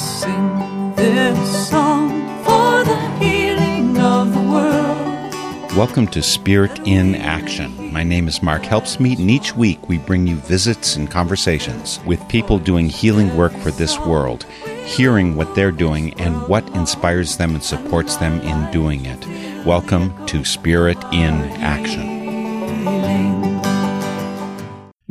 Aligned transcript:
sing 0.00 0.94
this 0.94 1.68
song 1.68 2.08
for 2.42 2.84
the 2.84 2.96
healing 3.18 3.98
of 3.98 4.32
the 4.32 4.40
world. 4.40 5.76
Welcome 5.76 6.06
to 6.08 6.22
Spirit 6.22 6.78
in 6.86 7.14
Action. 7.16 7.92
My 7.92 8.02
name 8.02 8.26
is 8.26 8.42
Mark 8.42 8.62
Helpsmeet, 8.62 9.18
and 9.18 9.30
each 9.30 9.54
week 9.54 9.90
we 9.90 9.98
bring 9.98 10.26
you 10.26 10.36
visits 10.36 10.96
and 10.96 11.10
conversations 11.10 12.00
with 12.06 12.26
people 12.30 12.58
doing 12.58 12.88
healing 12.88 13.36
work 13.36 13.52
for 13.58 13.70
this 13.72 13.98
world, 13.98 14.44
hearing 14.86 15.36
what 15.36 15.54
they're 15.54 15.70
doing 15.70 16.18
and 16.18 16.48
what 16.48 16.66
inspires 16.70 17.36
them 17.36 17.54
and 17.54 17.62
supports 17.62 18.16
them 18.16 18.40
in 18.40 18.70
doing 18.72 19.04
it. 19.04 19.66
Welcome 19.66 20.14
to 20.28 20.46
Spirit 20.46 20.96
in 21.12 21.34
Action. 21.60 23.39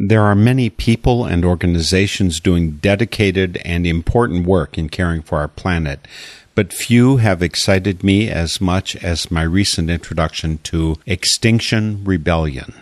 There 0.09 0.23
are 0.23 0.33
many 0.33 0.71
people 0.71 1.23
and 1.23 1.45
organizations 1.45 2.39
doing 2.39 2.77
dedicated 2.77 3.61
and 3.63 3.85
important 3.85 4.47
work 4.47 4.75
in 4.75 4.89
caring 4.89 5.21
for 5.21 5.37
our 5.37 5.47
planet, 5.47 6.07
but 6.55 6.73
few 6.73 7.17
have 7.17 7.43
excited 7.43 8.03
me 8.03 8.27
as 8.27 8.59
much 8.59 8.95
as 8.95 9.29
my 9.29 9.43
recent 9.43 9.87
introduction 9.91 10.57
to 10.63 10.95
Extinction 11.05 12.03
Rebellion. 12.03 12.73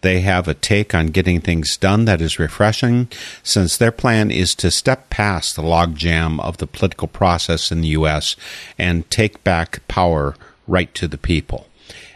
They 0.00 0.22
have 0.22 0.48
a 0.48 0.54
take 0.54 0.96
on 0.96 1.14
getting 1.14 1.40
things 1.40 1.76
done 1.76 2.06
that 2.06 2.20
is 2.20 2.40
refreshing, 2.40 3.06
since 3.44 3.76
their 3.76 3.92
plan 3.92 4.32
is 4.32 4.52
to 4.56 4.72
step 4.72 5.10
past 5.10 5.54
the 5.54 5.62
logjam 5.62 6.40
of 6.40 6.56
the 6.56 6.66
political 6.66 7.06
process 7.06 7.70
in 7.70 7.82
the 7.82 7.94
U.S. 8.00 8.34
and 8.76 9.08
take 9.12 9.44
back 9.44 9.86
power 9.86 10.34
right 10.66 10.92
to 10.94 11.06
the 11.06 11.18
people. 11.18 11.68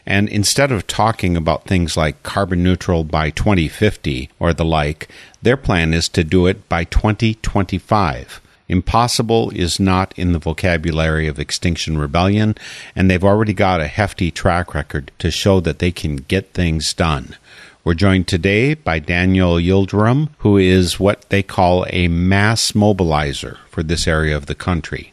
And 0.08 0.30
instead 0.30 0.72
of 0.72 0.86
talking 0.86 1.36
about 1.36 1.64
things 1.66 1.94
like 1.94 2.22
carbon 2.22 2.62
neutral 2.62 3.04
by 3.04 3.28
2050 3.28 4.30
or 4.40 4.54
the 4.54 4.64
like, 4.64 5.06
their 5.42 5.58
plan 5.58 5.92
is 5.92 6.08
to 6.08 6.24
do 6.24 6.46
it 6.46 6.66
by 6.66 6.84
2025. 6.84 8.40
Impossible 8.70 9.50
is 9.50 9.78
not 9.78 10.14
in 10.16 10.32
the 10.32 10.38
vocabulary 10.38 11.28
of 11.28 11.38
Extinction 11.38 11.98
Rebellion, 11.98 12.54
and 12.96 13.10
they've 13.10 13.22
already 13.22 13.52
got 13.52 13.82
a 13.82 13.86
hefty 13.86 14.30
track 14.30 14.72
record 14.74 15.12
to 15.18 15.30
show 15.30 15.60
that 15.60 15.78
they 15.78 15.92
can 15.92 16.16
get 16.16 16.54
things 16.54 16.94
done. 16.94 17.36
We're 17.84 17.92
joined 17.92 18.28
today 18.28 18.72
by 18.72 19.00
Daniel 19.00 19.56
Yildirim, 19.56 20.30
who 20.38 20.56
is 20.56 20.98
what 20.98 21.28
they 21.28 21.42
call 21.42 21.84
a 21.90 22.08
mass 22.08 22.72
mobilizer 22.72 23.58
for 23.68 23.82
this 23.82 24.08
area 24.08 24.34
of 24.34 24.46
the 24.46 24.54
country. 24.54 25.12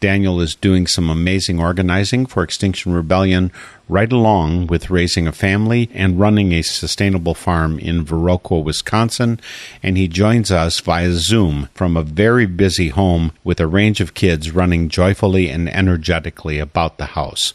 Daniel 0.00 0.40
is 0.40 0.54
doing 0.54 0.86
some 0.86 1.10
amazing 1.10 1.58
organizing 1.58 2.24
for 2.24 2.44
Extinction 2.44 2.92
Rebellion 2.92 3.50
right 3.88 4.12
along 4.12 4.66
with 4.66 4.90
raising 4.90 5.26
a 5.26 5.32
family 5.32 5.90
and 5.94 6.20
running 6.20 6.52
a 6.52 6.62
sustainable 6.62 7.34
farm 7.34 7.78
in 7.78 8.04
Viroqua, 8.04 8.62
Wisconsin. 8.62 9.40
And 9.82 9.96
he 9.96 10.08
joins 10.08 10.50
us 10.50 10.80
via 10.80 11.12
Zoom 11.12 11.68
from 11.74 11.96
a 11.96 12.02
very 12.02 12.46
busy 12.46 12.88
home 12.88 13.32
with 13.44 13.60
a 13.60 13.66
range 13.66 14.00
of 14.00 14.14
kids 14.14 14.50
running 14.50 14.88
joyfully 14.88 15.48
and 15.48 15.68
energetically 15.68 16.58
about 16.58 16.98
the 16.98 17.06
house. 17.06 17.54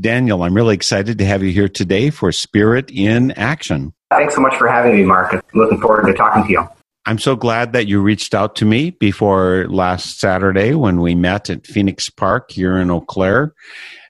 Daniel, 0.00 0.42
I'm 0.44 0.54
really 0.54 0.74
excited 0.74 1.18
to 1.18 1.24
have 1.24 1.42
you 1.42 1.50
here 1.50 1.68
today 1.68 2.10
for 2.10 2.30
Spirit 2.30 2.90
in 2.92 3.32
Action. 3.32 3.92
Thanks 4.10 4.34
so 4.34 4.40
much 4.40 4.56
for 4.56 4.68
having 4.68 4.94
me, 4.94 5.04
Mark. 5.04 5.44
Looking 5.54 5.80
forward 5.80 6.06
to 6.06 6.14
talking 6.14 6.44
to 6.44 6.50
you. 6.50 6.68
I'm 7.06 7.18
so 7.18 7.34
glad 7.34 7.72
that 7.72 7.88
you 7.88 8.00
reached 8.02 8.34
out 8.34 8.56
to 8.56 8.66
me 8.66 8.90
before 8.90 9.66
last 9.68 10.20
Saturday 10.20 10.74
when 10.74 11.00
we 11.00 11.14
met 11.14 11.48
at 11.48 11.66
Phoenix 11.66 12.10
Park 12.10 12.50
here 12.50 12.76
in 12.76 12.90
Eau 12.90 13.00
Claire. 13.00 13.54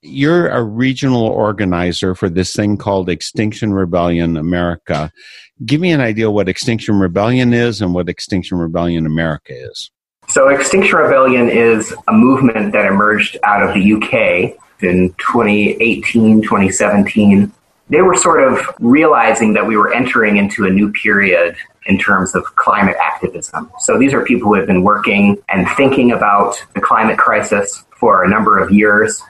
You're 0.03 0.49
a 0.49 0.63
regional 0.65 1.27
organizer 1.27 2.17
for 2.17 2.29
this 2.29 2.53
thing 2.53 2.77
called 2.77 3.09
Extinction 3.09 3.73
Rebellion 3.73 4.37
America. 4.37 5.13
Give 5.65 5.81
me 5.81 5.93
an 5.93 6.01
idea 6.01 6.31
what 6.31 6.49
Extinction 6.49 6.99
Rebellion 6.99 7.53
is 7.53 7.81
and 7.81 7.95
what 7.95 8.09
Extinction 8.09 8.59
Rebellion 8.59 9.07
America 9.07 9.53
is. 9.55 9.91
So, 10.29 10.49
Extinction 10.49 10.97
Rebellion 10.97 11.49
is 11.49 11.95
a 12.09 12.13
movement 12.13 12.73
that 12.73 12.87
emerged 12.87 13.37
out 13.45 13.63
of 13.63 13.75
the 13.75 13.93
UK 13.93 14.57
in 14.83 15.15
2018, 15.19 16.43
2017. 16.43 17.53
They 17.89 18.03
were 18.03 18.17
sort 18.17 18.43
of 18.43 18.61
realizing 18.81 19.53
that 19.55 19.67
we 19.67 19.77
were 19.77 19.93
entering 19.93 20.37
into 20.37 20.67
a 20.67 20.71
new 20.71 20.93
period 20.93 21.57
in 21.87 21.99
terms 21.99 22.35
of 22.35 22.45
climate 22.57 22.97
activism. 23.03 23.71
So 23.79 23.99
these 23.99 24.13
are 24.13 24.25
people 24.25 24.49
who 24.49 24.55
have 24.55 24.67
been 24.67 24.83
working 24.83 25.43
and 25.49 25.69
thinking 25.77 26.13
about 26.13 26.63
the 26.75 26.81
climate 26.81 27.19
crisis 27.19 27.85
for 27.99 28.25
a 28.25 28.29
number 28.29 28.59
of 28.59 28.71
years, 28.71 29.23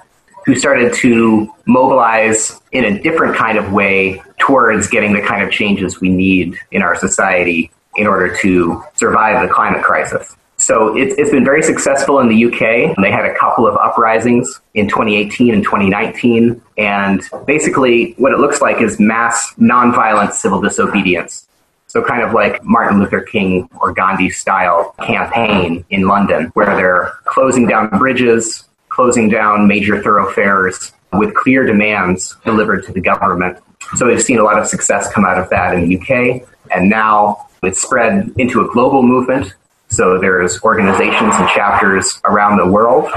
who 0.47 0.55
started 0.55 0.93
to 0.95 1.53
mobilize 1.67 2.61
in 2.73 2.85
a 2.85 3.03
different 3.03 3.37
kind 3.37 3.59
of 3.59 3.73
way 3.73 4.23
towards 4.39 4.89
getting 4.89 5.13
the 5.13 5.21
kind 5.21 5.43
of 5.43 5.51
changes 5.51 6.01
we 6.01 6.09
need 6.09 6.57
in 6.71 6.83
our 6.83 6.97
society 6.97 7.71
in 7.97 8.07
order 8.07 8.35
to 8.39 8.83
survive 8.95 9.47
the 9.47 9.53
climate 9.53 9.83
crisis. 9.83 10.37
So 10.57 10.97
it's, 10.97 11.15
it's 11.19 11.31
been 11.31 11.45
very 11.45 11.63
successful 11.63 12.21
in 12.21 12.29
the 12.29 12.45
UK. 12.45 12.95
They 13.01 13.11
had 13.11 13.25
a 13.25 13.35
couple 13.35 13.67
of 13.67 13.77
uprisings 13.77 14.61
in 14.75 14.89
2018 14.89 15.55
and 15.55 15.65
2019. 15.65 16.61
And 16.77 17.23
basically, 17.47 18.13
what 18.19 18.33
it 18.33 18.39
looks 18.39 18.61
like 18.61 18.81
is 18.81 19.01
mass 19.01 19.55
nonviolent 19.55 20.33
civil 20.33 20.61
disobedience. 20.61 21.49
So 21.91 22.05
kind 22.05 22.23
of 22.23 22.33
like 22.33 22.63
Martin 22.63 23.01
Luther 23.01 23.21
King 23.21 23.69
or 23.81 23.93
Gandhi 23.93 24.31
style 24.31 24.95
campaign 25.03 25.85
in 25.91 26.07
London, 26.07 26.45
where 26.55 26.77
they're 26.77 27.15
closing 27.25 27.67
down 27.67 27.89
bridges, 27.99 28.63
closing 28.91 29.29
down 29.29 29.67
major 29.67 30.01
thoroughfares 30.01 30.93
with 31.15 31.35
clear 31.35 31.67
demands 31.67 32.37
delivered 32.45 32.85
to 32.85 32.93
the 32.93 33.01
government. 33.01 33.59
So 33.97 34.07
we've 34.07 34.23
seen 34.23 34.39
a 34.39 34.45
lot 34.45 34.57
of 34.57 34.69
success 34.69 35.13
come 35.13 35.25
out 35.25 35.37
of 35.37 35.51
that 35.51 35.75
in 35.75 35.89
the 35.89 35.99
UK. 35.99 36.49
And 36.73 36.89
now 36.89 37.49
it's 37.65 37.83
spread 37.83 38.33
into 38.37 38.61
a 38.61 38.73
global 38.73 39.03
movement. 39.03 39.53
So 39.89 40.17
there's 40.17 40.63
organizations 40.63 41.35
and 41.35 41.49
chapters 41.49 42.21
around 42.25 42.59
the 42.59 42.71
world 42.71 43.11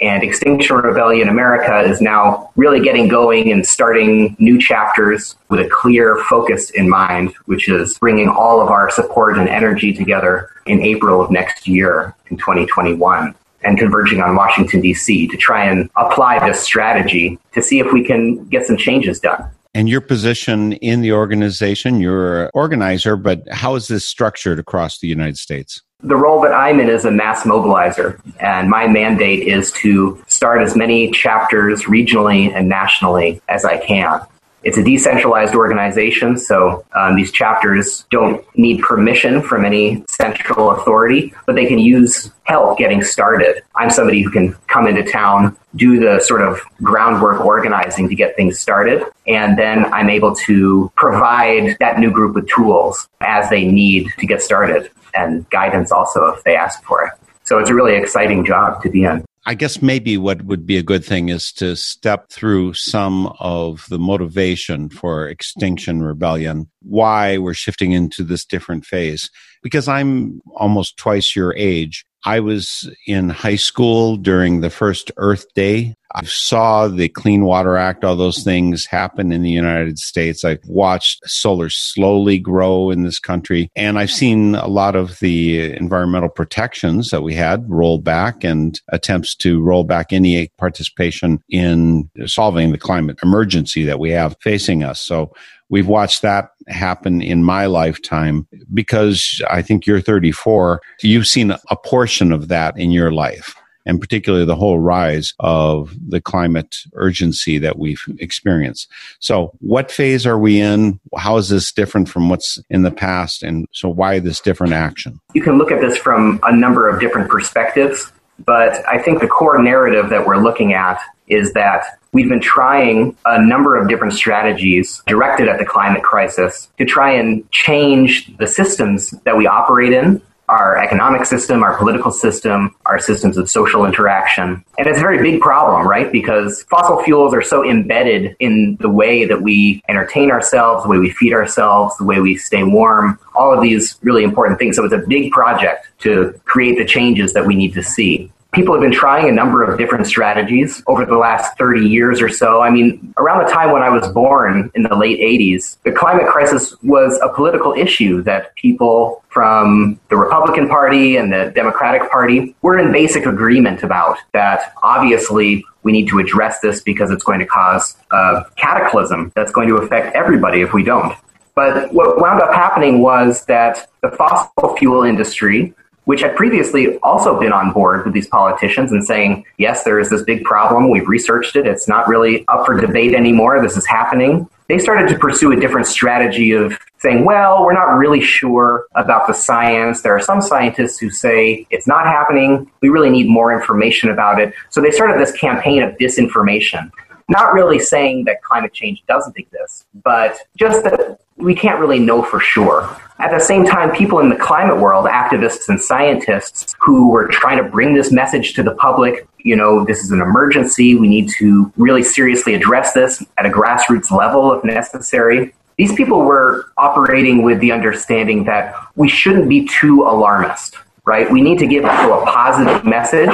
and 0.00 0.22
Extinction 0.22 0.76
Rebellion 0.76 1.28
America 1.28 1.80
is 1.80 2.00
now 2.00 2.50
really 2.56 2.80
getting 2.80 3.08
going 3.08 3.50
and 3.50 3.66
starting 3.66 4.36
new 4.38 4.60
chapters 4.60 5.36
with 5.48 5.60
a 5.60 5.68
clear 5.68 6.16
focus 6.28 6.70
in 6.70 6.88
mind, 6.88 7.32
which 7.46 7.68
is 7.68 7.98
bringing 7.98 8.28
all 8.28 8.60
of 8.60 8.68
our 8.68 8.90
support 8.90 9.38
and 9.38 9.48
energy 9.48 9.92
together 9.92 10.50
in 10.66 10.82
April 10.82 11.22
of 11.22 11.30
next 11.30 11.66
year 11.66 12.14
in 12.30 12.36
2021 12.36 13.34
and 13.62 13.78
converging 13.78 14.20
on 14.20 14.36
Washington, 14.36 14.80
D.C. 14.80 15.28
to 15.28 15.36
try 15.36 15.64
and 15.64 15.90
apply 15.96 16.46
this 16.46 16.60
strategy 16.60 17.38
to 17.52 17.62
see 17.62 17.80
if 17.80 17.92
we 17.92 18.04
can 18.04 18.44
get 18.44 18.66
some 18.66 18.76
changes 18.76 19.18
done. 19.18 19.50
And 19.76 19.90
your 19.90 20.00
position 20.00 20.72
in 20.72 21.02
the 21.02 21.12
organization, 21.12 22.00
you're 22.00 22.44
an 22.44 22.50
organizer, 22.54 23.14
but 23.14 23.42
how 23.52 23.74
is 23.74 23.88
this 23.88 24.06
structured 24.06 24.58
across 24.58 25.00
the 25.00 25.06
United 25.06 25.36
States? 25.36 25.82
The 26.00 26.16
role 26.16 26.40
that 26.40 26.54
I'm 26.54 26.80
in 26.80 26.88
is 26.88 27.04
a 27.04 27.10
mass 27.10 27.42
mobilizer, 27.42 28.18
and 28.40 28.70
my 28.70 28.86
mandate 28.86 29.46
is 29.46 29.70
to 29.72 30.24
start 30.28 30.62
as 30.62 30.76
many 30.76 31.10
chapters 31.10 31.82
regionally 31.82 32.50
and 32.54 32.70
nationally 32.70 33.42
as 33.50 33.66
I 33.66 33.76
can. 33.76 34.22
It's 34.66 34.76
a 34.76 34.82
decentralized 34.82 35.54
organization, 35.54 36.36
so 36.36 36.84
um, 36.92 37.14
these 37.14 37.30
chapters 37.30 38.04
don't 38.10 38.44
need 38.58 38.80
permission 38.80 39.40
from 39.40 39.64
any 39.64 40.04
central 40.08 40.72
authority, 40.72 41.32
but 41.46 41.54
they 41.54 41.66
can 41.66 41.78
use 41.78 42.32
help 42.42 42.76
getting 42.76 43.00
started. 43.00 43.62
I'm 43.76 43.90
somebody 43.90 44.22
who 44.22 44.30
can 44.32 44.56
come 44.66 44.88
into 44.88 45.04
town, 45.04 45.56
do 45.76 46.00
the 46.00 46.18
sort 46.18 46.42
of 46.42 46.60
groundwork 46.82 47.42
organizing 47.42 48.08
to 48.08 48.16
get 48.16 48.34
things 48.34 48.58
started, 48.58 49.04
and 49.28 49.56
then 49.56 49.84
I'm 49.94 50.10
able 50.10 50.34
to 50.34 50.90
provide 50.96 51.76
that 51.78 52.00
new 52.00 52.10
group 52.10 52.34
with 52.34 52.48
tools 52.48 53.08
as 53.20 53.48
they 53.48 53.68
need 53.68 54.08
to 54.18 54.26
get 54.26 54.42
started 54.42 54.90
and 55.14 55.48
guidance 55.50 55.92
also 55.92 56.26
if 56.26 56.42
they 56.42 56.56
ask 56.56 56.82
for 56.82 57.04
it. 57.04 57.12
So 57.44 57.60
it's 57.60 57.70
a 57.70 57.74
really 57.74 57.94
exciting 57.94 58.44
job 58.44 58.82
to 58.82 58.90
be 58.90 59.04
in. 59.04 59.24
I 59.48 59.54
guess 59.54 59.80
maybe 59.80 60.18
what 60.18 60.42
would 60.42 60.66
be 60.66 60.76
a 60.76 60.82
good 60.82 61.04
thing 61.04 61.28
is 61.28 61.52
to 61.52 61.76
step 61.76 62.30
through 62.30 62.74
some 62.74 63.32
of 63.38 63.86
the 63.88 63.98
motivation 63.98 64.88
for 64.88 65.28
Extinction 65.28 66.02
Rebellion, 66.02 66.68
why 66.82 67.38
we're 67.38 67.54
shifting 67.54 67.92
into 67.92 68.24
this 68.24 68.44
different 68.44 68.84
phase. 68.84 69.30
Because 69.62 69.86
I'm 69.86 70.40
almost 70.56 70.96
twice 70.96 71.36
your 71.36 71.54
age. 71.56 72.04
I 72.26 72.40
was 72.40 72.90
in 73.06 73.28
high 73.28 73.54
school 73.54 74.16
during 74.16 74.60
the 74.60 74.68
first 74.68 75.12
Earth 75.16 75.46
Day. 75.54 75.94
I 76.12 76.24
saw 76.24 76.88
the 76.88 77.08
Clean 77.08 77.44
Water 77.44 77.76
Act, 77.76 78.04
all 78.04 78.16
those 78.16 78.42
things 78.42 78.84
happen 78.86 79.30
in 79.30 79.42
the 79.42 79.50
United 79.50 79.98
States. 79.98 80.44
I've 80.44 80.64
watched 80.66 81.20
solar 81.28 81.68
slowly 81.68 82.38
grow 82.38 82.90
in 82.90 83.04
this 83.04 83.20
country. 83.20 83.70
And 83.76 83.96
I've 83.96 84.10
seen 84.10 84.56
a 84.56 84.66
lot 84.66 84.96
of 84.96 85.20
the 85.20 85.72
environmental 85.76 86.28
protections 86.28 87.10
that 87.10 87.22
we 87.22 87.34
had 87.34 87.70
roll 87.70 87.98
back 87.98 88.42
and 88.42 88.80
attempts 88.88 89.36
to 89.36 89.62
roll 89.62 89.84
back 89.84 90.12
any 90.12 90.48
participation 90.58 91.40
in 91.48 92.10
solving 92.24 92.72
the 92.72 92.78
climate 92.78 93.18
emergency 93.22 93.84
that 93.84 94.00
we 94.00 94.10
have 94.10 94.36
facing 94.40 94.82
us. 94.82 95.00
So 95.00 95.32
we've 95.68 95.88
watched 95.88 96.22
that 96.22 96.50
happen 96.68 97.22
in 97.22 97.44
my 97.44 97.66
lifetime 97.66 98.46
because 98.72 99.42
I 99.50 99.62
think 99.62 99.86
you're 99.86 100.00
34. 100.00 100.80
You've 101.02 101.26
seen 101.26 101.52
a 101.70 101.76
portion 101.76 102.32
of 102.32 102.48
that 102.48 102.78
in 102.78 102.90
your 102.90 103.12
life 103.12 103.54
and 103.86 104.00
particularly 104.00 104.44
the 104.44 104.56
whole 104.56 104.80
rise 104.80 105.32
of 105.38 105.94
the 106.08 106.20
climate 106.20 106.76
urgency 106.94 107.56
that 107.58 107.78
we've 107.78 108.02
experienced. 108.18 108.90
So, 109.20 109.52
what 109.60 109.90
phase 109.90 110.26
are 110.26 110.38
we 110.38 110.60
in? 110.60 111.00
How 111.16 111.36
is 111.36 111.48
this 111.48 111.72
different 111.72 112.08
from 112.08 112.28
what's 112.28 112.58
in 112.68 112.82
the 112.82 112.90
past? 112.90 113.42
And 113.42 113.66
so, 113.72 113.88
why 113.88 114.18
this 114.18 114.40
different 114.40 114.72
action? 114.72 115.20
You 115.34 115.42
can 115.42 115.56
look 115.56 115.70
at 115.70 115.80
this 115.80 115.96
from 115.96 116.40
a 116.42 116.54
number 116.54 116.88
of 116.88 117.00
different 117.00 117.30
perspectives. 117.30 118.12
But 118.44 118.86
I 118.86 118.98
think 118.98 119.20
the 119.20 119.28
core 119.28 119.62
narrative 119.62 120.10
that 120.10 120.26
we're 120.26 120.36
looking 120.36 120.74
at 120.74 121.00
is 121.26 121.54
that 121.54 121.98
we've 122.12 122.28
been 122.28 122.40
trying 122.40 123.16
a 123.24 123.42
number 123.42 123.76
of 123.76 123.88
different 123.88 124.14
strategies 124.14 125.02
directed 125.06 125.48
at 125.48 125.58
the 125.58 125.64
climate 125.64 126.02
crisis 126.02 126.68
to 126.78 126.84
try 126.84 127.12
and 127.12 127.50
change 127.50 128.36
the 128.38 128.46
systems 128.46 129.10
that 129.24 129.36
we 129.36 129.46
operate 129.46 129.92
in 129.92 130.22
our 130.48 130.78
economic 130.78 131.24
system, 131.24 131.62
our 131.62 131.76
political 131.76 132.12
system, 132.12 132.74
our 132.86 132.98
systems 132.98 133.36
of 133.36 133.50
social 133.50 133.84
interaction. 133.84 134.64
And 134.78 134.86
it's 134.86 134.98
a 134.98 135.00
very 135.00 135.18
big 135.18 135.40
problem, 135.40 135.86
right? 135.86 136.10
Because 136.12 136.62
fossil 136.64 137.02
fuels 137.02 137.34
are 137.34 137.42
so 137.42 137.68
embedded 137.68 138.36
in 138.38 138.76
the 138.80 138.88
way 138.88 139.24
that 139.24 139.42
we 139.42 139.82
entertain 139.88 140.30
ourselves, 140.30 140.84
the 140.84 140.88
way 140.88 140.98
we 140.98 141.10
feed 141.10 141.32
ourselves, 141.32 141.96
the 141.96 142.04
way 142.04 142.20
we 142.20 142.36
stay 142.36 142.62
warm, 142.62 143.18
all 143.34 143.52
of 143.52 143.60
these 143.60 143.98
really 144.02 144.22
important 144.22 144.58
things. 144.58 144.76
So 144.76 144.84
it's 144.84 144.94
a 144.94 145.04
big 145.06 145.32
project 145.32 145.88
to 146.00 146.38
create 146.44 146.78
the 146.78 146.84
changes 146.84 147.32
that 147.32 147.46
we 147.46 147.54
need 147.54 147.74
to 147.74 147.82
see 147.82 148.30
people 148.56 148.74
have 148.74 148.80
been 148.80 148.90
trying 148.90 149.28
a 149.28 149.32
number 149.32 149.62
of 149.62 149.78
different 149.78 150.06
strategies 150.06 150.82
over 150.86 151.04
the 151.04 151.16
last 151.16 151.56
30 151.58 151.86
years 151.86 152.22
or 152.22 152.30
so. 152.30 152.62
I 152.62 152.70
mean, 152.70 153.12
around 153.18 153.44
the 153.44 153.52
time 153.52 153.70
when 153.70 153.82
I 153.82 153.90
was 153.90 154.08
born 154.08 154.70
in 154.74 154.82
the 154.82 154.96
late 154.96 155.20
80s, 155.20 155.76
the 155.82 155.92
climate 155.92 156.26
crisis 156.26 156.74
was 156.82 157.20
a 157.22 157.28
political 157.28 157.74
issue 157.74 158.22
that 158.22 158.54
people 158.56 159.22
from 159.28 160.00
the 160.08 160.16
Republican 160.16 160.68
Party 160.68 161.18
and 161.18 161.30
the 161.30 161.52
Democratic 161.54 162.10
Party 162.10 162.56
were 162.62 162.78
in 162.78 162.90
basic 162.92 163.26
agreement 163.26 163.82
about 163.82 164.16
that 164.32 164.72
obviously 164.82 165.62
we 165.82 165.92
need 165.92 166.08
to 166.08 166.18
address 166.18 166.60
this 166.60 166.80
because 166.80 167.10
it's 167.10 167.24
going 167.24 167.40
to 167.40 167.46
cause 167.46 167.94
a 168.10 168.46
cataclysm 168.56 169.30
that's 169.36 169.52
going 169.52 169.68
to 169.68 169.76
affect 169.76 170.16
everybody 170.16 170.62
if 170.62 170.72
we 170.72 170.82
don't. 170.82 171.14
But 171.54 171.92
what 171.92 172.18
wound 172.18 172.40
up 172.40 172.54
happening 172.54 173.02
was 173.02 173.44
that 173.46 173.86
the 174.00 174.10
fossil 174.10 174.76
fuel 174.76 175.02
industry 175.02 175.74
which 176.06 176.22
had 176.22 176.36
previously 176.36 176.98
also 176.98 177.38
been 177.38 177.52
on 177.52 177.72
board 177.72 178.04
with 178.04 178.14
these 178.14 178.28
politicians 178.28 178.92
and 178.92 179.04
saying, 179.04 179.44
yes, 179.58 179.82
there 179.82 179.98
is 179.98 180.08
this 180.08 180.22
big 180.22 180.44
problem. 180.44 180.88
We've 180.88 181.06
researched 181.06 181.56
it. 181.56 181.66
It's 181.66 181.88
not 181.88 182.06
really 182.06 182.44
up 182.46 182.64
for 182.64 182.80
debate 182.80 183.12
anymore. 183.12 183.60
This 183.60 183.76
is 183.76 183.86
happening. 183.86 184.48
They 184.68 184.78
started 184.78 185.08
to 185.08 185.18
pursue 185.18 185.50
a 185.50 185.56
different 185.56 185.88
strategy 185.88 186.52
of 186.52 186.78
saying, 186.98 187.24
well, 187.24 187.64
we're 187.64 187.72
not 187.72 187.96
really 187.96 188.20
sure 188.20 188.86
about 188.94 189.26
the 189.26 189.32
science. 189.32 190.02
There 190.02 190.14
are 190.14 190.20
some 190.20 190.40
scientists 190.40 190.98
who 190.98 191.10
say 191.10 191.66
it's 191.70 191.88
not 191.88 192.06
happening. 192.06 192.70
We 192.80 192.88
really 192.88 193.10
need 193.10 193.28
more 193.28 193.52
information 193.52 194.08
about 194.10 194.40
it. 194.40 194.54
So 194.70 194.80
they 194.80 194.92
started 194.92 195.20
this 195.20 195.32
campaign 195.32 195.82
of 195.82 195.96
disinformation 195.96 196.90
not 197.28 197.52
really 197.52 197.78
saying 197.78 198.24
that 198.24 198.40
climate 198.42 198.72
change 198.72 199.02
doesn't 199.08 199.36
exist, 199.36 199.86
but 200.04 200.38
just 200.56 200.84
that 200.84 201.18
we 201.36 201.54
can't 201.54 201.78
really 201.78 201.98
know 201.98 202.22
for 202.22 202.40
sure. 202.40 202.96
At 203.18 203.30
the 203.30 203.40
same 203.40 203.64
time, 203.64 203.90
people 203.92 204.18
in 204.18 204.28
the 204.28 204.36
climate 204.36 204.78
world, 204.78 205.06
activists 205.06 205.68
and 205.68 205.80
scientists 205.80 206.74
who 206.80 207.10
were 207.10 207.28
trying 207.28 207.56
to 207.62 207.68
bring 207.68 207.94
this 207.94 208.12
message 208.12 208.52
to 208.54 208.62
the 208.62 208.74
public, 208.74 209.26
you 209.38 209.56
know, 209.56 209.84
this 209.84 210.02
is 210.02 210.10
an 210.10 210.20
emergency. 210.20 210.94
We 210.94 211.08
need 211.08 211.30
to 211.38 211.72
really 211.76 212.02
seriously 212.02 212.54
address 212.54 212.92
this 212.92 213.24
at 213.38 213.46
a 213.46 213.48
grassroots 213.48 214.10
level 214.10 214.52
if 214.52 214.64
necessary. 214.64 215.54
These 215.78 215.94
people 215.94 216.22
were 216.22 216.66
operating 216.76 217.42
with 217.42 217.60
the 217.60 217.72
understanding 217.72 218.44
that 218.44 218.74
we 218.96 219.08
shouldn't 219.08 219.48
be 219.48 219.66
too 219.66 220.02
alarmist, 220.02 220.76
right? 221.04 221.30
We 221.30 221.40
need 221.40 221.58
to 221.60 221.66
give 221.66 221.84
people 221.84 222.22
a 222.22 222.26
positive 222.26 222.84
message 222.84 223.30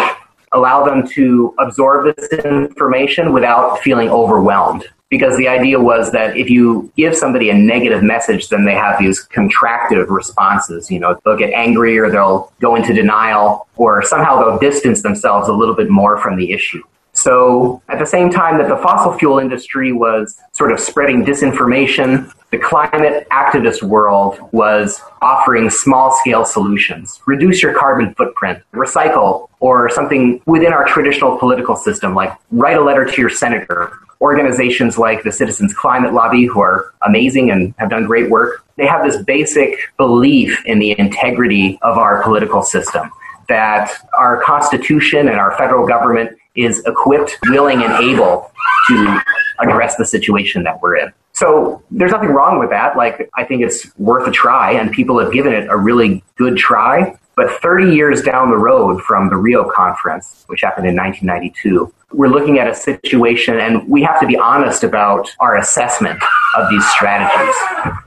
allow 0.53 0.85
them 0.85 1.07
to 1.09 1.55
absorb 1.59 2.15
this 2.17 2.29
information 2.45 3.33
without 3.33 3.81
feeling 3.81 4.09
overwhelmed. 4.11 4.85
Because 5.13 5.37
the 5.37 5.47
idea 5.47 5.79
was 5.79 6.11
that 6.13 6.39
if 6.39 6.49
you 6.49 6.91
give 6.97 7.15
somebody 7.15 7.51
a 7.51 7.55
negative 7.55 8.03
message, 8.03 8.49
then 8.49 8.65
they 8.65 8.73
have 8.73 8.99
these 8.99 9.23
contractive 9.29 10.09
responses. 10.09 10.91
You 10.91 11.01
know, 11.01 11.21
they'll 11.23 11.37
get 11.37 11.53
angry 11.53 11.99
or 11.99 12.11
they'll 12.11 12.51
go 12.63 12.77
into 12.77 12.95
denial 12.95 13.69
or 13.77 14.03
somehow 14.03 14.43
they'll 14.43 14.59
distance 14.59 15.03
themselves 15.03 15.49
a 15.49 15.53
little 15.53 15.75
bit 15.75 15.91
more 15.91 16.17
from 16.17 16.37
the 16.37 16.51
issue. 16.51 16.83
So 17.13 17.83
at 17.91 17.99
the 17.99 18.07
same 18.07 18.31
time 18.31 18.57
that 18.57 18.71
the 18.71 18.79
fossil 18.79 19.13
fuel 19.19 19.39
industry 19.39 19.93
was 19.93 20.41
sort 20.53 20.73
of 20.73 20.81
spreading 20.81 21.27
disinformation, 21.27 22.33
the 22.51 22.57
climate 22.57 23.27
activist 23.31 23.83
world 23.83 24.39
was 24.53 24.99
offering 25.21 25.69
small 25.69 26.11
scale 26.21 26.47
solutions. 26.47 27.21
Reduce 27.27 27.63
your 27.63 27.75
carbon 27.79 28.15
footprint, 28.15 28.63
recycle, 28.73 29.51
or 29.61 29.91
something 29.91 30.41
within 30.47 30.73
our 30.73 30.87
traditional 30.87 31.37
political 31.39 31.77
system, 31.77 32.15
like 32.15 32.33
write 32.51 32.79
a 32.79 32.83
letter 32.83 33.05
to 33.05 33.21
your 33.21 33.31
senator. 33.31 33.99
Organizations 34.23 34.97
like 34.97 35.25
the 35.25 35.33
Citizens 35.33 35.75
Climate 35.75 36.15
Lobby, 36.15 36.47
who 36.47 36.61
are 36.61 36.95
amazing 37.03 37.51
and 37.51 37.75
have 37.79 37.91
done 37.91 38.07
great 38.07 38.31
work, 38.31 38.65
they 38.77 38.87
have 38.87 39.05
this 39.05 39.21
basic 39.25 39.77
belief 39.97 40.65
in 40.65 40.79
the 40.79 40.99
integrity 40.99 41.79
of 41.83 41.99
our 41.99 42.23
political 42.23 42.63
system 42.63 43.11
that 43.49 43.93
our 44.17 44.41
Constitution 44.43 45.29
and 45.29 45.39
our 45.39 45.59
federal 45.59 45.87
government 45.87 46.39
is 46.55 46.85
equipped, 46.87 47.37
willing, 47.49 47.83
and 47.83 47.93
able 48.05 48.51
to 48.87 49.21
address 49.59 49.97
the 49.97 50.07
situation 50.07 50.63
that 50.63 50.81
we're 50.81 50.97
in. 50.97 51.13
So 51.33 51.83
there's 51.91 52.13
nothing 52.13 52.29
wrong 52.29 52.61
with 52.61 52.71
that. 52.71 52.97
Like, 52.97 53.29
I 53.35 53.45
think 53.45 53.63
it's 53.63 53.91
worth 53.99 54.29
a 54.29 54.31
try, 54.31 54.73
and 54.73 54.93
people 54.93 55.19
have 55.19 55.33
given 55.33 55.53
it 55.53 55.67
a 55.69 55.77
really 55.77 56.23
good 56.37 56.57
try. 56.57 57.19
But 57.35 57.51
30 57.63 57.95
years 57.95 58.23
down 58.23 58.51
the 58.51 58.59
road 58.59 59.01
from 59.03 59.31
the 59.31 59.37
Rio 59.37 59.71
conference, 59.71 60.45
which 60.49 60.61
happened 60.61 60.87
in 60.87 60.97
1992, 60.97 61.93
we're 62.13 62.29
looking 62.29 62.59
at 62.59 62.69
a 62.69 62.75
situation 62.75 63.59
and 63.59 63.89
we 63.89 64.03
have 64.03 64.21
to 64.21 64.27
be 64.27 64.37
honest 64.37 64.85
about 64.85 65.31
our 65.41 65.57
assessment 65.57 66.23
of 66.57 66.69
these 66.71 66.87
strategies. 66.93 67.55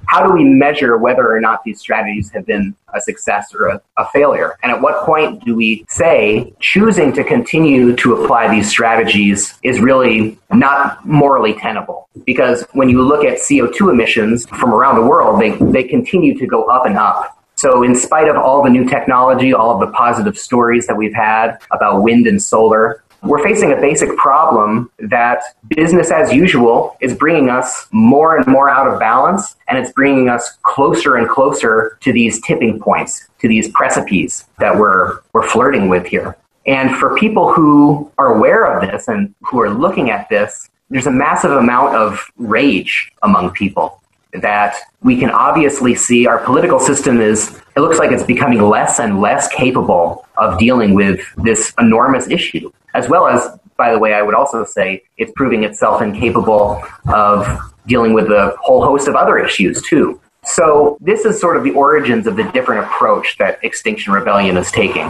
How 0.07 0.25
do 0.25 0.31
we 0.31 0.44
measure 0.44 0.98
whether 0.98 1.27
or 1.27 1.39
not 1.42 1.63
these 1.63 1.80
strategies 1.80 2.30
have 2.31 2.45
been 2.45 2.75
a 2.94 3.01
success 3.01 3.54
or 3.54 3.68
a, 3.68 3.81
a, 3.98 4.07
failure? 4.10 4.57
And 4.62 4.72
at 4.72 4.80
what 4.80 5.04
point 5.06 5.44
do 5.44 5.56
we 5.56 5.86
say 5.89 6.54
choosing 6.60 7.12
to 7.13 7.24
continue 7.24 7.95
to 7.95 8.16
apply 8.16 8.48
these 8.54 8.69
strategies 8.69 9.57
is 9.63 9.80
really 9.80 10.38
not 10.54 11.06
morally 11.06 11.54
tenable? 11.54 12.07
Because 12.25 12.63
when 12.74 12.89
you 12.89 13.01
look 13.01 13.25
at 13.25 13.39
CO2 13.39 13.92
emissions 13.92 14.45
from 14.48 14.74
around 14.74 14.95
the 14.95 15.07
world, 15.07 15.42
they, 15.42 15.51
they 15.71 15.83
continue 15.83 16.38
to 16.38 16.45
go 16.45 16.66
up 16.66 16.86
and 16.86 16.98
up 16.98 17.35
so, 17.66 17.82
in 17.82 17.96
spite 17.96 18.28
of 18.28 18.38
all 18.38 18.62
the 18.62 18.70
new 18.70 18.86
technology, 18.86 19.52
all 19.52 19.72
of 19.72 19.80
the 19.80 19.92
positive 19.92 20.38
stories 20.38 20.86
that 20.86 20.96
we've 20.96 21.16
had 21.16 21.58
about 21.72 22.04
wind 22.04 22.28
and 22.28 22.40
solar, 22.40 23.04
we're 23.24 23.44
facing 23.44 23.72
a 23.72 23.76
basic 23.76 24.16
problem 24.18 24.92
that 25.00 25.42
business 25.76 26.12
as 26.12 26.32
usual 26.32 26.96
is 27.02 27.16
bringing 27.16 27.50
us 27.50 27.88
more 27.92 28.38
and 28.38 28.45
more 28.45 28.69
out 28.69 28.88
of 28.88 29.00
balance, 29.00 29.56
and 29.68 29.80
it's 29.80 29.92
bringing 29.94 30.30
us 30.30 30.60
closer 30.62 31.16
and 31.16 31.28
closer 31.28 31.98
to 32.02 32.14
these 32.14 32.40
tipping 32.42 32.80
points, 32.80 33.28
to 33.40 33.48
these 33.48 33.68
precipices 33.69 34.45
that 34.60 34.78
we're, 34.78 35.22
we're 35.34 35.50
flirting 35.50 35.90
with 35.90 36.06
here. 36.06 36.38
And 36.68 36.95
for 36.95 37.18
people 37.18 37.52
who 37.52 38.12
are 38.19 38.36
aware 38.36 38.66
of 38.66 38.88
this 38.88 39.07
and 39.07 39.34
who 39.42 39.60
are 39.60 39.72
looking 39.72 40.12
at 40.12 40.30
this, 40.30 40.69
there's 40.92 41.07
a 41.07 41.12
massive 41.12 41.50
amount 41.50 41.95
of 41.95 42.30
rage 42.38 43.12
among 43.24 43.54
people 43.54 44.04
that 44.34 44.76
we 45.02 45.18
can 45.18 45.30
obviously 45.30 45.96
see 45.96 46.28
our 46.28 46.40
political 46.40 46.80
system 46.80 47.22
is, 47.22 47.62
it 47.76 47.80
looks 47.80 48.00
like 48.00 48.12
it's 48.12 48.24
becoming 48.24 48.62
less 48.62 49.00
and 49.00 49.22
less 49.22 49.48
capable 49.48 50.28
of 50.38 50.58
dealing 50.58 50.94
with 50.94 51.22
this 51.38 51.74
enormous 51.80 52.28
issue. 52.30 52.72
As 52.94 53.08
well 53.10 53.28
as, 53.28 53.48
by 53.78 53.92
the 53.92 54.00
way, 54.00 54.14
I 54.14 54.22
would 54.22 54.36
also 54.36 54.66
say 54.66 55.04
it's 55.18 55.32
proving 55.36 55.64
itself 55.64 56.02
incapable 56.02 56.84
of 57.14 57.48
dealing 57.88 58.14
with 58.14 58.30
a 58.30 58.56
whole 58.60 58.84
host 58.84 59.08
of 59.08 59.16
other 59.16 59.38
issues 59.38 59.82
too. 59.82 60.20
So 60.44 60.98
this 61.02 61.26
is 61.26 61.40
sort 61.40 61.58
of 61.58 61.64
the 61.64 61.72
origins 61.72 62.28
of 62.28 62.36
the 62.36 62.44
different 62.44 62.86
approach 62.86 63.38
that 63.40 63.60
Extinction 63.64 64.14
Rebellion 64.14 64.58
is 64.58 64.72
taking. 64.72 65.08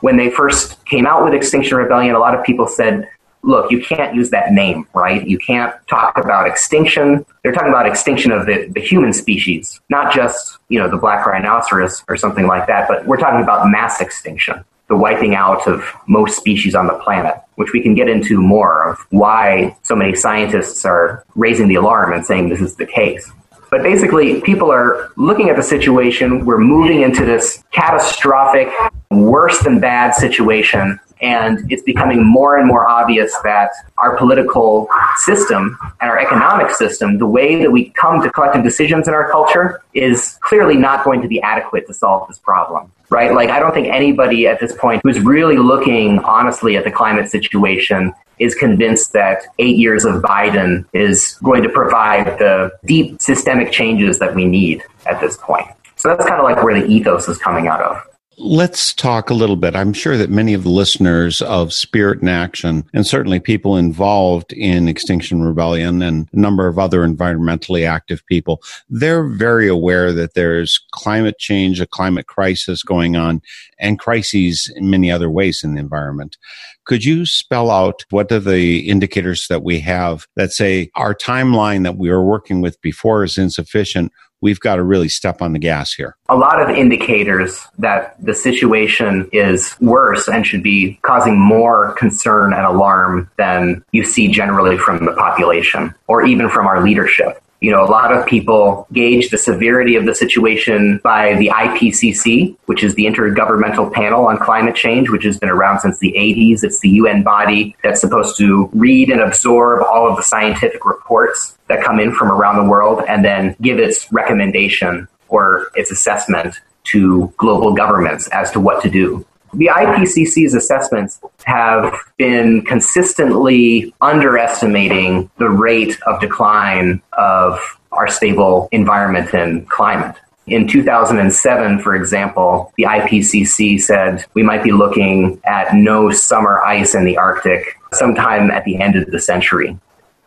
When 0.00 0.16
they 0.16 0.30
first 0.30 0.82
came 0.86 1.06
out 1.06 1.24
with 1.24 1.34
Extinction 1.34 1.76
Rebellion, 1.76 2.14
a 2.14 2.18
lot 2.18 2.34
of 2.34 2.42
people 2.44 2.66
said, 2.66 3.08
look, 3.48 3.70
you 3.70 3.80
can't 3.82 4.14
use 4.14 4.28
that 4.30 4.52
name, 4.52 4.86
right? 4.94 5.26
You 5.26 5.38
can't 5.38 5.74
talk 5.88 6.18
about 6.18 6.46
extinction. 6.46 7.24
They're 7.42 7.52
talking 7.52 7.70
about 7.70 7.86
extinction 7.86 8.30
of 8.30 8.44
the, 8.44 8.68
the 8.70 8.80
human 8.80 9.14
species, 9.14 9.80
not 9.88 10.14
just, 10.14 10.58
you 10.68 10.78
know, 10.78 10.88
the 10.88 10.98
black 10.98 11.24
rhinoceros 11.24 12.04
or 12.08 12.16
something 12.16 12.46
like 12.46 12.66
that, 12.66 12.86
but 12.88 13.06
we're 13.06 13.16
talking 13.16 13.42
about 13.42 13.66
mass 13.66 14.02
extinction, 14.02 14.62
the 14.88 14.96
wiping 14.96 15.34
out 15.34 15.66
of 15.66 15.82
most 16.06 16.36
species 16.36 16.74
on 16.74 16.86
the 16.86 16.94
planet, 16.98 17.36
which 17.54 17.72
we 17.72 17.80
can 17.80 17.94
get 17.94 18.06
into 18.06 18.38
more 18.42 18.90
of 18.90 18.98
why 19.08 19.74
so 19.82 19.96
many 19.96 20.14
scientists 20.14 20.84
are 20.84 21.24
raising 21.34 21.68
the 21.68 21.76
alarm 21.76 22.12
and 22.12 22.26
saying 22.26 22.50
this 22.50 22.60
is 22.60 22.76
the 22.76 22.86
case. 22.86 23.32
But 23.70 23.82
basically, 23.82 24.40
people 24.42 24.70
are 24.70 25.10
looking 25.16 25.50
at 25.50 25.56
the 25.56 25.62
situation. 25.62 26.44
We're 26.46 26.58
moving 26.58 27.02
into 27.02 27.24
this 27.24 27.62
catastrophic, 27.70 28.68
worse 29.10 29.58
than 29.60 29.78
bad 29.78 30.14
situation 30.14 30.98
and 31.20 31.70
it's 31.70 31.82
becoming 31.82 32.24
more 32.24 32.56
and 32.56 32.66
more 32.66 32.88
obvious 32.88 33.34
that 33.44 33.70
our 33.98 34.16
political 34.16 34.88
system 35.16 35.78
and 36.00 36.10
our 36.10 36.18
economic 36.18 36.70
system, 36.70 37.18
the 37.18 37.26
way 37.26 37.60
that 37.60 37.70
we 37.70 37.90
come 37.90 38.22
to 38.22 38.30
collective 38.30 38.62
decisions 38.62 39.08
in 39.08 39.14
our 39.14 39.30
culture, 39.30 39.82
is 39.94 40.38
clearly 40.40 40.76
not 40.76 41.04
going 41.04 41.22
to 41.22 41.28
be 41.28 41.40
adequate 41.42 41.86
to 41.86 41.94
solve 41.94 42.28
this 42.28 42.38
problem. 42.38 42.90
Right? 43.10 43.32
Like, 43.32 43.48
I 43.48 43.58
don't 43.58 43.72
think 43.72 43.88
anybody 43.88 44.46
at 44.46 44.60
this 44.60 44.74
point 44.74 45.00
who's 45.02 45.18
really 45.20 45.56
looking 45.56 46.18
honestly 46.18 46.76
at 46.76 46.84
the 46.84 46.90
climate 46.90 47.30
situation 47.30 48.12
is 48.38 48.54
convinced 48.54 49.12
that 49.14 49.42
eight 49.58 49.76
years 49.76 50.04
of 50.04 50.22
Biden 50.22 50.84
is 50.92 51.38
going 51.42 51.62
to 51.62 51.68
provide 51.68 52.38
the 52.38 52.70
deep 52.84 53.20
systemic 53.20 53.72
changes 53.72 54.18
that 54.18 54.34
we 54.34 54.44
need 54.44 54.84
at 55.06 55.20
this 55.20 55.36
point. 55.38 55.66
So 55.96 56.08
that's 56.08 56.26
kind 56.26 56.38
of 56.38 56.44
like 56.44 56.62
where 56.62 56.78
the 56.78 56.86
ethos 56.86 57.28
is 57.28 57.38
coming 57.38 57.66
out 57.66 57.80
of. 57.80 58.07
Let's 58.40 58.94
talk 58.94 59.30
a 59.30 59.34
little 59.34 59.56
bit. 59.56 59.74
I'm 59.74 59.92
sure 59.92 60.16
that 60.16 60.30
many 60.30 60.54
of 60.54 60.62
the 60.62 60.70
listeners 60.70 61.42
of 61.42 61.72
Spirit 61.72 62.22
in 62.22 62.28
Action, 62.28 62.88
and 62.94 63.04
certainly 63.04 63.40
people 63.40 63.76
involved 63.76 64.52
in 64.52 64.86
Extinction 64.86 65.42
Rebellion 65.42 66.02
and 66.02 66.28
a 66.32 66.38
number 66.38 66.68
of 66.68 66.78
other 66.78 67.00
environmentally 67.00 67.84
active 67.84 68.24
people, 68.26 68.62
they're 68.88 69.26
very 69.26 69.66
aware 69.66 70.12
that 70.12 70.34
there's 70.34 70.78
climate 70.92 71.38
change, 71.38 71.80
a 71.80 71.86
climate 71.86 72.28
crisis 72.28 72.84
going 72.84 73.16
on, 73.16 73.42
and 73.76 73.98
crises 73.98 74.72
in 74.76 74.88
many 74.88 75.10
other 75.10 75.28
ways 75.28 75.62
in 75.64 75.74
the 75.74 75.80
environment. 75.80 76.36
Could 76.84 77.04
you 77.04 77.26
spell 77.26 77.72
out 77.72 78.04
what 78.10 78.30
are 78.30 78.38
the 78.38 78.88
indicators 78.88 79.48
that 79.48 79.64
we 79.64 79.80
have 79.80 80.28
that 80.36 80.52
say 80.52 80.90
our 80.94 81.14
timeline 81.14 81.82
that 81.82 81.98
we 81.98 82.08
were 82.08 82.24
working 82.24 82.60
with 82.60 82.80
before 82.82 83.24
is 83.24 83.36
insufficient? 83.36 84.12
We've 84.40 84.60
got 84.60 84.76
to 84.76 84.82
really 84.82 85.08
step 85.08 85.42
on 85.42 85.52
the 85.52 85.58
gas 85.58 85.92
here. 85.92 86.16
A 86.28 86.36
lot 86.36 86.60
of 86.60 86.70
indicators 86.70 87.66
that 87.78 88.14
the 88.24 88.34
situation 88.34 89.28
is 89.32 89.76
worse 89.80 90.28
and 90.28 90.46
should 90.46 90.62
be 90.62 90.98
causing 91.02 91.38
more 91.38 91.92
concern 91.92 92.52
and 92.52 92.64
alarm 92.64 93.30
than 93.36 93.84
you 93.92 94.04
see 94.04 94.28
generally 94.28 94.78
from 94.78 95.04
the 95.04 95.12
population 95.12 95.94
or 96.06 96.24
even 96.24 96.48
from 96.48 96.66
our 96.66 96.82
leadership. 96.82 97.42
You 97.60 97.72
know, 97.72 97.82
a 97.82 97.90
lot 97.90 98.12
of 98.12 98.24
people 98.24 98.86
gauge 98.92 99.30
the 99.30 99.38
severity 99.38 99.96
of 99.96 100.06
the 100.06 100.14
situation 100.14 101.00
by 101.02 101.34
the 101.34 101.48
IPCC, 101.48 102.56
which 102.66 102.84
is 102.84 102.94
the 102.94 103.06
Intergovernmental 103.06 103.92
Panel 103.92 104.26
on 104.26 104.38
Climate 104.38 104.76
Change, 104.76 105.10
which 105.10 105.24
has 105.24 105.38
been 105.38 105.48
around 105.48 105.80
since 105.80 105.98
the 105.98 106.12
80s. 106.12 106.62
It's 106.62 106.78
the 106.78 106.90
UN 106.90 107.24
body 107.24 107.76
that's 107.82 108.00
supposed 108.00 108.38
to 108.38 108.70
read 108.72 109.10
and 109.10 109.20
absorb 109.20 109.82
all 109.82 110.08
of 110.08 110.16
the 110.16 110.22
scientific 110.22 110.84
reports 110.84 111.58
that 111.66 111.82
come 111.82 111.98
in 111.98 112.12
from 112.12 112.30
around 112.30 112.64
the 112.64 112.70
world 112.70 113.02
and 113.08 113.24
then 113.24 113.56
give 113.60 113.80
its 113.80 114.10
recommendation 114.12 115.08
or 115.26 115.68
its 115.74 115.90
assessment 115.90 116.60
to 116.84 117.32
global 117.36 117.74
governments 117.74 118.28
as 118.28 118.50
to 118.52 118.60
what 118.60 118.82
to 118.82 118.88
do. 118.88 119.26
The 119.54 119.70
IPCC's 119.72 120.54
assessments 120.54 121.20
have 121.44 121.94
been 122.16 122.62
consistently 122.62 123.94
underestimating 124.00 125.30
the 125.38 125.48
rate 125.48 125.98
of 126.02 126.20
decline 126.20 127.00
of 127.14 127.58
our 127.92 128.08
stable 128.08 128.68
environment 128.72 129.32
and 129.32 129.68
climate. 129.68 130.16
In 130.46 130.66
2007, 130.66 131.80
for 131.80 131.94
example, 131.94 132.72
the 132.76 132.84
IPCC 132.84 133.80
said 133.80 134.24
we 134.34 134.42
might 134.42 134.62
be 134.62 134.72
looking 134.72 135.40
at 135.44 135.74
no 135.74 136.10
summer 136.10 136.60
ice 136.62 136.94
in 136.94 137.04
the 137.04 137.18
Arctic 137.18 137.76
sometime 137.92 138.50
at 138.50 138.64
the 138.64 138.80
end 138.80 138.96
of 138.96 139.06
the 139.10 139.20
century. 139.20 139.78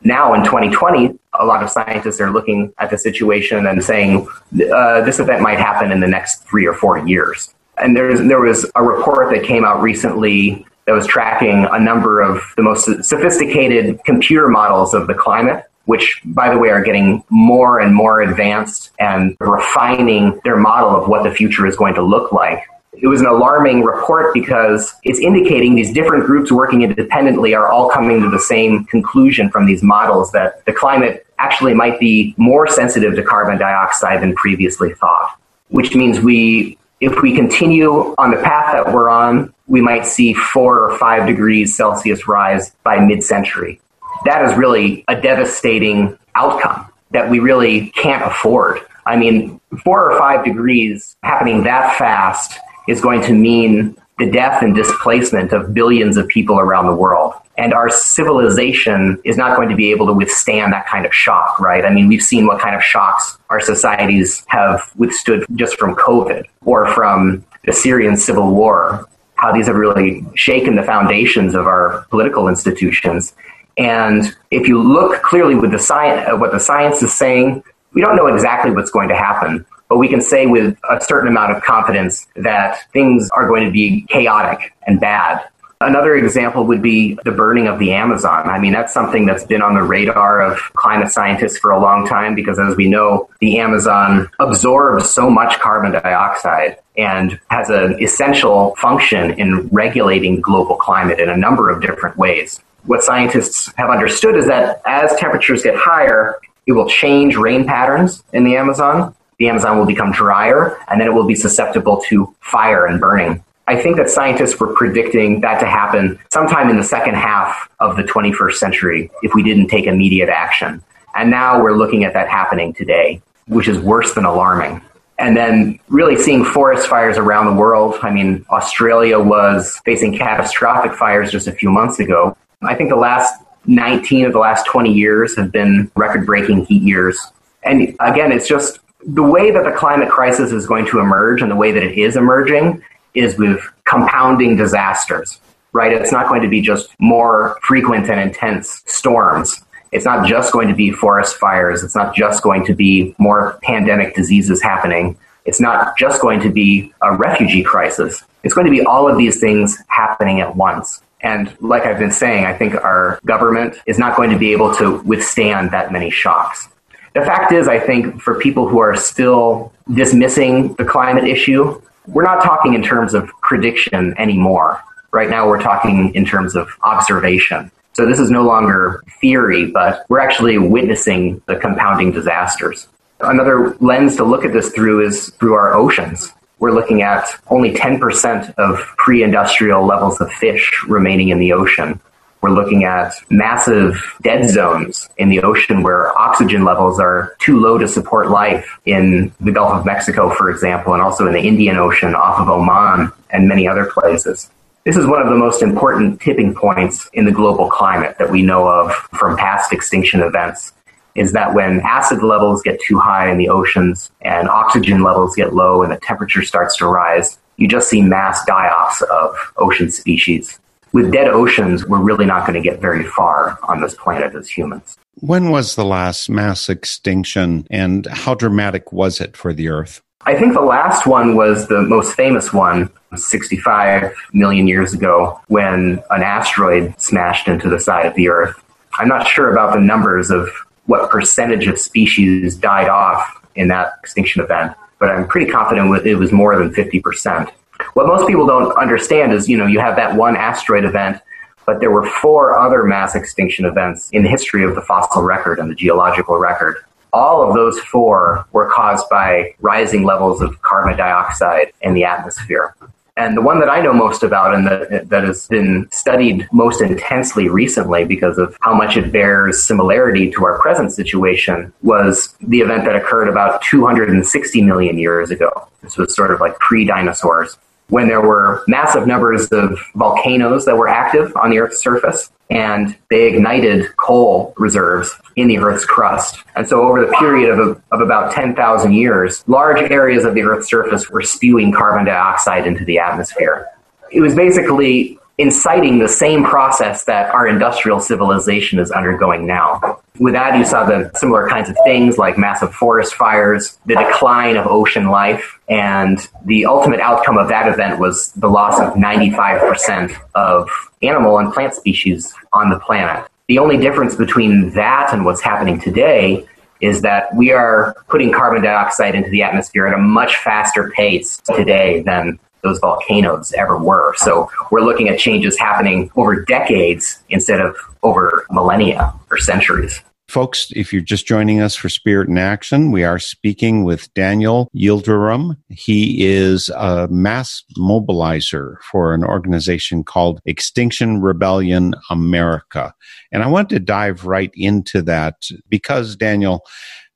Now 0.04 0.34
in 0.34 0.44
2020, 0.44 1.18
a 1.40 1.46
lot 1.46 1.64
of 1.64 1.70
scientists 1.70 2.20
are 2.20 2.32
looking 2.32 2.74
at 2.78 2.90
the 2.90 2.98
situation 2.98 3.66
and 3.66 3.84
saying 3.84 4.28
uh, 4.74 5.02
this 5.02 5.20
event 5.20 5.42
might 5.42 5.60
happen 5.60 5.92
in 5.92 6.00
the 6.00 6.08
next 6.08 6.44
three 6.48 6.66
or 6.66 6.74
four 6.74 6.98
years. 7.08 7.54
And 7.82 7.98
there's, 7.98 8.20
there 8.28 8.40
was 8.40 8.70
a 8.76 8.84
report 8.84 9.34
that 9.34 9.44
came 9.44 9.66
out 9.66 9.82
recently 9.82 10.66
that 10.86 10.94
was 10.94 11.08
tracking 11.08 11.68
a 11.72 11.80
number 11.80 12.22
of 12.22 12.42
the 12.56 12.64
most 12.64 12.86
sophisticated 13.04 14.00
computer 14.06 14.48
models 14.48 14.94
of 14.94 15.08
the 15.08 15.14
climate, 15.14 15.66
which, 15.86 16.22
by 16.26 16.52
the 16.52 16.58
way, 16.58 16.70
are 16.70 16.82
getting 16.82 17.24
more 17.30 17.80
and 17.80 17.96
more 17.96 18.22
advanced 18.22 18.92
and 19.00 19.36
refining 19.40 20.40
their 20.44 20.58
model 20.58 20.90
of 20.90 21.08
what 21.08 21.24
the 21.24 21.32
future 21.32 21.66
is 21.66 21.76
going 21.76 21.96
to 21.96 22.02
look 22.02 22.32
like. 22.32 22.64
It 22.94 23.08
was 23.08 23.22
an 23.22 23.28
alarming 23.28 23.84
report 23.84 24.34
because 24.34 24.94
it's 25.04 25.20
indicating 25.20 25.76
these 25.76 25.94
different 25.94 26.26
groups 26.26 26.52
working 26.52 26.82
independently 26.82 27.56
are 27.56 27.68
all 27.68 27.90
coming 27.90 28.22
to 28.22 28.30
the 28.30 28.40
same 28.40 28.86
conclusion 28.86 29.50
from 29.50 29.66
these 29.66 29.82
models 29.82 30.32
that 30.34 30.64
the 30.66 30.74
climate 30.74 31.26
actually 31.40 31.74
might 31.74 32.00
be 32.00 32.36
more 32.38 32.68
sensitive 32.68 33.16
to 33.16 33.24
carbon 33.24 33.58
dioxide 33.58 34.22
than 34.22 34.36
previously 34.36 34.94
thought, 34.94 35.40
which 35.70 35.96
means 35.96 36.20
we 36.20 36.78
if 37.02 37.22
we 37.24 37.36
continue 37.36 38.14
on 38.18 38.30
the 38.32 38.38
path 38.38 38.74
that 38.74 38.94
we're 38.94 39.10
on, 39.10 39.54
we 39.68 39.82
might 39.82 40.06
see 40.06 40.34
four 40.34 40.80
or 40.80 40.98
five 41.00 41.28
degrees 41.28 41.76
Celsius 41.76 42.28
rise 42.28 42.70
by 42.84 43.00
mid 43.00 43.24
century. 43.24 43.82
That 44.26 44.46
is 44.46 44.56
really 44.56 45.04
a 45.08 45.20
devastating 45.20 46.18
outcome 46.36 46.88
that 47.10 47.30
we 47.30 47.40
really 47.40 47.88
can't 47.90 48.24
afford. 48.24 48.82
I 49.06 49.18
mean, 49.18 49.60
four 49.84 50.12
or 50.12 50.18
five 50.20 50.46
degrees 50.46 51.18
happening 51.24 51.64
that 51.64 51.98
fast 51.98 52.60
is 52.88 53.02
going 53.02 53.22
to 53.24 53.34
mean 53.34 53.98
the 54.22 54.30
death 54.30 54.62
and 54.62 54.76
displacement 54.76 55.52
of 55.52 55.74
billions 55.74 56.16
of 56.16 56.28
people 56.28 56.60
around 56.60 56.86
the 56.86 56.94
world. 56.94 57.34
And 57.58 57.74
our 57.74 57.90
civilization 57.90 59.20
is 59.24 59.36
not 59.36 59.58
going 59.58 59.70
to 59.70 59.76
be 59.76 59.90
able 59.90 60.06
to 60.06 60.14
withstand 60.14 60.74
that 60.74 60.86
kind 60.86 61.08
of 61.08 61.14
shock, 61.14 61.60
right? 61.60 61.84
I 61.84 61.90
mean, 61.90 62.08
we've 62.08 62.22
seen 62.22 62.46
what 62.46 62.62
kind 62.62 62.76
of 62.76 62.84
shocks 62.84 63.40
our 63.50 63.60
societies 63.60 64.44
have 64.46 64.92
withstood 64.96 65.44
just 65.56 65.80
from 65.80 65.96
COVID 65.96 66.46
or 66.66 66.86
from 66.94 67.44
the 67.66 67.74
Syrian 67.74 68.16
civil 68.16 68.54
war, 68.54 69.08
how 69.36 69.52
these 69.52 69.66
have 69.66 69.76
really 69.76 70.24
shaken 70.36 70.76
the 70.76 70.84
foundations 70.84 71.56
of 71.56 71.66
our 71.66 72.06
political 72.12 72.48
institutions. 72.48 73.34
And 73.80 74.36
if 74.52 74.68
you 74.68 74.82
look 74.82 75.24
clearly 75.24 75.56
with 75.56 75.72
the 75.72 75.80
science, 75.80 76.30
what 76.40 76.52
the 76.52 76.60
science 76.60 77.02
is 77.02 77.12
saying, 77.12 77.64
we 77.94 78.02
don't 78.02 78.16
know 78.16 78.28
exactly 78.28 78.70
what's 78.70 78.92
going 78.92 79.10
to 79.10 79.16
happen 79.16 79.66
but 79.92 79.98
we 79.98 80.08
can 80.08 80.22
say 80.22 80.46
with 80.46 80.78
a 80.90 81.02
certain 81.02 81.28
amount 81.28 81.52
of 81.52 81.62
confidence 81.62 82.26
that 82.38 82.90
things 82.94 83.30
are 83.32 83.46
going 83.46 83.66
to 83.66 83.72
be 83.72 84.06
chaotic 84.08 84.74
and 84.88 85.02
bad. 85.02 85.46
Another 85.82 86.16
example 86.16 86.64
would 86.64 86.82
be 86.82 87.20
the 87.26 87.32
burning 87.34 87.68
of 87.68 87.78
the 87.78 87.92
Amazon. 87.92 88.48
I 88.48 88.58
mean, 88.58 88.72
that's 88.72 88.94
something 88.94 89.26
that's 89.26 89.44
been 89.44 89.62
on 89.62 89.74
the 89.74 89.84
radar 89.84 90.44
of 90.44 90.60
climate 90.76 91.12
scientists 91.12 91.58
for 91.58 91.72
a 91.72 91.80
long 91.82 92.08
time 92.08 92.36
because, 92.36 92.58
as 92.58 92.78
we 92.78 92.88
know, 92.88 93.28
the 93.42 93.60
Amazon 93.60 94.30
absorbs 94.40 95.10
so 95.10 95.30
much 95.30 95.60
carbon 95.60 95.92
dioxide 95.92 96.78
and 96.96 97.38
has 97.50 97.70
an 97.70 98.02
essential 98.02 98.74
function 98.78 99.32
in 99.32 99.68
regulating 99.74 100.40
global 100.40 100.78
climate 100.78 101.20
in 101.20 101.28
a 101.28 101.36
number 101.36 101.70
of 101.70 101.82
different 101.82 102.16
ways. 102.16 102.62
What 102.86 103.04
scientists 103.04 103.74
have 103.76 103.90
understood 103.90 104.38
is 104.38 104.48
that 104.48 104.82
as 104.86 105.14
temperatures 105.18 105.64
get 105.64 105.76
higher, 105.76 106.40
it 106.66 106.72
will 106.72 106.88
change 106.88 107.36
rain 107.36 107.66
patterns 107.66 108.24
in 108.32 108.46
the 108.46 108.56
Amazon 108.56 109.14
the 109.42 109.50
Amazon 109.50 109.80
will 109.80 109.88
become 109.88 110.12
drier 110.12 110.78
and 110.88 111.02
then 111.02 111.08
it 111.08 111.14
will 111.16 111.26
be 111.26 111.34
susceptible 111.34 112.00
to 112.08 112.32
fire 112.42 112.86
and 112.86 113.02
burning. 113.02 113.44
I 113.66 113.76
think 113.82 113.98
that 113.98 114.08
scientists 114.08 114.60
were 114.60 114.72
predicting 114.76 115.42
that 115.42 115.60
to 115.62 115.66
happen 115.66 116.20
sometime 116.32 116.70
in 116.70 116.78
the 116.78 116.84
second 116.84 117.16
half 117.16 117.68
of 117.80 117.98
the 117.98 118.04
21st 118.04 118.54
century 118.54 119.10
if 119.24 119.34
we 119.34 119.42
didn't 119.42 119.70
take 119.70 119.88
immediate 119.88 120.30
action. 120.30 120.84
And 121.16 121.32
now 121.32 121.60
we're 121.60 121.76
looking 121.76 122.04
at 122.04 122.14
that 122.14 122.30
happening 122.30 122.72
today, 122.72 123.20
which 123.48 123.68
is 123.68 123.80
worse 123.80 124.14
than 124.14 124.26
alarming. 124.26 124.80
And 125.18 125.36
then 125.36 125.80
really 125.88 126.18
seeing 126.18 126.46
forest 126.46 126.88
fires 126.88 127.18
around 127.18 127.48
the 127.48 127.60
world. 127.60 127.96
I 128.04 128.12
mean, 128.12 128.46
Australia 128.52 129.20
was 129.20 129.82
facing 129.86 130.16
catastrophic 130.16 130.94
fires 130.94 131.32
just 131.32 131.48
a 131.48 131.52
few 131.52 131.72
months 131.72 132.00
ago. 132.00 132.38
I 132.62 132.76
think 132.76 132.92
the 132.92 132.96
last 132.96 133.34
19 133.66 134.28
of 134.28 134.34
the 134.34 134.40
last 134.40 134.68
20 134.68 134.94
years 134.94 135.36
have 135.36 135.52
been 135.52 135.90
record 135.96 136.28
breaking 136.28 136.66
heat 136.68 136.84
years. 136.84 137.20
And 137.64 137.96
again, 138.00 138.32
it's 138.32 138.48
just 138.48 138.80
the 139.06 139.24
way 139.24 139.52
that 139.52 139.64
the 139.64 139.72
climate 139.72 140.10
crisis 140.10 140.52
is 140.52 140.66
going 140.66 140.86
to 140.88 141.00
emerge 141.00 141.42
and 141.42 141.50
the 141.50 141.56
way 141.56 141.72
that 141.72 141.84
it 141.84 141.98
is 141.98 142.16
emerging 142.16 142.84
is 143.14 143.38
with 143.38 143.62
compounding 143.86 144.56
disasters, 144.56 145.40
right? 145.74 145.92
It's 145.92 146.12
not 146.12 146.28
going 146.28 146.42
to 146.42 146.48
be 146.48 146.62
just 146.62 146.90
more 147.00 147.60
frequent 147.62 148.10
and 148.10 148.20
intense 148.20 148.84
storms. 148.86 149.62
It's 149.92 150.06
not 150.06 150.28
just 150.28 150.54
going 150.54 150.70
to 150.70 150.76
be 150.76 150.92
forest 150.92 151.36
fires. 151.36 151.84
It's 151.84 151.96
not 151.96 152.16
just 152.16 152.44
going 152.44 152.66
to 152.66 152.74
be 152.74 153.14
more 153.18 153.60
pandemic 153.64 154.16
diseases 154.16 154.62
happening. 154.62 155.18
It's 155.46 155.60
not 155.60 155.98
just 155.98 156.22
going 156.22 156.40
to 156.42 156.50
be 156.50 156.94
a 157.02 157.14
refugee 157.14 157.64
crisis. 157.64 158.24
It's 158.44 158.54
going 158.54 158.66
to 158.66 158.72
be 158.72 158.86
all 158.86 159.10
of 159.10 159.18
these 159.18 159.40
things 159.40 159.78
happening 159.88 160.40
at 160.40 160.56
once. 160.56 161.02
And 161.22 161.56
like 161.60 161.86
I've 161.86 162.00
been 162.00 162.12
saying, 162.12 162.46
I 162.46 162.58
think 162.58 162.76
our 162.76 163.20
government 163.26 163.76
is 163.86 164.00
not 164.00 164.16
going 164.16 164.30
to 164.32 164.40
be 164.40 164.52
able 164.54 164.74
to 164.76 165.02
withstand 165.02 165.72
that 165.72 165.92
many 165.92 166.10
shocks. 166.10 166.68
The 167.14 167.22
fact 167.22 167.52
is, 167.52 167.68
I 167.68 167.80
think 167.80 168.22
for 168.22 168.40
people 168.40 168.68
who 168.68 168.80
are 168.80 168.96
still 168.96 169.74
dismissing 169.94 170.74
the 170.76 170.86
climate 170.86 171.26
issue, 171.26 171.82
we're 172.08 172.24
not 172.24 172.44
talking 172.44 172.74
in 172.74 172.82
terms 172.82 173.14
of 173.14 173.30
prediction 173.42 174.14
anymore. 174.18 174.82
Right 175.12 175.30
now, 175.30 175.48
we're 175.48 175.62
talking 175.62 176.16
in 176.16 176.26
terms 176.26 176.56
of 176.56 176.70
observation. 176.84 177.70
So 177.94 178.06
this 178.06 178.20
is 178.20 178.32
no 178.32 178.44
longer 178.44 179.04
theory, 179.20 179.70
but 179.70 180.06
we're 180.08 180.20
actually 180.20 180.58
witnessing 180.58 181.42
the 181.48 181.58
compounding 181.58 182.12
disasters. 182.12 182.88
Another 183.20 183.76
lens 183.82 184.16
to 184.16 184.24
look 184.24 184.46
at 184.46 184.54
this 184.54 184.70
through 184.70 185.06
is 185.06 185.30
through 185.32 185.54
our 185.54 185.74
oceans. 185.74 186.32
We're 186.60 186.72
looking 186.72 187.02
at 187.02 187.28
only 187.48 187.74
10% 187.74 188.54
of 188.56 188.80
pre 188.98 189.24
industrial 189.24 189.86
levels 189.86 190.22
of 190.22 190.32
fish 190.32 190.72
remaining 190.88 191.30
in 191.30 191.40
the 191.40 191.52
ocean. 191.52 192.00
We're 192.42 192.50
looking 192.50 192.86
at 192.86 193.14
massive 193.30 194.02
dead 194.24 194.50
zones 194.50 195.08
in 195.18 195.30
the 195.30 195.42
ocean 195.42 195.84
where 195.84 196.18
oxygen 196.18 196.66
levels 196.66 197.00
are 197.00 197.36
too 197.40 197.60
low 197.60 197.78
to 197.78 197.88
support 197.88 198.32
life 198.32 198.80
in 198.86 199.32
the 199.40 199.52
Gulf 199.52 199.74
of 199.74 199.86
Mexico, 199.86 200.32
for 200.32 200.50
example, 200.50 200.94
and 200.94 201.04
also 201.04 201.28
in 201.28 201.34
the 201.34 201.42
Indian 201.42 201.78
Ocean 201.78 202.16
off 202.16 202.40
of 202.40 202.50
Oman 202.50 203.12
and 203.30 203.48
many 203.48 203.68
other 203.68 203.86
places. 203.86 204.50
This 204.86 204.98
is 204.98 205.06
one 205.06 205.22
of 205.22 205.30
the 205.30 205.36
most 205.36 205.62
important 205.62 206.20
tipping 206.20 206.56
points 206.56 207.08
in 207.14 207.26
the 207.26 207.32
global 207.32 207.70
climate 207.70 208.16
that 208.18 208.32
we 208.32 208.42
know 208.42 208.68
of 208.68 208.92
from 209.14 209.38
past 209.38 209.72
extinction 209.72 210.22
events 210.22 210.74
is 211.14 211.34
that 211.34 211.54
when 211.54 211.82
acid 211.82 212.24
levels 212.24 212.64
get 212.64 212.80
too 212.82 212.98
high 212.98 213.30
in 213.30 213.38
the 213.38 213.50
oceans 213.50 214.12
and 214.22 214.50
oxygen 214.50 215.04
levels 215.04 215.36
get 215.36 215.54
low 215.54 215.84
and 215.84 215.92
the 215.92 215.98
temperature 215.98 216.42
starts 216.42 216.78
to 216.78 216.88
rise, 216.88 217.38
you 217.58 217.68
just 217.68 217.90
see 217.90 218.02
mass 218.02 218.44
die 218.46 218.70
offs 218.70 219.04
of 219.04 219.36
ocean 219.58 219.92
species. 219.92 220.60
With 220.94 221.12
dead 221.12 221.28
oceans, 221.28 221.86
we're 221.86 222.02
really 222.02 222.26
not 222.26 222.46
going 222.46 222.62
to 222.62 222.70
get 222.70 222.82
very 222.82 223.06
far 223.06 223.58
on 223.64 223.82
this 223.82 223.96
planet 223.96 224.36
as 224.36 224.50
humans. 224.50 224.98
When 225.16 225.50
was 225.50 225.76
the 225.76 225.86
last 225.86 226.30
mass 226.30 226.68
extinction 226.68 227.66
and 227.70 228.06
how 228.08 228.36
dramatic 228.36 228.92
was 228.92 229.22
it 229.22 229.38
for 229.38 229.54
the 229.54 229.70
Earth? 229.70 230.02
I 230.26 230.38
think 230.38 230.54
the 230.54 230.62
last 230.62 231.08
one 231.08 231.36
was 231.36 231.68
the 231.68 231.82
most 231.82 232.16
famous 232.16 232.54
one, 232.54 232.90
65 233.16 234.14
million 234.34 234.68
years 234.68 234.94
ago, 234.94 235.40
when 235.48 236.04
an 236.10 236.24
asteroid 236.24 237.00
smashed 237.02 237.48
into 237.48 237.70
the 237.70 237.80
side 237.80 238.06
of 238.06 238.14
the 238.16 238.30
Earth. 238.30 238.62
I'm 239.00 239.08
not 239.08 239.28
sure 239.28 239.52
about 239.52 239.74
the 239.74 239.80
numbers 239.80 240.30
of 240.30 240.50
what 240.86 241.10
percentage 241.10 241.68
of 241.68 241.80
species 241.80 242.56
died 242.56 242.90
off 242.90 243.42
in 243.56 243.70
that 243.70 243.94
extinction 244.04 244.42
event, 244.42 244.74
but 245.00 245.10
I'm 245.10 245.28
pretty 245.28 245.50
confident 245.50 246.06
it 246.06 246.16
was 246.16 246.32
more 246.32 246.58
than 246.58 246.74
50%. 246.74 247.52
What 247.94 248.08
most 248.08 248.28
people 248.28 248.48
don't 248.48 248.72
understand 248.78 249.34
is, 249.34 249.50
you 249.50 249.58
know, 249.58 249.68
you 249.68 249.80
have 249.80 249.96
that 249.98 250.16
one 250.16 250.38
asteroid 250.38 250.86
event, 250.86 251.22
but 251.66 251.80
there 251.80 251.92
were 251.92 252.06
four 252.06 252.58
other 252.58 252.84
mass 252.84 253.16
extinction 253.16 253.66
events 253.66 254.10
in 254.12 254.24
the 254.24 254.30
history 254.30 254.64
of 254.64 254.76
the 254.76 254.82
fossil 254.82 255.22
record 255.22 255.60
and 255.60 255.70
the 255.70 255.76
geological 255.76 256.38
record. 256.38 256.78
All 257.14 257.48
of 257.48 257.54
those 257.54 257.78
four 257.80 258.46
were 258.54 258.72
caused 258.72 259.10
by 259.10 259.54
rising 259.60 260.04
levels 260.04 260.42
of 260.42 260.62
carbon 260.62 260.98
dioxide 260.98 261.74
in 261.82 261.94
the 261.94 262.06
atmosphere. 262.06 262.74
And 263.18 263.36
the 263.36 263.42
one 263.42 263.60
that 263.60 263.70
I 263.70 263.82
know 263.82 263.92
most 263.92 264.24
about 264.24 264.56
and 264.56 264.66
that, 264.68 265.10
that 265.10 265.26
has 265.26 265.46
been 265.48 265.90
studied 265.92 266.48
most 266.54 266.82
intensely 266.82 267.50
recently 267.50 268.06
because 268.06 268.38
of 268.38 268.56
how 268.62 268.74
much 268.74 268.96
it 268.96 269.12
bears 269.12 269.62
similarity 269.62 270.32
to 270.32 270.46
our 270.46 270.60
present 270.60 270.94
situation 270.94 271.74
was 271.84 272.34
the 272.40 272.62
event 272.62 272.86
that 272.86 272.96
occurred 272.96 273.28
about 273.28 273.62
260 273.64 274.62
million 274.62 274.98
years 274.98 275.30
ago. 275.30 275.68
This 275.84 275.98
was 275.98 276.16
sort 276.16 276.32
of 276.32 276.40
like 276.40 276.58
pre 276.60 276.86
dinosaurs 276.86 277.58
when 277.92 278.08
there 278.08 278.22
were 278.22 278.64
massive 278.68 279.06
numbers 279.06 279.50
of 279.50 279.78
volcanoes 279.96 280.64
that 280.66 280.78
were 280.78 280.88
active 280.88 281.36
on 281.36 281.50
the 281.52 281.60
Earth's 281.60 281.82
surface, 281.82 282.32
and 282.50 282.98
they 283.10 283.28
ignited 283.28 283.86
coal 283.98 284.54
reserves 284.58 285.14
in 285.36 285.50
the 285.50 285.58
Earth's 285.58 285.86
crust. 285.86 286.38
And 286.56 286.68
so, 286.68 286.82
over 286.82 287.06
the 287.06 287.12
period 287.20 287.50
of, 287.50 287.82
of 287.92 288.00
about 288.00 288.34
10,000 288.34 288.94
years, 288.94 289.44
large 289.46 289.82
areas 289.92 290.24
of 290.24 290.36
the 290.36 290.42
Earth's 290.42 290.70
surface 290.70 291.10
were 291.10 291.22
spewing 291.22 291.74
carbon 291.74 292.06
dioxide 292.06 292.66
into 292.66 292.86
the 292.86 292.98
atmosphere. 292.98 293.68
It 294.10 294.22
was 294.22 294.36
basically 294.36 295.20
inciting 295.38 296.00
the 296.00 296.08
same 296.08 296.44
process 296.44 297.06
that 297.06 297.34
our 297.34 297.48
industrial 297.48 298.00
civilization 298.00 298.80
is 298.80 298.92
undergoing 298.92 299.46
now. 299.46 300.02
With 300.20 300.34
that, 300.34 300.58
you 300.58 300.66
saw 300.66 300.86
the 300.86 301.10
similar 301.16 301.48
kinds 301.48 301.70
of 301.70 301.78
things 301.84 302.18
like 302.18 302.38
massive 302.38 302.74
forest 302.74 303.16
fires, 303.16 303.80
the 303.86 303.96
decline 303.96 304.58
of 304.58 304.68
ocean 304.68 305.08
life, 305.08 305.60
and 305.68 306.20
the 306.46 306.66
ultimate 306.66 307.00
outcome 307.00 307.38
of 307.38 307.48
that 307.48 307.68
event 307.68 308.00
was 308.00 308.32
the 308.34 308.48
loss 308.48 308.80
of 308.80 308.94
95% 308.94 310.16
of 310.36 310.70
animal 311.02 311.40
and 311.40 311.52
plant 311.54 311.74
species 311.74 312.34
on 312.54 312.70
the 312.70 312.80
planet. 312.80 313.26
The 313.48 313.58
only 313.58 313.78
difference 313.78 314.16
between 314.16 314.72
that 314.76 315.10
and 315.12 315.26
what's 315.26 315.42
happening 315.42 315.80
today 315.80 316.46
is 316.82 317.02
that 317.02 317.34
we 317.36 317.52
are 317.52 317.96
putting 318.08 318.32
carbon 318.32 318.64
dioxide 318.64 319.16
into 319.16 319.30
the 319.30 319.44
atmosphere 319.44 319.88
at 319.88 319.94
a 319.94 319.98
much 319.98 320.38
faster 320.38 320.92
pace 320.92 321.38
today 321.56 322.02
than 322.02 322.40
those 322.64 322.80
volcanoes 322.80 323.52
ever 323.54 323.78
were. 323.78 324.14
So 324.18 324.50
we're 324.72 324.82
looking 324.82 325.10
at 325.10 325.20
changes 325.20 325.58
happening 325.58 326.12
over 326.16 326.44
decades 326.44 327.22
instead 327.30 327.60
of 327.60 327.76
over 328.04 328.46
millennia 328.52 329.14
or 329.30 329.38
centuries. 329.38 330.02
Folks, 330.32 330.72
if 330.78 330.94
you're 330.94 331.02
just 331.02 331.28
joining 331.28 331.60
us 331.60 331.76
for 331.76 331.90
Spirit 331.90 332.30
in 332.30 332.38
Action, 332.38 332.92
we 332.92 333.04
are 333.04 333.20
speaking 333.20 333.84
with 333.84 334.14
Daniel 334.14 334.70
Yildirim. 334.74 335.58
He 335.68 336.26
is 336.26 336.70
a 336.70 337.10
mass 337.10 337.66
mobilizer 337.78 338.76
for 338.90 339.14
an 339.14 339.26
organization 339.26 340.06
called 340.06 340.40
Extinction 340.46 341.20
Rebellion 341.20 341.96
America. 342.10 342.94
And 343.34 343.44
I 343.44 343.48
want 343.48 343.68
to 343.72 343.80
dive 343.80 344.24
right 344.24 344.52
into 344.54 345.02
that 345.02 345.50
because, 345.68 346.16
Daniel, 346.16 346.66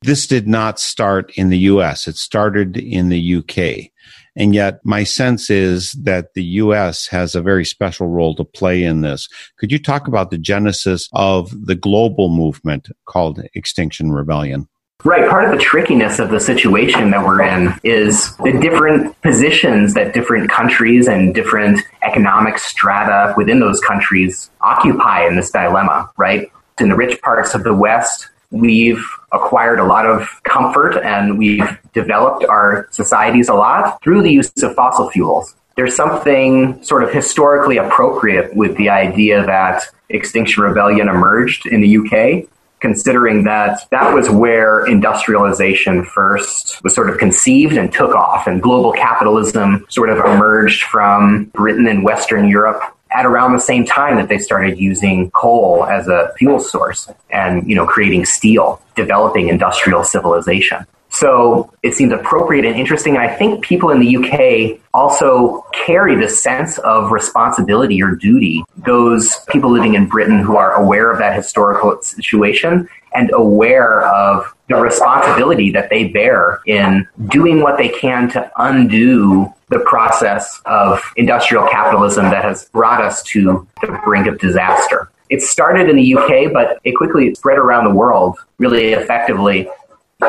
this 0.02 0.26
did 0.26 0.46
not 0.46 0.78
start 0.78 1.32
in 1.36 1.48
the 1.48 1.58
US. 1.58 2.06
It 2.06 2.16
started 2.16 2.76
in 2.76 3.08
the 3.08 3.36
UK. 3.36 3.90
And 4.36 4.54
yet 4.54 4.80
my 4.84 5.04
sense 5.04 5.50
is 5.50 5.92
that 5.92 6.34
the 6.34 6.44
U.S. 6.44 7.06
has 7.08 7.34
a 7.34 7.42
very 7.42 7.64
special 7.64 8.08
role 8.08 8.34
to 8.36 8.44
play 8.44 8.84
in 8.84 9.00
this. 9.00 9.28
Could 9.58 9.72
you 9.72 9.78
talk 9.78 10.08
about 10.08 10.30
the 10.30 10.38
genesis 10.38 11.08
of 11.12 11.52
the 11.66 11.74
global 11.74 12.28
movement 12.28 12.88
called 13.06 13.40
Extinction 13.54 14.12
Rebellion? 14.12 14.68
Right. 15.04 15.28
Part 15.28 15.44
of 15.44 15.52
the 15.52 15.62
trickiness 15.62 16.18
of 16.18 16.30
the 16.30 16.40
situation 16.40 17.10
that 17.10 17.24
we're 17.24 17.42
in 17.42 17.74
is 17.84 18.34
the 18.38 18.58
different 18.60 19.20
positions 19.22 19.94
that 19.94 20.14
different 20.14 20.50
countries 20.50 21.06
and 21.06 21.34
different 21.34 21.80
economic 22.02 22.58
strata 22.58 23.34
within 23.36 23.60
those 23.60 23.80
countries 23.80 24.50
occupy 24.62 25.26
in 25.26 25.36
this 25.36 25.50
dilemma, 25.50 26.10
right? 26.16 26.50
In 26.80 26.88
the 26.88 26.96
rich 26.96 27.20
parts 27.22 27.54
of 27.54 27.62
the 27.62 27.74
West, 27.74 28.30
we've 28.50 29.04
acquired 29.32 29.78
a 29.78 29.84
lot 29.84 30.06
of 30.06 30.28
comfort 30.44 30.96
and 30.98 31.38
we've 31.38 31.78
developed 31.92 32.44
our 32.44 32.88
societies 32.90 33.48
a 33.48 33.54
lot 33.54 34.02
through 34.02 34.22
the 34.22 34.30
use 34.30 34.50
of 34.62 34.74
fossil 34.74 35.10
fuels. 35.10 35.54
There's 35.76 35.94
something 35.94 36.82
sort 36.82 37.02
of 37.02 37.12
historically 37.12 37.76
appropriate 37.76 38.54
with 38.56 38.76
the 38.76 38.88
idea 38.88 39.44
that 39.44 39.82
Extinction 40.08 40.62
Rebellion 40.62 41.08
emerged 41.08 41.66
in 41.66 41.80
the 41.82 41.98
UK, 41.98 42.48
considering 42.80 43.44
that 43.44 43.80
that 43.90 44.14
was 44.14 44.30
where 44.30 44.86
industrialization 44.86 46.04
first 46.04 46.82
was 46.82 46.94
sort 46.94 47.10
of 47.10 47.18
conceived 47.18 47.74
and 47.74 47.92
took 47.92 48.14
off, 48.14 48.46
and 48.46 48.62
global 48.62 48.92
capitalism 48.92 49.84
sort 49.90 50.08
of 50.08 50.18
emerged 50.18 50.84
from 50.84 51.44
Britain 51.46 51.86
and 51.86 52.04
Western 52.04 52.48
Europe 52.48 52.82
at 53.12 53.24
around 53.24 53.52
the 53.52 53.60
same 53.60 53.84
time 53.84 54.16
that 54.16 54.28
they 54.28 54.38
started 54.38 54.78
using 54.78 55.30
coal 55.30 55.84
as 55.86 56.08
a 56.08 56.32
fuel 56.38 56.58
source 56.58 57.08
and, 57.30 57.68
you 57.68 57.74
know, 57.74 57.86
creating 57.86 58.24
steel, 58.24 58.80
developing 58.94 59.48
industrial 59.48 60.04
civilization. 60.04 60.86
So 61.08 61.72
it 61.82 61.94
seems 61.94 62.12
appropriate 62.12 62.66
and 62.66 62.76
interesting. 62.76 63.16
And 63.16 63.22
I 63.22 63.34
think 63.34 63.64
people 63.64 63.90
in 63.90 64.00
the 64.00 64.16
UK 64.16 64.80
also 64.92 65.64
carry 65.72 66.14
this 66.14 66.42
sense 66.42 66.78
of 66.78 67.10
responsibility 67.10 68.02
or 68.02 68.14
duty. 68.16 68.64
Those 68.76 69.36
people 69.48 69.70
living 69.70 69.94
in 69.94 70.08
Britain 70.08 70.40
who 70.40 70.56
are 70.56 70.74
aware 70.74 71.10
of 71.10 71.18
that 71.18 71.34
historical 71.34 72.02
situation 72.02 72.88
and 73.14 73.30
aware 73.32 74.02
of 74.02 74.54
the 74.68 74.76
responsibility 74.76 75.70
that 75.70 75.88
they 75.88 76.08
bear 76.08 76.60
in 76.66 77.08
doing 77.28 77.62
what 77.62 77.78
they 77.78 77.88
can 77.88 78.28
to 78.30 78.50
undo 78.58 79.54
the 79.68 79.80
process 79.80 80.60
of 80.64 81.02
industrial 81.16 81.66
capitalism 81.68 82.24
that 82.26 82.44
has 82.44 82.66
brought 82.66 83.02
us 83.02 83.22
to 83.24 83.66
the 83.82 84.00
brink 84.04 84.26
of 84.26 84.38
disaster. 84.38 85.10
It 85.28 85.42
started 85.42 85.88
in 85.88 85.96
the 85.96 86.16
UK, 86.16 86.52
but 86.52 86.78
it 86.84 86.92
quickly 86.92 87.34
spread 87.34 87.58
around 87.58 87.84
the 87.84 87.94
world 87.94 88.38
really 88.58 88.92
effectively. 88.92 89.68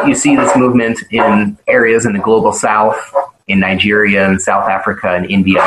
You 0.05 0.15
see 0.15 0.35
this 0.35 0.55
movement 0.55 0.99
in 1.11 1.57
areas 1.67 2.05
in 2.05 2.13
the 2.13 2.19
global 2.19 2.51
south, 2.51 2.97
in 3.47 3.59
Nigeria 3.59 4.27
and 4.27 4.41
South 4.41 4.67
Africa 4.69 5.13
and 5.13 5.29
India. 5.29 5.61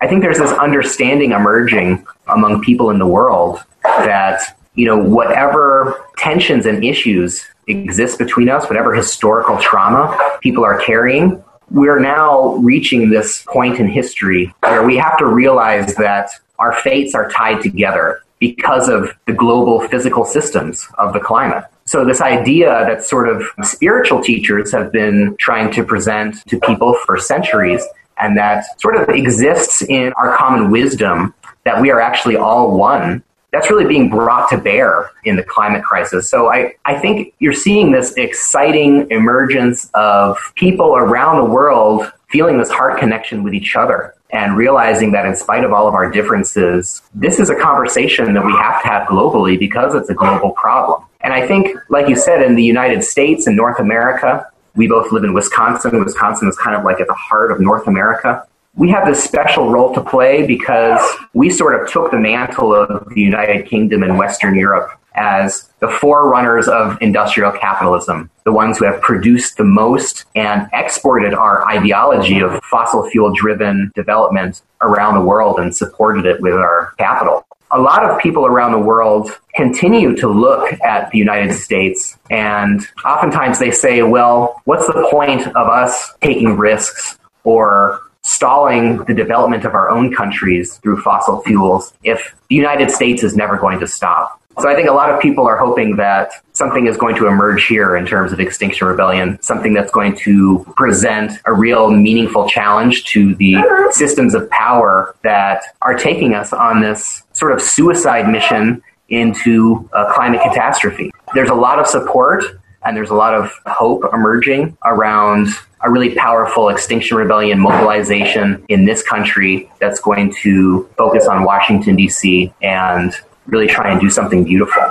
I 0.00 0.08
think 0.08 0.22
there's 0.22 0.38
this 0.38 0.50
understanding 0.52 1.32
emerging 1.32 2.06
among 2.26 2.62
people 2.62 2.90
in 2.90 2.98
the 2.98 3.06
world 3.06 3.62
that, 3.84 4.58
you 4.74 4.86
know, 4.86 4.98
whatever 4.98 6.06
tensions 6.16 6.64
and 6.64 6.82
issues 6.82 7.44
exist 7.66 8.18
between 8.18 8.48
us, 8.48 8.66
whatever 8.68 8.94
historical 8.94 9.58
trauma 9.58 10.16
people 10.40 10.64
are 10.64 10.80
carrying, 10.80 11.42
we're 11.70 12.00
now 12.00 12.54
reaching 12.56 13.10
this 13.10 13.44
point 13.44 13.78
in 13.78 13.88
history 13.88 14.52
where 14.60 14.84
we 14.84 14.96
have 14.96 15.16
to 15.18 15.26
realize 15.26 15.94
that 15.96 16.30
our 16.58 16.74
fates 16.80 17.14
are 17.14 17.28
tied 17.30 17.62
together 17.62 18.22
because 18.38 18.88
of 18.88 19.10
the 19.26 19.32
global 19.32 19.86
physical 19.88 20.24
systems 20.24 20.88
of 20.98 21.12
the 21.12 21.20
climate. 21.20 21.64
So 21.84 22.04
this 22.04 22.20
idea 22.20 22.66
that 22.86 23.02
sort 23.02 23.28
of 23.28 23.42
spiritual 23.62 24.22
teachers 24.22 24.72
have 24.72 24.92
been 24.92 25.36
trying 25.38 25.72
to 25.72 25.84
present 25.84 26.36
to 26.48 26.58
people 26.60 26.94
for 27.04 27.18
centuries 27.18 27.84
and 28.18 28.36
that 28.36 28.64
sort 28.80 28.96
of 28.96 29.08
exists 29.08 29.82
in 29.82 30.12
our 30.16 30.36
common 30.36 30.70
wisdom 30.70 31.34
that 31.64 31.80
we 31.80 31.90
are 31.90 32.00
actually 32.00 32.36
all 32.36 32.76
one 32.76 33.22
that's 33.52 33.70
really 33.70 33.86
being 33.86 34.08
brought 34.08 34.48
to 34.50 34.58
bear 34.58 35.10
in 35.24 35.36
the 35.36 35.42
climate 35.42 35.82
crisis. 35.82 36.28
So 36.30 36.52
I, 36.52 36.74
I 36.84 36.98
think 36.98 37.34
you're 37.38 37.52
seeing 37.52 37.92
this 37.92 38.12
exciting 38.16 39.10
emergence 39.10 39.90
of 39.94 40.38
people 40.54 40.96
around 40.96 41.38
the 41.38 41.50
world 41.50 42.12
feeling 42.28 42.58
this 42.58 42.70
heart 42.70 42.98
connection 42.98 43.42
with 43.42 43.54
each 43.54 43.74
other 43.74 44.14
and 44.32 44.56
realizing 44.56 45.10
that 45.12 45.26
in 45.26 45.34
spite 45.34 45.64
of 45.64 45.72
all 45.72 45.88
of 45.88 45.94
our 45.94 46.10
differences, 46.10 47.02
this 47.14 47.40
is 47.40 47.50
a 47.50 47.56
conversation 47.56 48.32
that 48.34 48.44
we 48.44 48.52
have 48.52 48.80
to 48.82 48.88
have 48.88 49.08
globally 49.08 49.58
because 49.58 49.94
it's 49.94 50.08
a 50.08 50.14
global 50.14 50.52
problem. 50.52 51.04
And 51.22 51.32
I 51.32 51.46
think, 51.46 51.76
like 51.88 52.08
you 52.08 52.16
said, 52.16 52.42
in 52.42 52.54
the 52.54 52.64
United 52.64 53.02
States 53.02 53.46
and 53.46 53.56
North 53.56 53.80
America, 53.80 54.46
we 54.76 54.86
both 54.86 55.10
live 55.10 55.24
in 55.24 55.34
Wisconsin. 55.34 56.02
Wisconsin 56.02 56.48
is 56.48 56.56
kind 56.56 56.76
of 56.76 56.84
like 56.84 57.00
at 57.00 57.08
the 57.08 57.14
heart 57.14 57.50
of 57.50 57.60
North 57.60 57.88
America 57.88 58.46
we 58.80 58.88
have 58.88 59.06
this 59.06 59.22
special 59.22 59.70
role 59.70 59.92
to 59.92 60.00
play 60.00 60.46
because 60.46 61.02
we 61.34 61.50
sort 61.50 61.78
of 61.78 61.92
took 61.92 62.10
the 62.10 62.16
mantle 62.18 62.74
of 62.74 63.06
the 63.14 63.20
United 63.20 63.66
Kingdom 63.66 64.02
and 64.02 64.16
Western 64.16 64.54
Europe 64.54 64.90
as 65.14 65.68
the 65.80 65.88
forerunners 65.88 66.66
of 66.66 66.96
industrial 67.02 67.52
capitalism, 67.52 68.30
the 68.46 68.52
ones 68.52 68.78
who 68.78 68.86
have 68.86 68.98
produced 69.02 69.58
the 69.58 69.64
most 69.64 70.24
and 70.34 70.66
exported 70.72 71.34
our 71.34 71.68
ideology 71.68 72.40
of 72.40 72.58
fossil 72.70 73.06
fuel 73.10 73.34
driven 73.34 73.92
development 73.94 74.62
around 74.80 75.12
the 75.12 75.26
world 75.26 75.60
and 75.60 75.76
supported 75.76 76.24
it 76.24 76.40
with 76.40 76.54
our 76.54 76.94
capital. 76.96 77.44
A 77.72 77.78
lot 77.78 78.02
of 78.02 78.18
people 78.18 78.46
around 78.46 78.72
the 78.72 78.78
world 78.78 79.30
continue 79.54 80.16
to 80.16 80.26
look 80.26 80.72
at 80.82 81.10
the 81.10 81.18
United 81.18 81.52
States 81.52 82.16
and 82.30 82.80
oftentimes 83.04 83.58
they 83.58 83.72
say, 83.72 84.02
well, 84.02 84.62
what's 84.64 84.86
the 84.86 85.06
point 85.10 85.46
of 85.48 85.68
us 85.68 86.14
taking 86.22 86.56
risks 86.56 87.18
or 87.44 88.00
stalling 88.30 88.98
the 89.04 89.14
development 89.14 89.64
of 89.64 89.74
our 89.74 89.90
own 89.90 90.14
countries 90.14 90.76
through 90.78 91.00
fossil 91.02 91.42
fuels 91.42 91.92
if 92.04 92.36
the 92.48 92.54
United 92.54 92.90
States 92.90 93.24
is 93.24 93.34
never 93.34 93.56
going 93.56 93.80
to 93.80 93.88
stop? 93.88 94.40
So 94.60 94.68
I 94.68 94.74
think 94.74 94.88
a 94.88 94.92
lot 94.92 95.10
of 95.10 95.20
people 95.20 95.46
are 95.46 95.56
hoping 95.56 95.96
that 95.96 96.30
something 96.52 96.86
is 96.86 96.96
going 96.96 97.16
to 97.16 97.26
emerge 97.26 97.66
here 97.66 97.96
in 97.96 98.06
terms 98.06 98.32
of 98.32 98.38
Extinction 98.38 98.86
Rebellion, 98.86 99.40
something 99.42 99.72
that's 99.74 99.90
going 99.90 100.14
to 100.16 100.64
present 100.76 101.32
a 101.46 101.52
real 101.52 101.90
meaningful 101.90 102.48
challenge 102.48 103.04
to 103.06 103.34
the 103.36 103.56
systems 103.90 104.34
of 104.34 104.48
power 104.50 105.16
that 105.22 105.62
are 105.82 105.94
taking 105.94 106.34
us 106.34 106.52
on 106.52 106.82
this 106.82 107.22
sort 107.32 107.52
of 107.52 107.60
suicide 107.60 108.28
mission 108.28 108.82
into 109.08 109.88
a 109.92 110.12
climate 110.12 110.40
catastrophe. 110.42 111.10
There's 111.34 111.50
a 111.50 111.54
lot 111.54 111.78
of 111.78 111.86
support 111.86 112.44
and 112.84 112.96
there's 112.96 113.10
a 113.10 113.14
lot 113.14 113.34
of 113.34 113.52
hope 113.66 114.04
emerging 114.12 114.76
around 114.84 115.48
a 115.82 115.90
really 115.90 116.14
powerful 116.14 116.68
Extinction 116.68 117.16
Rebellion 117.16 117.58
mobilization 117.58 118.64
in 118.68 118.84
this 118.84 119.02
country 119.02 119.70
that's 119.80 120.00
going 120.00 120.34
to 120.42 120.88
focus 120.96 121.26
on 121.26 121.44
Washington, 121.44 121.96
D.C. 121.96 122.52
and 122.62 123.14
really 123.46 123.66
try 123.66 123.90
and 123.90 124.00
do 124.00 124.10
something 124.10 124.44
beautiful. 124.44 124.82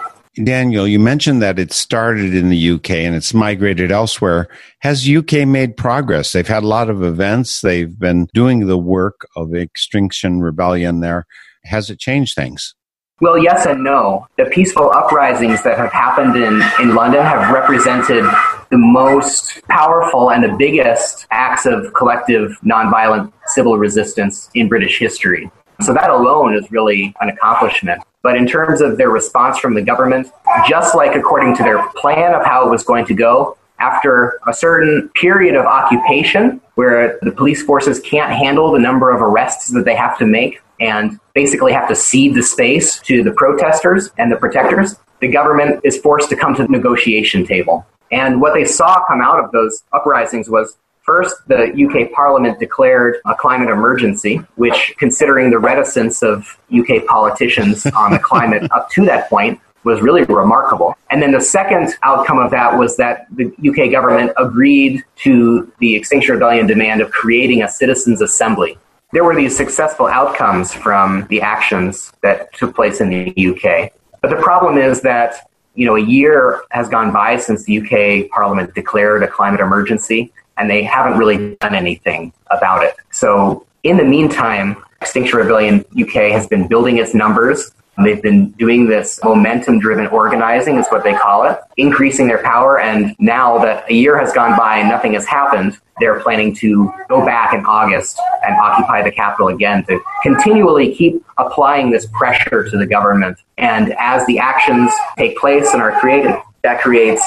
Daniel, 0.43 0.87
you 0.87 0.99
mentioned 0.99 1.41
that 1.41 1.59
it 1.59 1.73
started 1.73 2.33
in 2.33 2.49
the 2.49 2.71
UK 2.71 2.91
and 2.91 3.15
it's 3.15 3.33
migrated 3.33 3.91
elsewhere. 3.91 4.47
Has 4.79 5.09
UK 5.09 5.47
made 5.47 5.75
progress? 5.75 6.31
They've 6.31 6.47
had 6.47 6.63
a 6.63 6.67
lot 6.67 6.89
of 6.89 7.03
events. 7.03 7.61
They've 7.61 7.97
been 7.97 8.27
doing 8.33 8.67
the 8.67 8.77
work 8.77 9.27
of 9.35 9.53
Extinction 9.53 10.41
Rebellion 10.41 11.01
there. 11.01 11.25
Has 11.65 11.89
it 11.89 11.99
changed 11.99 12.35
things? 12.35 12.73
Well, 13.21 13.37
yes 13.37 13.65
and 13.65 13.83
no. 13.83 14.27
The 14.37 14.45
peaceful 14.45 14.91
uprisings 14.91 15.61
that 15.63 15.77
have 15.77 15.91
happened 15.91 16.37
in, 16.37 16.61
in 16.79 16.95
London 16.95 17.21
have 17.21 17.53
represented 17.53 18.23
the 18.71 18.77
most 18.77 19.61
powerful 19.67 20.31
and 20.31 20.41
the 20.41 20.55
biggest 20.57 21.27
acts 21.29 21.65
of 21.65 21.93
collective 21.93 22.57
nonviolent 22.63 23.33
civil 23.47 23.77
resistance 23.77 24.49
in 24.53 24.69
British 24.69 24.99
history. 24.99 25.51
So 25.81 25.93
that 25.93 26.09
alone 26.09 26.55
is 26.55 26.71
really 26.71 27.13
an 27.19 27.29
accomplishment. 27.29 28.01
But 28.21 28.37
in 28.37 28.47
terms 28.47 28.79
of 28.79 28.97
their 28.97 29.09
response 29.09 29.57
from 29.59 29.73
the 29.73 29.81
government, 29.81 30.31
just 30.67 30.95
like 30.95 31.15
according 31.15 31.55
to 31.57 31.63
their 31.63 31.89
plan 31.97 32.33
of 32.33 32.45
how 32.45 32.65
it 32.67 32.69
was 32.69 32.83
going 32.83 33.05
to 33.07 33.13
go, 33.13 33.57
after 33.79 34.39
a 34.47 34.53
certain 34.53 35.09
period 35.15 35.55
of 35.55 35.65
occupation 35.65 36.61
where 36.75 37.17
the 37.21 37.31
police 37.31 37.63
forces 37.63 37.99
can't 38.01 38.31
handle 38.31 38.71
the 38.71 38.79
number 38.79 39.09
of 39.09 39.21
arrests 39.21 39.69
that 39.71 39.85
they 39.85 39.95
have 39.95 40.17
to 40.17 40.25
make 40.25 40.61
and 40.79 41.19
basically 41.33 41.73
have 41.73 41.87
to 41.89 41.95
cede 41.95 42.35
the 42.35 42.43
space 42.43 42.99
to 43.01 43.23
the 43.23 43.31
protesters 43.31 44.09
and 44.17 44.31
the 44.31 44.37
protectors, 44.37 44.95
the 45.19 45.27
government 45.27 45.81
is 45.83 45.97
forced 45.97 46.29
to 46.29 46.35
come 46.35 46.55
to 46.55 46.63
the 46.63 46.69
negotiation 46.69 47.45
table. 47.45 47.85
And 48.11 48.41
what 48.41 48.53
they 48.53 48.65
saw 48.65 49.03
come 49.05 49.21
out 49.21 49.43
of 49.43 49.51
those 49.51 49.83
uprisings 49.93 50.49
was 50.49 50.77
First, 51.09 51.37
the 51.47 51.73
UK 51.73 52.11
Parliament 52.11 52.59
declared 52.59 53.15
a 53.25 53.33
climate 53.33 53.69
emergency, 53.69 54.41
which, 54.57 54.93
considering 54.99 55.49
the 55.49 55.57
reticence 55.57 56.21
of 56.21 56.55
UK 56.71 57.03
politicians 57.07 57.83
on 57.97 58.11
the 58.11 58.19
climate 58.19 58.69
up 58.71 58.91
to 58.91 59.05
that 59.05 59.27
point, 59.27 59.59
was 59.83 60.01
really 60.01 60.23
remarkable. 60.25 60.95
And 61.09 61.19
then 61.19 61.31
the 61.31 61.41
second 61.41 61.95
outcome 62.03 62.37
of 62.37 62.51
that 62.51 62.77
was 62.77 62.95
that 62.97 63.25
the 63.31 63.45
UK 63.67 63.91
government 63.91 64.33
agreed 64.37 65.03
to 65.23 65.71
the 65.79 65.95
Extinction 65.95 66.33
Rebellion 66.33 66.67
demand 66.67 67.01
of 67.01 67.09
creating 67.09 67.63
a 67.63 67.67
citizens' 67.67 68.21
assembly. 68.21 68.77
There 69.11 69.23
were 69.23 69.35
these 69.35 69.57
successful 69.57 70.05
outcomes 70.05 70.71
from 70.71 71.25
the 71.29 71.41
actions 71.41 72.13
that 72.21 72.53
took 72.53 72.75
place 72.75 73.01
in 73.01 73.09
the 73.09 73.47
UK. 73.47 73.91
But 74.21 74.29
the 74.29 74.35
problem 74.35 74.77
is 74.77 75.01
that, 75.01 75.49
you 75.73 75.85
know, 75.85 75.95
a 75.95 76.01
year 76.01 76.61
has 76.71 76.89
gone 76.89 77.11
by 77.11 77.37
since 77.37 77.63
the 77.63 77.79
UK 77.79 78.29
Parliament 78.29 78.75
declared 78.75 79.23
a 79.23 79.27
climate 79.27 79.61
emergency 79.61 80.31
and 80.57 80.69
they 80.69 80.83
haven't 80.83 81.17
really 81.17 81.55
done 81.55 81.73
anything 81.73 82.33
about 82.51 82.83
it. 82.83 82.95
So 83.11 83.65
in 83.83 83.97
the 83.97 84.03
meantime, 84.03 84.75
Extinction 85.01 85.39
Rebellion 85.39 85.85
UK 85.99 86.31
has 86.31 86.45
been 86.45 86.67
building 86.67 86.97
its 86.97 87.15
numbers. 87.15 87.71
They've 88.03 88.21
been 88.21 88.51
doing 88.51 88.87
this 88.87 89.19
momentum 89.23 89.79
driven 89.79 90.07
organizing, 90.07 90.77
is 90.77 90.87
what 90.87 91.03
they 91.03 91.13
call 91.13 91.49
it, 91.49 91.59
increasing 91.77 92.27
their 92.27 92.41
power. 92.43 92.79
And 92.79 93.15
now 93.19 93.57
that 93.59 93.89
a 93.89 93.93
year 93.93 94.17
has 94.17 94.31
gone 94.33 94.57
by 94.57 94.77
and 94.77 94.89
nothing 94.89 95.13
has 95.13 95.25
happened, 95.25 95.77
they're 95.99 96.19
planning 96.21 96.55
to 96.55 96.91
go 97.09 97.25
back 97.25 97.53
in 97.53 97.65
August 97.65 98.19
and 98.45 98.55
occupy 98.55 99.03
the 99.03 99.11
capital 99.11 99.49
again 99.49 99.83
to 99.85 99.99
continually 100.23 100.93
keep 100.95 101.23
applying 101.37 101.91
this 101.91 102.07
pressure 102.13 102.69
to 102.69 102.77
the 102.77 102.85
government. 102.85 103.37
And 103.57 103.93
as 103.99 104.25
the 104.25 104.39
actions 104.39 104.91
take 105.17 105.37
place 105.37 105.73
and 105.73 105.81
are 105.81 105.99
created, 105.99 106.35
that 106.63 106.81
creates 106.81 107.23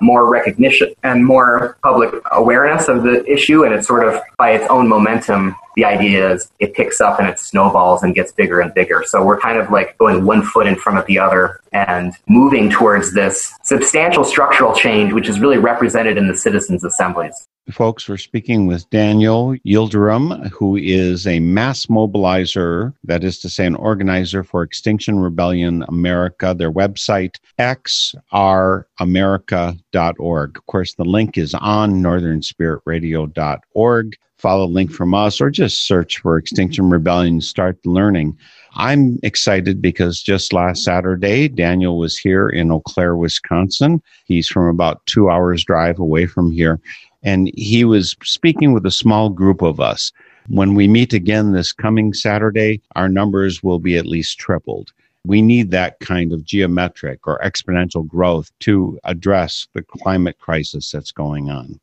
more 0.00 0.28
recognition 0.28 0.92
and 1.02 1.24
more 1.24 1.76
public 1.82 2.14
awareness 2.32 2.88
of 2.88 3.02
the 3.02 3.24
issue. 3.30 3.64
And 3.64 3.74
it's 3.74 3.86
sort 3.86 4.06
of 4.06 4.20
by 4.38 4.52
its 4.52 4.66
own 4.68 4.88
momentum, 4.88 5.54
the 5.76 5.84
idea 5.84 6.32
is 6.32 6.50
it 6.58 6.74
picks 6.74 7.00
up 7.00 7.18
and 7.18 7.28
it 7.28 7.38
snowballs 7.38 8.02
and 8.02 8.14
gets 8.14 8.32
bigger 8.32 8.60
and 8.60 8.72
bigger. 8.74 9.02
So 9.06 9.24
we're 9.24 9.40
kind 9.40 9.58
of 9.58 9.70
like 9.70 9.96
going 9.98 10.24
one 10.24 10.42
foot 10.42 10.66
in 10.66 10.76
front 10.76 10.98
of 10.98 11.06
the 11.06 11.18
other 11.18 11.60
and 11.72 12.12
moving 12.28 12.70
towards 12.70 13.14
this 13.14 13.52
substantial 13.62 14.24
structural 14.24 14.74
change, 14.74 15.12
which 15.12 15.28
is 15.28 15.40
really 15.40 15.58
represented 15.58 16.16
in 16.16 16.28
the 16.28 16.36
citizens' 16.36 16.84
assemblies. 16.84 17.46
Folks, 17.70 18.10
we're 18.10 18.18
speaking 18.18 18.66
with 18.66 18.90
Daniel 18.90 19.56
Yildirim, 19.66 20.50
who 20.50 20.76
is 20.76 21.26
a 21.26 21.40
mass 21.40 21.86
mobilizer, 21.86 22.92
that 23.04 23.24
is 23.24 23.38
to 23.38 23.48
say, 23.48 23.64
an 23.64 23.74
organizer 23.76 24.44
for 24.44 24.62
Extinction 24.62 25.18
Rebellion 25.18 25.82
America, 25.88 26.54
their 26.56 26.70
website, 26.70 27.36
xramerica.org. 27.58 30.56
Of 30.58 30.66
course, 30.66 30.94
the 30.94 31.06
link 31.06 31.38
is 31.38 31.54
on 31.54 32.02
northernspiritradio.org. 32.02 34.16
Follow 34.44 34.66
a 34.66 34.66
link 34.66 34.92
from 34.92 35.14
us 35.14 35.40
or 35.40 35.48
just 35.48 35.86
search 35.86 36.18
for 36.18 36.36
Extinction 36.36 36.90
Rebellion, 36.90 37.40
start 37.40 37.78
learning. 37.86 38.36
I'm 38.74 39.18
excited 39.22 39.80
because 39.80 40.20
just 40.22 40.52
last 40.52 40.84
Saturday, 40.84 41.48
Daniel 41.48 41.96
was 41.96 42.18
here 42.18 42.50
in 42.50 42.70
Eau 42.70 42.80
Claire, 42.80 43.16
Wisconsin. 43.16 44.02
He's 44.26 44.46
from 44.46 44.66
about 44.66 45.00
two 45.06 45.30
hours 45.30 45.64
drive 45.64 45.98
away 45.98 46.26
from 46.26 46.52
here 46.52 46.78
and 47.22 47.50
he 47.56 47.86
was 47.86 48.16
speaking 48.22 48.74
with 48.74 48.84
a 48.84 48.90
small 48.90 49.30
group 49.30 49.62
of 49.62 49.80
us. 49.80 50.12
When 50.48 50.74
we 50.74 50.88
meet 50.88 51.14
again 51.14 51.52
this 51.52 51.72
coming 51.72 52.12
Saturday, 52.12 52.82
our 52.96 53.08
numbers 53.08 53.62
will 53.62 53.78
be 53.78 53.96
at 53.96 54.04
least 54.04 54.38
tripled. 54.38 54.92
We 55.24 55.40
need 55.40 55.70
that 55.70 56.00
kind 56.00 56.34
of 56.34 56.44
geometric 56.44 57.26
or 57.26 57.38
exponential 57.38 58.06
growth 58.06 58.50
to 58.60 59.00
address 59.04 59.68
the 59.72 59.82
climate 59.82 60.38
crisis 60.38 60.90
that's 60.90 61.12
going 61.12 61.48
on. 61.48 61.80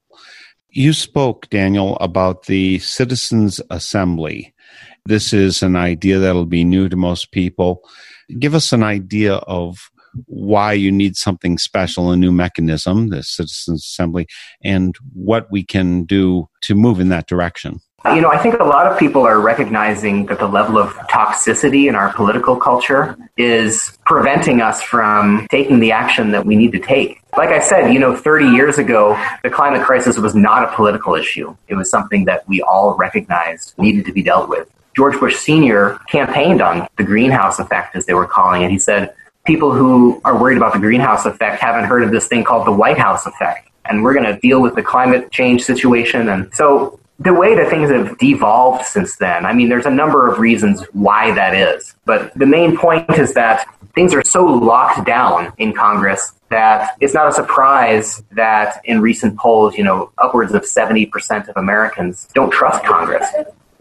You 0.73 0.93
spoke, 0.93 1.49
Daniel, 1.49 1.97
about 1.97 2.45
the 2.45 2.79
Citizens 2.79 3.59
Assembly. 3.69 4.53
This 5.05 5.33
is 5.33 5.61
an 5.61 5.75
idea 5.75 6.17
that'll 6.17 6.45
be 6.45 6.63
new 6.63 6.87
to 6.87 6.95
most 6.95 7.33
people. 7.33 7.81
Give 8.39 8.55
us 8.55 8.71
an 8.71 8.81
idea 8.81 9.33
of 9.33 9.77
why 10.27 10.71
you 10.71 10.89
need 10.89 11.17
something 11.17 11.57
special, 11.57 12.09
a 12.09 12.15
new 12.15 12.31
mechanism, 12.31 13.09
the 13.09 13.21
Citizens 13.21 13.83
Assembly, 13.83 14.27
and 14.63 14.95
what 15.11 15.51
we 15.51 15.61
can 15.65 16.05
do 16.05 16.47
to 16.61 16.73
move 16.73 17.01
in 17.01 17.09
that 17.09 17.27
direction. 17.27 17.81
You 18.03 18.19
know, 18.19 18.31
I 18.31 18.39
think 18.39 18.55
a 18.55 18.63
lot 18.63 18.87
of 18.87 18.97
people 18.97 19.27
are 19.27 19.39
recognizing 19.39 20.25
that 20.25 20.39
the 20.39 20.47
level 20.47 20.79
of 20.79 20.89
toxicity 21.07 21.87
in 21.87 21.93
our 21.93 22.11
political 22.13 22.55
culture 22.55 23.15
is 23.37 23.95
preventing 24.05 24.59
us 24.59 24.81
from 24.81 25.47
taking 25.51 25.79
the 25.79 25.91
action 25.91 26.31
that 26.31 26.43
we 26.43 26.55
need 26.55 26.71
to 26.71 26.79
take. 26.79 27.21
Like 27.37 27.49
I 27.49 27.59
said, 27.59 27.93
you 27.93 27.99
know, 27.99 28.15
30 28.15 28.47
years 28.47 28.79
ago, 28.79 29.21
the 29.43 29.51
climate 29.51 29.83
crisis 29.83 30.17
was 30.17 30.33
not 30.33 30.63
a 30.63 30.75
political 30.75 31.13
issue. 31.13 31.55
It 31.67 31.75
was 31.75 31.91
something 31.91 32.25
that 32.25 32.47
we 32.47 32.61
all 32.63 32.95
recognized 32.95 33.77
needed 33.77 34.05
to 34.05 34.11
be 34.11 34.23
dealt 34.23 34.49
with. 34.49 34.67
George 34.95 35.19
Bush 35.19 35.35
Sr. 35.35 35.99
campaigned 36.09 36.61
on 36.61 36.87
the 36.97 37.03
greenhouse 37.03 37.59
effect, 37.59 37.95
as 37.95 38.07
they 38.07 38.15
were 38.15 38.25
calling 38.25 38.63
it. 38.63 38.71
He 38.71 38.79
said, 38.79 39.13
people 39.45 39.71
who 39.71 40.19
are 40.25 40.37
worried 40.37 40.57
about 40.57 40.73
the 40.73 40.79
greenhouse 40.79 41.25
effect 41.25 41.61
haven't 41.61 41.85
heard 41.85 42.03
of 42.03 42.11
this 42.11 42.27
thing 42.27 42.43
called 42.43 42.65
the 42.65 42.71
White 42.71 42.97
House 42.97 43.27
effect. 43.27 43.69
And 43.85 44.03
we're 44.03 44.13
going 44.13 44.25
to 44.25 44.39
deal 44.39 44.61
with 44.61 44.75
the 44.75 44.83
climate 44.83 45.31
change 45.31 45.63
situation. 45.63 46.29
And 46.29 46.53
so 46.53 46.99
the 47.23 47.33
way 47.33 47.55
that 47.55 47.69
things 47.69 47.91
have 47.91 48.17
devolved 48.17 48.85
since 48.85 49.17
then, 49.17 49.45
I 49.45 49.53
mean, 49.53 49.69
there's 49.69 49.85
a 49.85 49.91
number 49.91 50.27
of 50.27 50.39
reasons 50.39 50.83
why 50.93 51.31
that 51.35 51.53
is. 51.53 51.95
But 52.05 52.33
the 52.37 52.47
main 52.47 52.75
point 52.75 53.09
is 53.17 53.33
that 53.35 53.67
things 53.93 54.13
are 54.13 54.23
so 54.25 54.45
locked 54.45 55.05
down 55.05 55.53
in 55.57 55.73
Congress 55.73 56.33
that 56.49 56.97
it's 56.99 57.13
not 57.13 57.27
a 57.27 57.31
surprise 57.31 58.23
that 58.31 58.81
in 58.85 59.01
recent 59.01 59.37
polls, 59.37 59.77
you 59.77 59.83
know, 59.83 60.11
upwards 60.17 60.53
of 60.53 60.63
70% 60.63 61.47
of 61.47 61.57
Americans 61.57 62.27
don't 62.33 62.51
trust 62.51 62.83
Congress. 62.83 63.25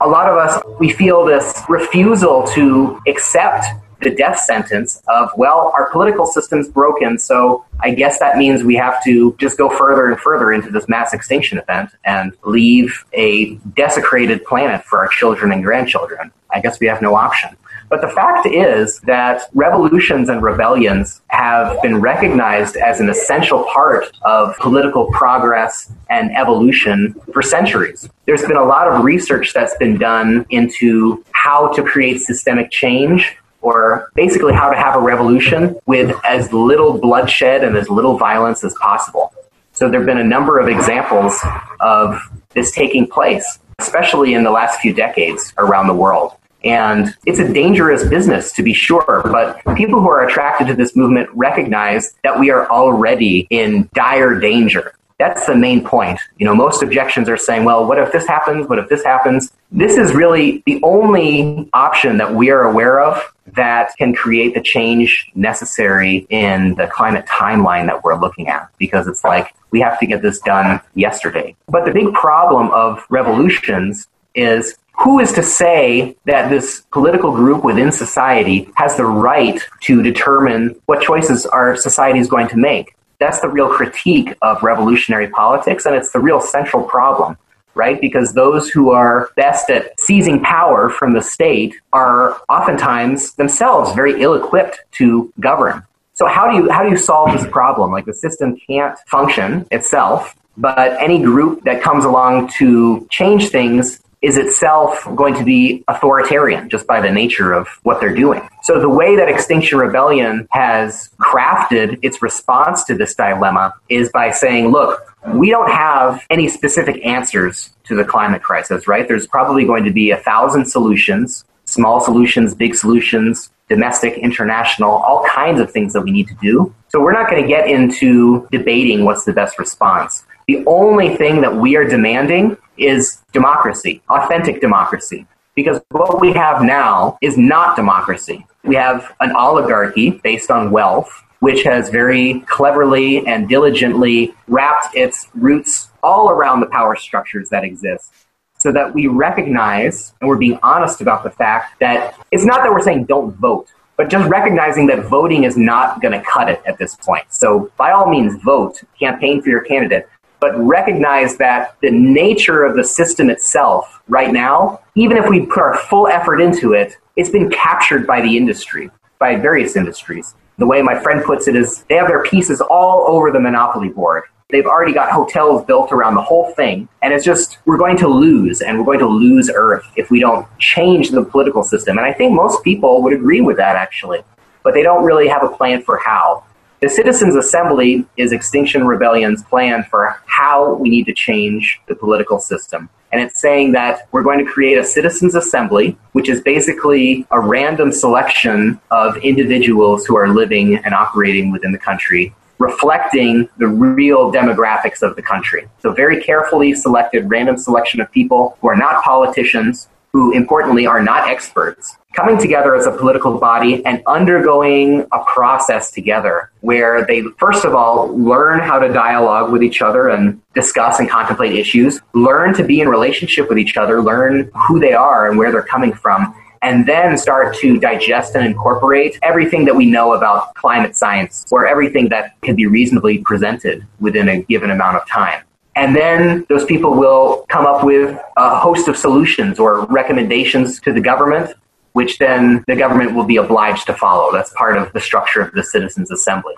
A 0.03 0.09
lot 0.09 0.29
of 0.29 0.37
us, 0.37 0.63
we 0.79 0.93
feel 0.93 1.25
this 1.25 1.63
refusal 1.69 2.47
to 2.55 3.01
accept 3.07 3.67
the 4.01 4.11
death 4.11 4.39
sentence 4.39 5.03
of, 5.09 5.31
well, 5.37 5.73
our 5.77 5.91
political 5.91 6.27
system's 6.27 6.69
broken, 6.69 7.19
so 7.19 7.65
I 7.81 7.91
guess 7.93 8.19
that 8.19 8.37
means 8.37 8.63
we 8.63 8.77
have 8.77 9.03
to 9.05 9.37
just 9.39 9.59
go 9.59 9.69
further 9.71 10.11
and 10.11 10.19
further 10.21 10.53
into 10.53 10.71
this 10.71 10.89
mass 10.89 11.13
extinction 11.13 11.59
event 11.59 11.91
and 12.05 12.33
leave 12.45 13.05
a 13.13 13.55
desecrated 13.75 14.45
planet 14.45 14.85
for 14.85 14.99
our 14.99 15.09
children 15.09 15.53
and 15.53 15.63
grandchildren. 15.63 16.33
I 16.51 16.61
guess 16.61 16.81
we 16.81 16.87
have 16.89 17.01
no 17.01 17.15
option. 17.15 17.57
But 17.91 18.03
the 18.03 18.09
fact 18.09 18.47
is 18.47 19.01
that 19.01 19.43
revolutions 19.53 20.29
and 20.29 20.41
rebellions 20.41 21.21
have 21.27 21.83
been 21.83 22.01
recognized 22.01 22.77
as 22.77 23.01
an 23.01 23.11
essential 23.11 23.65
part 23.65 24.17
of 24.23 24.57
political 24.59 25.11
progress 25.11 25.93
and 26.09 26.31
evolution 26.37 27.21
for 27.33 27.43
centuries. 27.43 28.09
There's 28.27 28.43
been 28.43 28.57
a 28.57 28.65
lot 28.65 28.87
of 28.87 29.03
research 29.05 29.53
that's 29.53 29.77
been 29.79 29.99
done 29.99 30.47
into 30.51 31.25
how 31.33 31.73
to 31.73 31.83
create 31.83 32.21
systemic 32.21 32.71
change 32.71 33.37
or 33.63 34.11
basically 34.15 34.53
how 34.53 34.71
to 34.71 34.77
have 34.77 34.97
a 34.97 35.01
revolution 35.01 35.77
with 35.87 36.15
as 36.25 36.53
little 36.53 36.99
bloodshed 36.99 37.65
and 37.65 37.77
as 37.77 37.89
little 37.89 38.17
violence 38.17 38.65
as 38.65 38.75
possible. 38.75 39.33
So 39.73 39.89
there 39.89 40.01
have 40.01 40.07
been 40.07 40.19
a 40.19 40.25
number 40.25 40.59
of 40.59 40.69
examples 40.69 41.39
of 41.81 42.21
this 42.55 42.73
taking 42.73 43.07
place, 43.07 43.59
especially 43.79 44.35
in 44.35 44.43
the 44.43 44.51
last 44.51 44.81
few 44.81 44.93
decades 44.93 45.55
around 45.59 45.87
the 45.87 45.95
world. 45.95 46.33
And 46.63 47.17
it's 47.25 47.39
a 47.39 47.51
dangerous 47.51 48.05
business 48.05 48.53
to 48.53 48.63
be 48.63 48.75
sure, 48.75 49.23
but 49.25 49.63
people 49.77 50.01
who 50.01 50.11
are 50.11 50.27
attracted 50.27 50.67
to 50.67 50.75
this 50.75 50.95
movement 50.95 51.31
recognize 51.33 52.15
that 52.23 52.39
we 52.39 52.51
are 52.51 52.69
already 52.69 53.47
in 53.49 53.89
dire 53.95 54.39
danger. 54.39 54.93
That's 55.19 55.47
the 55.47 55.55
main 55.55 55.85
point. 55.85 56.19
You 56.39 56.47
know, 56.47 56.55
most 56.55 56.83
objections 56.83 57.29
are 57.29 57.37
saying, 57.37 57.65
well, 57.65 57.87
what 57.87 57.99
if 57.99 58.13
this 58.13 58.27
happens? 58.27 58.69
What 58.69 58.79
if 58.79 58.89
this 58.89 59.05
happens? 59.05 59.53
This 59.71 59.97
is 59.97 60.15
really 60.15 60.63
the 60.67 60.81
only 60.83 61.69
option 61.73 62.19
that 62.19 62.35
we 62.35 62.51
are 62.51 62.63
aware 62.63 63.01
of 63.01 63.23
that 63.55 63.93
can 63.97 64.15
create 64.15 64.55
the 64.55 64.61
change 64.61 65.31
necessary 65.35 66.27
in 66.31 66.75
the 66.75 66.87
climate 66.87 67.27
timeline 67.27 67.87
that 67.87 68.03
we're 68.05 68.19
looking 68.19 68.49
at 68.49 68.69
because 68.79 69.07
it's 69.07 69.25
like 69.25 69.55
we 69.71 69.81
have 69.81 69.99
to 70.01 70.07
get 70.07 70.23
this 70.23 70.41
done 70.41 70.81
yesterday. 70.95 71.55
But 71.69 71.85
the 71.85 71.93
big 71.93 72.13
problem 72.13 72.71
of 72.71 73.05
revolutions 73.09 74.09
is 74.35 74.77
who 75.01 75.19
is 75.19 75.33
to 75.33 75.43
say 75.43 76.17
that 76.27 76.51
this 76.51 76.83
political 76.93 77.33
group 77.33 77.65
within 77.65 77.91
society 77.91 78.69
has 78.75 78.97
the 78.97 79.07
right 79.07 79.61
to 79.83 80.03
determine 80.03 80.77
what 80.87 81.01
choices 81.01 81.47
our 81.47 81.75
society 81.77 82.19
is 82.19 82.29
going 82.29 82.49
to 82.49 82.57
make? 82.57 82.95
That's 83.19 83.41
the 83.41 83.49
real 83.49 83.69
critique 83.69 84.35
of 84.43 84.63
revolutionary 84.63 85.29
politics, 85.29 85.87
and 85.87 85.95
it's 85.95 86.13
the 86.13 86.21
real 86.21 86.41
central 86.41 86.83
problem, 86.83 87.37
right? 87.81 87.99
Because 87.99 88.35
those 88.35 88.69
who 88.69 88.91
are 88.91 89.31
best 89.37 89.71
at 89.71 89.99
seizing 89.99 90.39
power 90.43 90.91
from 90.91 91.15
the 91.15 91.23
state 91.23 91.75
are 91.95 92.39
oftentimes 92.51 93.33
themselves 93.37 93.95
very 93.95 94.21
ill 94.21 94.35
equipped 94.35 94.81
to 94.99 95.33
govern. 95.41 95.83
So 96.13 96.27
how 96.27 96.51
do 96.51 96.57
you 96.59 96.71
how 96.71 96.83
do 96.83 96.91
you 96.91 96.99
solve 96.99 97.33
this 97.33 97.47
problem? 97.51 97.91
Like 97.91 98.05
the 98.05 98.13
system 98.13 98.59
can't 98.69 98.99
function 99.07 99.67
itself, 99.71 100.37
but 100.59 101.01
any 101.01 101.23
group 101.23 101.65
that 101.65 101.81
comes 101.81 102.05
along 102.05 102.51
to 102.59 103.07
change 103.11 103.49
things 103.49 103.99
is 104.21 104.37
itself 104.37 105.09
going 105.17 105.35
to 105.35 105.45
be 105.45 105.83
authoritarian 105.89 106.69
just 106.69 106.87
by 106.87 107.01
the 107.01 107.11
nature 107.11 107.55
of 107.55 107.67
what 107.85 108.01
they're 108.01 108.15
doing. 108.15 108.47
So 108.63 108.79
the 108.79 108.91
way 108.91 109.17
that 109.17 109.31
Extinction 109.31 109.79
Rebellion 109.79 110.47
has 110.51 111.09
crafted 111.19 111.99
its 112.03 112.21
response 112.21 112.85
to 112.85 112.95
this 112.95 113.15
dilemma 113.15 113.73
is 113.89 114.11
by 114.11 114.33
saying, 114.33 114.69
look, 114.69 115.10
we 115.35 115.51
don't 115.51 115.71
have 115.71 116.25
any 116.31 116.49
specific 116.49 117.05
answers 117.05 117.71
to 117.85 117.95
the 117.95 118.05
climate 118.05 118.43
crisis, 118.43 118.89
right? 118.89 119.07
There's 119.07 119.27
probably 119.27 119.65
going 119.65 119.85
to 119.85 119.91
be 119.91 120.11
a 120.11 120.17
thousand 120.17 120.67
solutions, 120.67 121.45
small 121.65 122.01
solutions, 122.01 122.55
big 122.55 122.75
solutions, 122.75 123.51
domestic, 123.69 124.19
international, 124.19 124.91
all 124.91 125.25
kinds 125.25 125.61
of 125.61 125.71
things 125.71 125.93
that 125.93 126.03
we 126.03 126.11
need 126.11 126.29
to 126.29 126.37
do. 126.41 126.75
So 126.89 127.01
we're 127.01 127.13
not 127.13 127.31
going 127.31 127.43
to 127.43 127.49
get 127.49 127.69
into 127.69 128.49
debating 128.51 129.05
what's 129.05 129.25
the 129.25 129.33
best 129.33 129.59
response. 129.59 130.25
The 130.49 130.65
only 130.67 131.17
thing 131.17 131.41
that 131.43 131.55
we 131.55 131.77
are 131.77 131.87
demanding 131.87 132.57
is 132.77 133.23
democracy, 133.33 134.03
authentic 134.09 134.61
democracy. 134.61 135.27
Because 135.55 135.81
what 135.91 136.21
we 136.21 136.33
have 136.33 136.63
now 136.63 137.19
is 137.21 137.37
not 137.37 137.77
democracy. 137.77 138.47
We 138.65 138.75
have 138.77 139.15
an 139.21 139.33
oligarchy 139.37 140.11
based 140.23 140.51
on 140.51 140.71
wealth, 140.71 141.11
which 141.41 141.63
has 141.65 141.91
very 141.91 142.41
cleverly 142.47 143.27
and 143.27 143.49
diligently 143.49 144.35
wrapped 144.47 144.95
its 144.95 145.29
roots 145.35 145.91
all 146.03 146.31
around 146.31 146.61
the 146.61 146.67
power 146.67 146.97
structures 146.97 147.49
that 147.49 147.65
exist. 147.65 148.13
So 148.59 148.71
that 148.73 148.95
we 148.95 149.07
recognize 149.07 150.13
and 150.21 150.29
we're 150.29 150.37
being 150.37 150.59
honest 150.63 151.01
about 151.01 151.25
the 151.25 151.31
fact 151.31 151.81
that 151.81 152.15
it's 152.31 152.45
not 152.45 152.63
that 152.63 152.71
we're 152.71 152.83
saying 152.83 153.07
don't 153.07 153.35
vote, 153.37 153.69
but 153.97 154.11
just 154.11 154.29
recognizing 154.29 154.87
that 154.89 155.07
voting 155.07 155.45
is 155.45 155.57
not 155.57 156.03
going 156.03 156.13
to 156.13 156.25
cut 156.27 156.51
it 156.51 156.63
at 156.67 156.77
this 156.79 156.95
point. 156.95 157.25
So 157.33 157.73
by 157.79 157.93
all 157.93 158.09
means, 158.09 158.43
vote, 158.43 158.83
campaign 158.99 159.41
for 159.41 159.49
your 159.49 159.63
candidate, 159.63 160.09
but 160.41 160.59
recognize 160.59 161.37
that 161.39 161.77
the 161.81 161.91
nature 161.91 162.65
of 162.65 162.77
the 162.77 162.85
system 162.85 163.31
itself 163.31 164.03
right 164.09 164.33
now, 164.33 164.81
even 164.95 165.17
if 165.17 165.29
we 165.29 165.47
put 165.47 165.59
our 165.59 165.79
full 165.79 166.07
effort 166.07 166.41
into 166.41 166.73
it, 166.73 166.97
it's 167.17 167.31
been 167.31 167.51
captured 167.51 168.07
by 168.07 168.21
the 168.21 168.37
industry, 168.37 168.91
by 169.19 169.37
various 169.37 169.77
industries. 169.77 170.35
The 170.61 170.67
way 170.67 170.83
my 170.83 171.03
friend 171.03 171.25
puts 171.25 171.49
it 171.49 171.57
is 171.57 171.85
they 171.89 171.95
have 171.95 172.07
their 172.07 172.23
pieces 172.23 172.61
all 172.61 173.07
over 173.09 173.31
the 173.31 173.41
monopoly 173.41 173.89
board. 173.89 174.25
They've 174.51 174.67
already 174.67 174.93
got 174.93 175.11
hotels 175.11 175.65
built 175.65 175.91
around 175.91 176.17
the 176.17 176.21
whole 176.21 176.53
thing. 176.53 176.87
And 177.01 177.15
it's 177.15 177.25
just, 177.25 177.57
we're 177.65 177.79
going 177.79 177.97
to 177.97 178.09
lose, 178.09 178.61
and 178.61 178.79
we're 178.79 178.85
going 178.85 178.99
to 178.99 179.09
lose 179.09 179.51
Earth 179.55 179.87
if 179.97 180.11
we 180.11 180.21
don't 180.21 180.47
change 180.59 181.13
the 181.13 181.25
political 181.25 181.63
system. 181.63 181.97
And 181.97 182.07
I 182.07 182.13
think 182.13 182.35
most 182.35 182.63
people 182.63 183.03
would 183.03 183.15
agree 183.15 183.41
with 183.41 183.57
that, 183.57 183.75
actually. 183.75 184.21
But 184.63 184.75
they 184.75 184.83
don't 184.83 185.03
really 185.03 185.29
have 185.29 185.43
a 185.43 185.49
plan 185.49 185.81
for 185.81 185.97
how. 185.97 186.45
The 186.81 186.89
Citizens 186.89 187.37
Assembly 187.37 188.07
is 188.17 188.33
Extinction 188.33 188.87
Rebellion's 188.87 189.43
plan 189.43 189.85
for 189.91 190.19
how 190.25 190.77
we 190.77 190.89
need 190.89 191.05
to 191.05 191.13
change 191.13 191.79
the 191.89 191.95
political 191.95 192.39
system. 192.41 192.89
And 193.13 193.21
it's 193.21 193.39
saying 193.39 193.73
that 193.73 194.09
we're 194.13 194.23
going 194.23 194.39
to 194.39 194.51
create 194.51 194.79
a 194.79 194.85
citizens 194.85 195.35
assembly, 195.35 195.99
which 196.13 196.31
is 196.31 196.41
basically 196.41 197.27
a 197.31 197.39
random 197.39 197.93
selection 197.93 198.81
of 198.91 199.19
individuals 199.19 200.07
who 200.07 200.17
are 200.17 200.29
living 200.29 200.77
and 200.77 200.95
operating 200.95 201.53
within 201.53 201.73
the 201.73 201.79
country, 201.79 202.35
reflecting 202.59 203.47
the 203.59 203.69
real 203.69 204.33
demographics 204.33 205.03
of 205.03 205.17
the 205.17 205.23
country. 205.23 205.69
So 205.81 205.93
very 205.93 206.23
carefully 206.23 206.73
selected 206.73 207.29
random 207.29 207.59
selection 207.59 208.01
of 208.01 208.11
people 208.11 208.57
who 208.63 208.69
are 208.69 208.77
not 208.77 209.05
politicians, 209.05 209.89
who 210.15 210.33
importantly 210.33 210.87
are 210.87 211.03
not 211.03 211.29
experts, 211.29 211.99
coming 212.15 212.39
together 212.39 212.75
as 212.75 212.87
a 212.87 212.93
political 212.93 213.39
body 213.39 213.85
and 213.87 214.03
undergoing 214.07 215.07
a 215.13 215.25
process 215.33 215.91
together 215.91 216.51
where 216.61 217.07
they, 217.07 217.23
first 217.39 217.65
of 217.65 217.75
all, 217.75 218.09
learn 218.17 218.61
how 218.61 218.79
to 218.79 218.93
dialogue 218.93 219.53
with 219.53 219.63
each 219.63 219.81
other 219.81 220.09
and 220.09 220.41
discuss 220.55 220.99
and 220.99 221.09
contemplate 221.09 221.55
issues, 221.55 222.01
learn 222.15 222.53
to 222.55 222.65
be 222.65 222.81
in 222.81 222.89
relationship 222.89 223.49
with 223.49 223.59
each 223.59 223.77
other, 223.77 224.03
learn 224.03 224.51
who 224.67 224.81
they 224.81 224.93
are 224.93 225.29
and 225.29 225.39
where 225.39 225.53
they're 225.53 225.63
coming 225.63 225.93
from, 225.93 226.35
and 226.63 226.87
then 226.87 227.17
start 227.17 227.57
to 227.57 227.79
digest 227.79 228.35
and 228.35 228.45
incorporate 228.45 229.19
everything 229.23 229.65
that 229.65 229.75
we 229.75 229.87
know 229.87 230.13
about 230.13 230.55
climate 230.55 230.95
science 230.97 231.47
or 231.51 231.67
everything 231.67 232.09
that 232.09 232.39
can 232.43 232.55
be 232.55 232.67
reasonably 232.67 233.19
presented 233.19 233.87
within 234.01 234.29
a 234.29 234.43
given 234.43 234.71
amount 234.71 234.97
of 234.97 235.09
time. 235.09 235.43
And 235.77 235.97
then 235.97 236.45
those 236.49 236.65
people 236.65 236.95
will 236.95 237.47
come 237.49 237.65
up 237.65 237.85
with 237.85 238.19
a 238.37 238.59
host 238.59 238.89
of 238.89 238.97
solutions 238.97 239.59
or 239.59 239.87
recommendations 239.87 240.81
to 240.81 240.93
the 240.93 241.01
government, 241.01 241.55
which 241.93 242.19
then 242.19 242.65
the 242.67 242.77
government 242.77 243.15
will 243.15 243.25
be 243.25 243.37
obliged 243.37 243.87
to 243.87 243.95
follow. 243.95 244.33
That's 244.33 244.53
part 244.55 244.77
of 244.77 244.93
the 244.93 245.01
structure 245.01 245.41
of 245.41 245.53
the 245.53 245.63
Citizens 245.63 246.11
Assembly. 246.11 246.55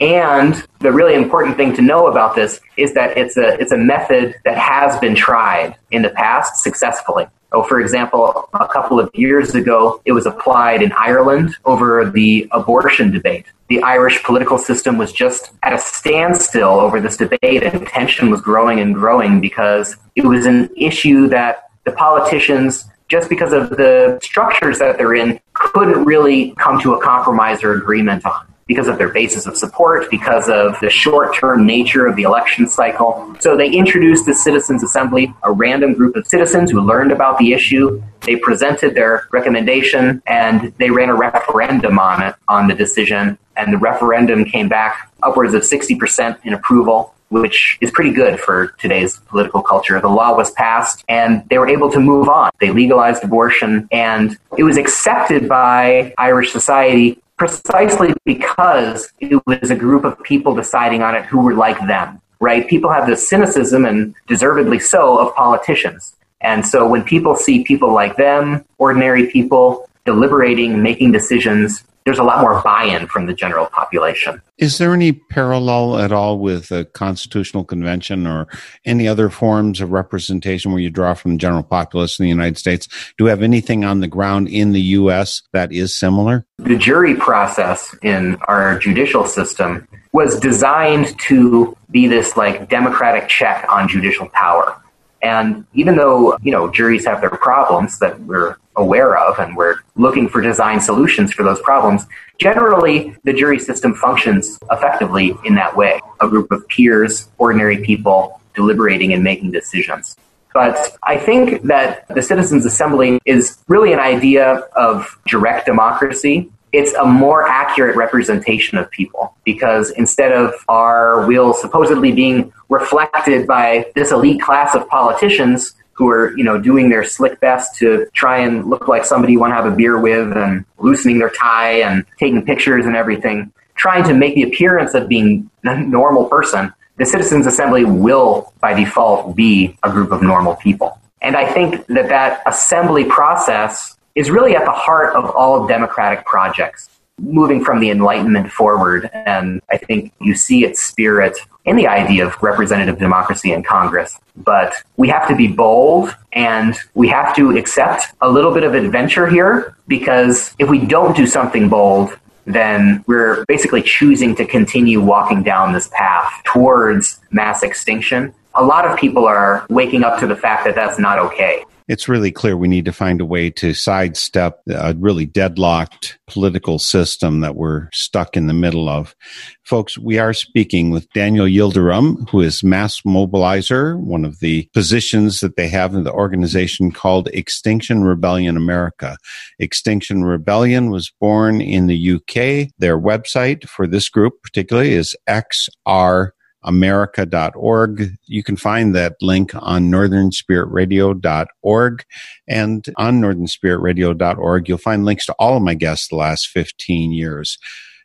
And 0.00 0.64
the 0.78 0.92
really 0.92 1.14
important 1.14 1.56
thing 1.56 1.74
to 1.74 1.82
know 1.82 2.06
about 2.06 2.36
this 2.36 2.60
is 2.76 2.94
that 2.94 3.16
it's 3.16 3.36
a, 3.36 3.58
it's 3.60 3.72
a 3.72 3.76
method 3.76 4.36
that 4.44 4.56
has 4.56 4.98
been 5.00 5.16
tried 5.16 5.76
in 5.90 6.02
the 6.02 6.10
past 6.10 6.62
successfully. 6.62 7.26
Oh, 7.50 7.62
for 7.62 7.80
example, 7.80 8.48
a 8.52 8.68
couple 8.68 9.00
of 9.00 9.10
years 9.14 9.54
ago, 9.54 10.02
it 10.04 10.12
was 10.12 10.26
applied 10.26 10.82
in 10.82 10.92
Ireland 10.92 11.56
over 11.64 12.08
the 12.08 12.46
abortion 12.52 13.10
debate. 13.10 13.46
The 13.68 13.82
Irish 13.82 14.22
political 14.22 14.58
system 14.58 14.98
was 14.98 15.12
just 15.12 15.52
at 15.62 15.72
a 15.72 15.78
standstill 15.78 16.68
over 16.68 17.00
this 17.00 17.16
debate, 17.16 17.62
and 17.62 17.86
tension 17.86 18.30
was 18.30 18.42
growing 18.42 18.80
and 18.80 18.94
growing 18.94 19.40
because 19.40 19.96
it 20.14 20.26
was 20.26 20.44
an 20.44 20.68
issue 20.76 21.26
that 21.28 21.70
the 21.84 21.92
politicians, 21.92 22.84
just 23.08 23.28
because 23.28 23.52
of 23.52 23.70
the 23.70 24.18
structures 24.22 24.78
that 24.78 24.98
they're 24.98 25.14
in, 25.14 25.40
couldn't 25.54 26.04
really 26.04 26.54
come 26.58 26.80
to 26.80 26.94
a 26.94 27.02
compromise 27.02 27.64
or 27.64 27.72
agreement 27.72 28.24
on 28.24 28.46
because 28.68 28.86
of 28.86 28.98
their 28.98 29.08
basis 29.08 29.46
of 29.46 29.56
support, 29.56 30.08
because 30.10 30.48
of 30.48 30.78
the 30.80 30.90
short 30.90 31.34
term 31.34 31.66
nature 31.66 32.06
of 32.06 32.14
the 32.16 32.22
election 32.22 32.68
cycle. 32.68 33.34
So 33.40 33.56
they 33.56 33.70
introduced 33.70 34.26
the 34.26 34.34
Citizens 34.34 34.84
Assembly, 34.84 35.34
a 35.42 35.50
random 35.50 35.94
group 35.94 36.14
of 36.14 36.26
citizens 36.26 36.70
who 36.70 36.82
learned 36.82 37.10
about 37.10 37.38
the 37.38 37.54
issue. 37.54 38.00
They 38.20 38.36
presented 38.36 38.94
their 38.94 39.26
recommendation 39.32 40.22
and 40.26 40.72
they 40.78 40.90
ran 40.90 41.08
a 41.08 41.14
referendum 41.14 41.98
on 41.98 42.22
it, 42.22 42.34
on 42.46 42.68
the 42.68 42.74
decision. 42.74 43.38
And 43.56 43.72
the 43.72 43.78
referendum 43.78 44.44
came 44.44 44.68
back 44.68 45.10
upwards 45.22 45.54
of 45.54 45.62
60% 45.62 46.38
in 46.44 46.52
approval. 46.52 47.14
Which 47.28 47.78
is 47.80 47.90
pretty 47.90 48.12
good 48.12 48.40
for 48.40 48.68
today's 48.78 49.18
political 49.28 49.62
culture. 49.62 50.00
The 50.00 50.08
law 50.08 50.36
was 50.36 50.50
passed 50.52 51.04
and 51.08 51.46
they 51.48 51.58
were 51.58 51.68
able 51.68 51.90
to 51.92 52.00
move 52.00 52.28
on. 52.28 52.50
They 52.60 52.70
legalized 52.70 53.22
abortion 53.24 53.88
and 53.92 54.36
it 54.56 54.64
was 54.64 54.76
accepted 54.76 55.48
by 55.48 56.14
Irish 56.18 56.52
society 56.52 57.20
precisely 57.36 58.14
because 58.24 59.12
it 59.20 59.40
was 59.46 59.70
a 59.70 59.76
group 59.76 60.04
of 60.04 60.20
people 60.22 60.54
deciding 60.54 61.02
on 61.02 61.14
it 61.14 61.24
who 61.24 61.40
were 61.40 61.54
like 61.54 61.78
them, 61.86 62.20
right? 62.40 62.68
People 62.68 62.90
have 62.90 63.06
this 63.06 63.28
cynicism 63.28 63.84
and 63.84 64.14
deservedly 64.26 64.78
so 64.78 65.18
of 65.18 65.34
politicians. 65.34 66.16
And 66.40 66.66
so 66.66 66.86
when 66.86 67.02
people 67.02 67.36
see 67.36 67.64
people 67.64 67.92
like 67.92 68.16
them, 68.16 68.64
ordinary 68.78 69.26
people, 69.26 69.88
deliberating 70.04 70.82
making 70.82 71.12
decisions, 71.12 71.84
there's 72.08 72.18
a 72.18 72.24
lot 72.24 72.40
more 72.40 72.62
buy-in 72.62 73.06
from 73.06 73.26
the 73.26 73.34
general 73.34 73.66
population. 73.66 74.40
Is 74.56 74.78
there 74.78 74.94
any 74.94 75.12
parallel 75.12 75.98
at 75.98 76.10
all 76.10 76.38
with 76.38 76.70
a 76.72 76.86
constitutional 76.86 77.64
convention 77.64 78.26
or 78.26 78.48
any 78.86 79.06
other 79.06 79.28
forms 79.28 79.82
of 79.82 79.92
representation 79.92 80.72
where 80.72 80.80
you 80.80 80.88
draw 80.88 81.12
from 81.12 81.32
the 81.32 81.36
general 81.36 81.62
populace 81.62 82.18
in 82.18 82.22
the 82.22 82.30
United 82.30 82.56
States? 82.56 82.88
Do 83.18 83.24
we 83.24 83.30
have 83.30 83.42
anything 83.42 83.84
on 83.84 84.00
the 84.00 84.06
ground 84.06 84.48
in 84.48 84.72
the 84.72 84.80
U.S. 84.80 85.42
that 85.52 85.70
is 85.70 85.92
similar? 85.98 86.46
The 86.56 86.78
jury 86.78 87.14
process 87.14 87.94
in 88.02 88.38
our 88.48 88.78
judicial 88.78 89.26
system 89.26 89.86
was 90.12 90.40
designed 90.40 91.14
to 91.26 91.76
be 91.90 92.06
this 92.06 92.38
like 92.38 92.70
democratic 92.70 93.28
check 93.28 93.66
on 93.68 93.86
judicial 93.86 94.30
power. 94.30 94.82
And 95.22 95.66
even 95.74 95.96
though, 95.96 96.36
you 96.42 96.52
know, 96.52 96.70
juries 96.70 97.06
have 97.06 97.20
their 97.20 97.30
problems 97.30 97.98
that 97.98 98.20
we're 98.20 98.56
aware 98.76 99.16
of 99.18 99.38
and 99.38 99.56
we're 99.56 99.76
looking 99.96 100.28
for 100.28 100.40
design 100.40 100.80
solutions 100.80 101.32
for 101.32 101.42
those 101.42 101.60
problems, 101.60 102.06
generally 102.38 103.16
the 103.24 103.32
jury 103.32 103.58
system 103.58 103.94
functions 103.94 104.58
effectively 104.70 105.34
in 105.44 105.54
that 105.56 105.76
way. 105.76 106.00
A 106.20 106.28
group 106.28 106.52
of 106.52 106.66
peers, 106.68 107.28
ordinary 107.38 107.78
people 107.78 108.40
deliberating 108.54 109.12
and 109.12 109.22
making 109.24 109.50
decisions. 109.50 110.16
But 110.54 110.96
I 111.02 111.18
think 111.18 111.62
that 111.62 112.08
the 112.08 112.22
Citizens 112.22 112.64
Assembly 112.64 113.20
is 113.24 113.58
really 113.68 113.92
an 113.92 114.00
idea 114.00 114.54
of 114.74 115.18
direct 115.26 115.66
democracy 115.66 116.50
it's 116.72 116.92
a 116.94 117.04
more 117.04 117.46
accurate 117.48 117.96
representation 117.96 118.78
of 118.78 118.90
people 118.90 119.34
because 119.44 119.90
instead 119.92 120.32
of 120.32 120.52
our 120.68 121.26
will 121.26 121.54
supposedly 121.54 122.12
being 122.12 122.52
reflected 122.68 123.46
by 123.46 123.86
this 123.94 124.12
elite 124.12 124.40
class 124.40 124.74
of 124.74 124.86
politicians 124.88 125.74
who 125.92 126.08
are, 126.08 126.36
you 126.38 126.44
know, 126.44 126.60
doing 126.60 126.88
their 126.88 127.02
slick 127.02 127.40
best 127.40 127.76
to 127.76 128.06
try 128.12 128.38
and 128.38 128.66
look 128.66 128.86
like 128.86 129.04
somebody 129.04 129.32
you 129.32 129.40
want 129.40 129.50
to 129.50 129.56
have 129.56 129.66
a 129.66 129.74
beer 129.74 129.98
with 129.98 130.36
and 130.36 130.64
loosening 130.78 131.18
their 131.18 131.30
tie 131.30 131.80
and 131.80 132.04
taking 132.18 132.44
pictures 132.44 132.86
and 132.86 132.94
everything, 132.94 133.50
trying 133.74 134.04
to 134.04 134.14
make 134.14 134.34
the 134.36 134.44
appearance 134.44 134.94
of 134.94 135.08
being 135.08 135.50
a 135.64 135.76
normal 135.80 136.26
person, 136.26 136.72
the 136.98 137.06
Citizens 137.06 137.46
Assembly 137.46 137.84
will, 137.84 138.52
by 138.60 138.74
default, 138.74 139.34
be 139.34 139.76
a 139.82 139.90
group 139.90 140.12
of 140.12 140.22
normal 140.22 140.54
people. 140.56 141.00
And 141.20 141.36
I 141.36 141.50
think 141.52 141.86
that 141.86 142.08
that 142.10 142.42
assembly 142.46 143.04
process 143.04 143.96
is 144.18 144.30
really 144.30 144.56
at 144.56 144.64
the 144.64 144.72
heart 144.72 145.14
of 145.14 145.30
all 145.36 145.68
democratic 145.68 146.24
projects, 146.24 146.88
moving 147.20 147.64
from 147.64 147.78
the 147.78 147.88
Enlightenment 147.88 148.50
forward. 148.50 149.08
And 149.14 149.62
I 149.70 149.76
think 149.76 150.12
you 150.20 150.34
see 150.34 150.64
its 150.64 150.82
spirit 150.82 151.38
in 151.64 151.76
the 151.76 151.86
idea 151.86 152.26
of 152.26 152.34
representative 152.42 152.98
democracy 152.98 153.52
in 153.52 153.62
Congress. 153.62 154.18
But 154.36 154.74
we 154.96 155.08
have 155.08 155.28
to 155.28 155.36
be 155.36 155.46
bold 155.46 156.16
and 156.32 156.76
we 156.94 157.06
have 157.08 157.36
to 157.36 157.56
accept 157.56 158.06
a 158.20 158.28
little 158.28 158.52
bit 158.52 158.64
of 158.64 158.74
adventure 158.74 159.28
here 159.28 159.76
because 159.86 160.52
if 160.58 160.68
we 160.68 160.84
don't 160.84 161.16
do 161.16 161.24
something 161.24 161.68
bold, 161.68 162.18
then 162.44 163.04
we're 163.06 163.44
basically 163.46 163.82
choosing 163.82 164.34
to 164.34 164.44
continue 164.44 165.00
walking 165.00 165.44
down 165.44 165.72
this 165.72 165.88
path 165.92 166.42
towards 166.42 167.20
mass 167.30 167.62
extinction. 167.62 168.34
A 168.54 168.64
lot 168.64 168.84
of 168.84 168.98
people 168.98 169.26
are 169.26 169.64
waking 169.70 170.02
up 170.02 170.18
to 170.18 170.26
the 170.26 170.34
fact 170.34 170.64
that 170.64 170.74
that's 170.74 170.98
not 170.98 171.20
okay 171.20 171.62
it's 171.88 172.08
really 172.08 172.30
clear 172.30 172.56
we 172.56 172.68
need 172.68 172.84
to 172.84 172.92
find 172.92 173.20
a 173.20 173.26
way 173.26 173.50
to 173.50 173.72
sidestep 173.72 174.60
a 174.68 174.94
really 174.98 175.24
deadlocked 175.24 176.18
political 176.26 176.78
system 176.78 177.40
that 177.40 177.56
we're 177.56 177.88
stuck 177.92 178.36
in 178.36 178.46
the 178.46 178.54
middle 178.54 178.88
of. 178.88 179.16
Folks, 179.64 179.98
we 179.98 180.18
are 180.18 180.34
speaking 180.34 180.90
with 180.90 181.10
Daniel 181.12 181.46
Yildirim, 181.46 182.28
who 182.28 182.40
is 182.40 182.62
mass 182.62 183.00
mobilizer, 183.02 183.98
one 183.98 184.24
of 184.24 184.38
the 184.40 184.68
positions 184.74 185.40
that 185.40 185.56
they 185.56 185.68
have 185.68 185.94
in 185.94 186.04
the 186.04 186.12
organization 186.12 186.92
called 186.92 187.28
Extinction 187.28 188.04
Rebellion 188.04 188.56
America. 188.56 189.16
Extinction 189.58 190.24
Rebellion 190.24 190.90
was 190.90 191.10
born 191.20 191.60
in 191.60 191.86
the 191.86 192.14
UK. 192.14 192.70
Their 192.78 193.00
website 193.00 193.66
for 193.66 193.86
this 193.86 194.08
group 194.08 194.34
particularly 194.42 194.92
is 194.92 195.16
XR 195.28 196.30
america.org. 196.64 198.10
You 198.26 198.42
can 198.42 198.56
find 198.56 198.94
that 198.94 199.16
link 199.20 199.52
on 199.54 199.90
northernspiritradio.org. 199.90 202.04
And 202.48 202.86
on 202.96 203.20
northernspiritradio.org, 203.20 204.68
you'll 204.68 204.78
find 204.78 205.04
links 205.04 205.26
to 205.26 205.34
all 205.38 205.56
of 205.56 205.62
my 205.62 205.74
guests 205.74 206.08
the 206.08 206.16
last 206.16 206.48
15 206.48 207.12
years 207.12 207.58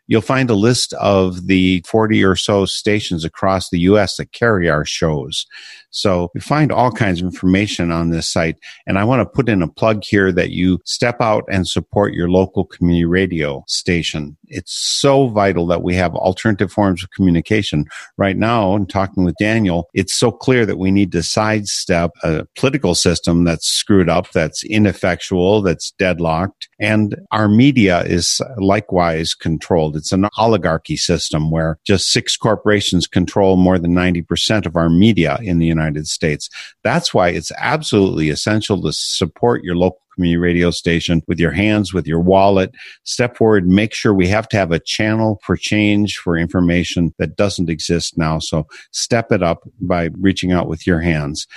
you'll 0.07 0.21
find 0.21 0.49
a 0.49 0.55
list 0.55 0.93
of 0.93 1.47
the 1.47 1.83
40 1.87 2.23
or 2.23 2.35
so 2.35 2.65
stations 2.65 3.23
across 3.23 3.69
the 3.69 3.79
U.S. 3.79 4.17
that 4.17 4.31
carry 4.31 4.69
our 4.69 4.85
shows. 4.85 5.45
So 5.93 6.29
you 6.33 6.41
find 6.41 6.71
all 6.71 6.91
kinds 6.91 7.21
of 7.21 7.25
information 7.25 7.91
on 7.91 8.09
this 8.09 8.31
site. 8.31 8.57
And 8.87 8.97
I 8.97 9.03
want 9.03 9.21
to 9.21 9.25
put 9.25 9.47
in 9.47 9.61
a 9.61 9.67
plug 9.67 10.03
here 10.03 10.31
that 10.31 10.49
you 10.49 10.79
step 10.85 11.21
out 11.21 11.45
and 11.49 11.67
support 11.67 12.13
your 12.13 12.29
local 12.29 12.65
community 12.65 13.05
radio 13.05 13.63
station. 13.67 14.35
It's 14.47 14.73
so 14.73 15.27
vital 15.27 15.67
that 15.67 15.83
we 15.83 15.95
have 15.95 16.15
alternative 16.15 16.71
forms 16.71 17.03
of 17.03 17.11
communication. 17.11 17.85
Right 18.17 18.37
now, 18.37 18.75
in 18.75 18.87
talking 18.87 19.23
with 19.23 19.35
Daniel, 19.39 19.87
it's 19.93 20.15
so 20.15 20.31
clear 20.31 20.65
that 20.65 20.77
we 20.77 20.91
need 20.91 21.11
to 21.11 21.23
sidestep 21.23 22.11
a 22.23 22.45
political 22.55 22.95
system 22.95 23.43
that's 23.43 23.67
screwed 23.67 24.09
up, 24.09 24.31
that's 24.31 24.63
ineffectual, 24.63 25.61
that's 25.61 25.91
deadlocked. 25.91 26.69
And 26.79 27.15
our 27.31 27.47
media 27.47 28.01
is 28.03 28.41
likewise 28.57 29.33
controlled. 29.33 29.95
It's 29.95 30.11
an 30.11 30.27
oligarchy 30.37 30.97
system 30.97 31.51
where 31.51 31.77
just 31.85 32.11
six 32.11 32.35
corporations 32.35 33.07
control 33.07 33.57
more 33.57 33.77
than 33.77 33.93
90% 33.93 34.65
of 34.65 34.75
our 34.75 34.89
media 34.89 35.37
in 35.41 35.59
the 35.59 35.65
United 35.65 35.82
States. 36.07 36.49
That's 36.83 37.13
why 37.13 37.29
it's 37.29 37.51
absolutely 37.57 38.29
essential 38.29 38.81
to 38.81 38.91
support 38.93 39.63
your 39.63 39.75
local 39.75 39.99
community 40.15 40.37
radio 40.37 40.71
station 40.71 41.21
with 41.27 41.39
your 41.39 41.51
hands, 41.51 41.93
with 41.93 42.07
your 42.07 42.19
wallet. 42.19 42.71
Step 43.03 43.35
forward, 43.35 43.67
make 43.67 43.93
sure 43.93 44.13
we 44.13 44.27
have 44.27 44.47
to 44.49 44.57
have 44.57 44.71
a 44.71 44.79
channel 44.79 45.39
for 45.43 45.55
change 45.55 46.17
for 46.17 46.37
information 46.37 47.13
that 47.17 47.35
doesn't 47.35 47.69
exist 47.69 48.17
now. 48.17 48.39
So 48.39 48.67
step 48.91 49.31
it 49.31 49.41
up 49.41 49.63
by 49.81 50.09
reaching 50.19 50.51
out 50.51 50.67
with 50.67 50.85
your 50.85 51.01
hands 51.01 51.47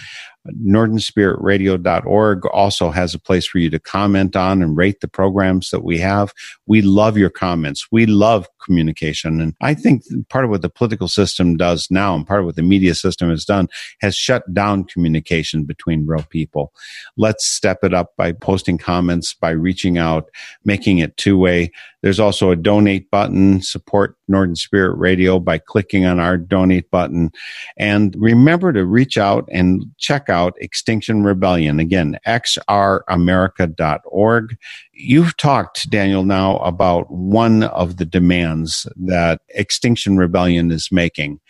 northernspiritradio.org 0.55 2.47
also 2.47 2.91
has 2.91 3.15
a 3.15 3.19
place 3.19 3.47
for 3.47 3.59
you 3.59 3.71
to 3.71 3.79
comment 3.79 4.37
on 4.37 4.63
and 4.63 4.77
rate 4.77 5.01
the 5.01 5.09
programs 5.09 5.71
that 5.71 5.85
we 5.85 5.99
have. 5.99 6.33
We 6.67 6.83
love 6.83 7.17
your 7.17 7.31
comments. 7.31 7.87
We 7.91 8.07
love 8.07 8.49
communication. 8.65 9.41
And 9.41 9.55
I 9.61 9.75
think 9.75 10.03
part 10.29 10.45
of 10.45 10.51
what 10.51 10.63
the 10.63 10.69
political 10.69 11.09
system 11.09 11.57
does 11.57 11.89
now 11.91 12.15
and 12.15 12.27
part 12.27 12.41
of 12.41 12.47
what 12.47 12.57
the 12.57 12.63
media 12.63 12.95
system 12.95 13.31
has 13.31 13.45
done 13.45 13.69
has 14.01 14.17
shut 14.17 14.53
down 14.53 14.85
communication 14.85 15.65
between 15.65 16.07
real 16.07 16.25
people. 16.29 16.73
Let's 17.17 17.47
step 17.47 17.85
it 17.85 17.95
up 17.95 18.17
by 18.17 18.33
posting 18.33 18.79
comments, 18.79 19.35
by 19.35 19.51
reaching 19.51 19.99
out, 19.99 20.29
making 20.65 20.99
it 20.99 21.17
two 21.17 21.39
way. 21.39 21.71
There's 22.07 22.21
also 22.21 22.53
a 22.53 22.57
donate 22.57 23.11
button, 23.11 23.61
support 23.63 24.17
Northern 24.29 24.55
Spirit 24.55 24.97
Radio 24.97 25.41
by 25.41 25.59
clicking 25.59 26.07
on 26.07 26.21
our 26.21 26.37
donate 26.37 26.89
button. 26.89 27.33
And 27.77 28.15
remember 28.17 28.73
to 28.73 28.85
reach 28.85 29.19
out 29.19 29.49
and 29.51 29.87
check 29.99 30.29
out 30.29 30.55
Extinction 30.61 31.25
Rebellion. 31.25 31.81
Again, 31.81 32.17
xramerica.org. 32.25 34.57
You've 34.93 35.37
talked, 35.37 35.91
Daniel, 35.91 36.23
now 36.23 36.59
about 36.59 37.11
one 37.11 37.65
of 37.65 37.97
the 37.97 38.07
demands 38.07 38.87
that 38.95 39.41
Extinction 39.49 40.17
Rebellion 40.17 40.71
is 40.71 40.93
making. 40.93 41.41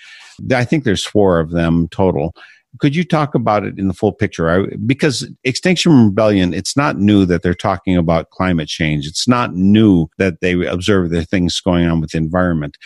I 0.51 0.65
think 0.65 0.85
there's 0.85 1.05
four 1.05 1.39
of 1.39 1.51
them 1.51 1.87
total 1.89 2.35
could 2.79 2.97
you 2.97 3.05
talk 3.05 3.35
about 3.35 3.65
it 3.65 3.79
in 3.79 3.89
the 3.89 3.95
full 3.95 4.13
picture? 4.13 4.51
I, 4.51 4.67
because 4.85 5.29
Extinction 5.45 6.07
Rebellion, 6.07 6.55
it's 6.55 6.77
not 6.77 6.99
new 6.99 7.25
that 7.27 7.43
they're 7.43 7.55
talking 7.55 7.97
about 7.97 8.31
climate 8.31 8.69
change. 8.69 9.07
It's 9.07 9.29
not 9.29 9.55
new 9.55 10.09
that 10.19 10.41
they 10.41 10.65
observe 10.67 11.11
the 11.11 11.25
things 11.25 11.61
going 11.61 11.87
on 11.87 12.01
with 12.01 12.11
the 12.11 12.19
environment. 12.19 12.77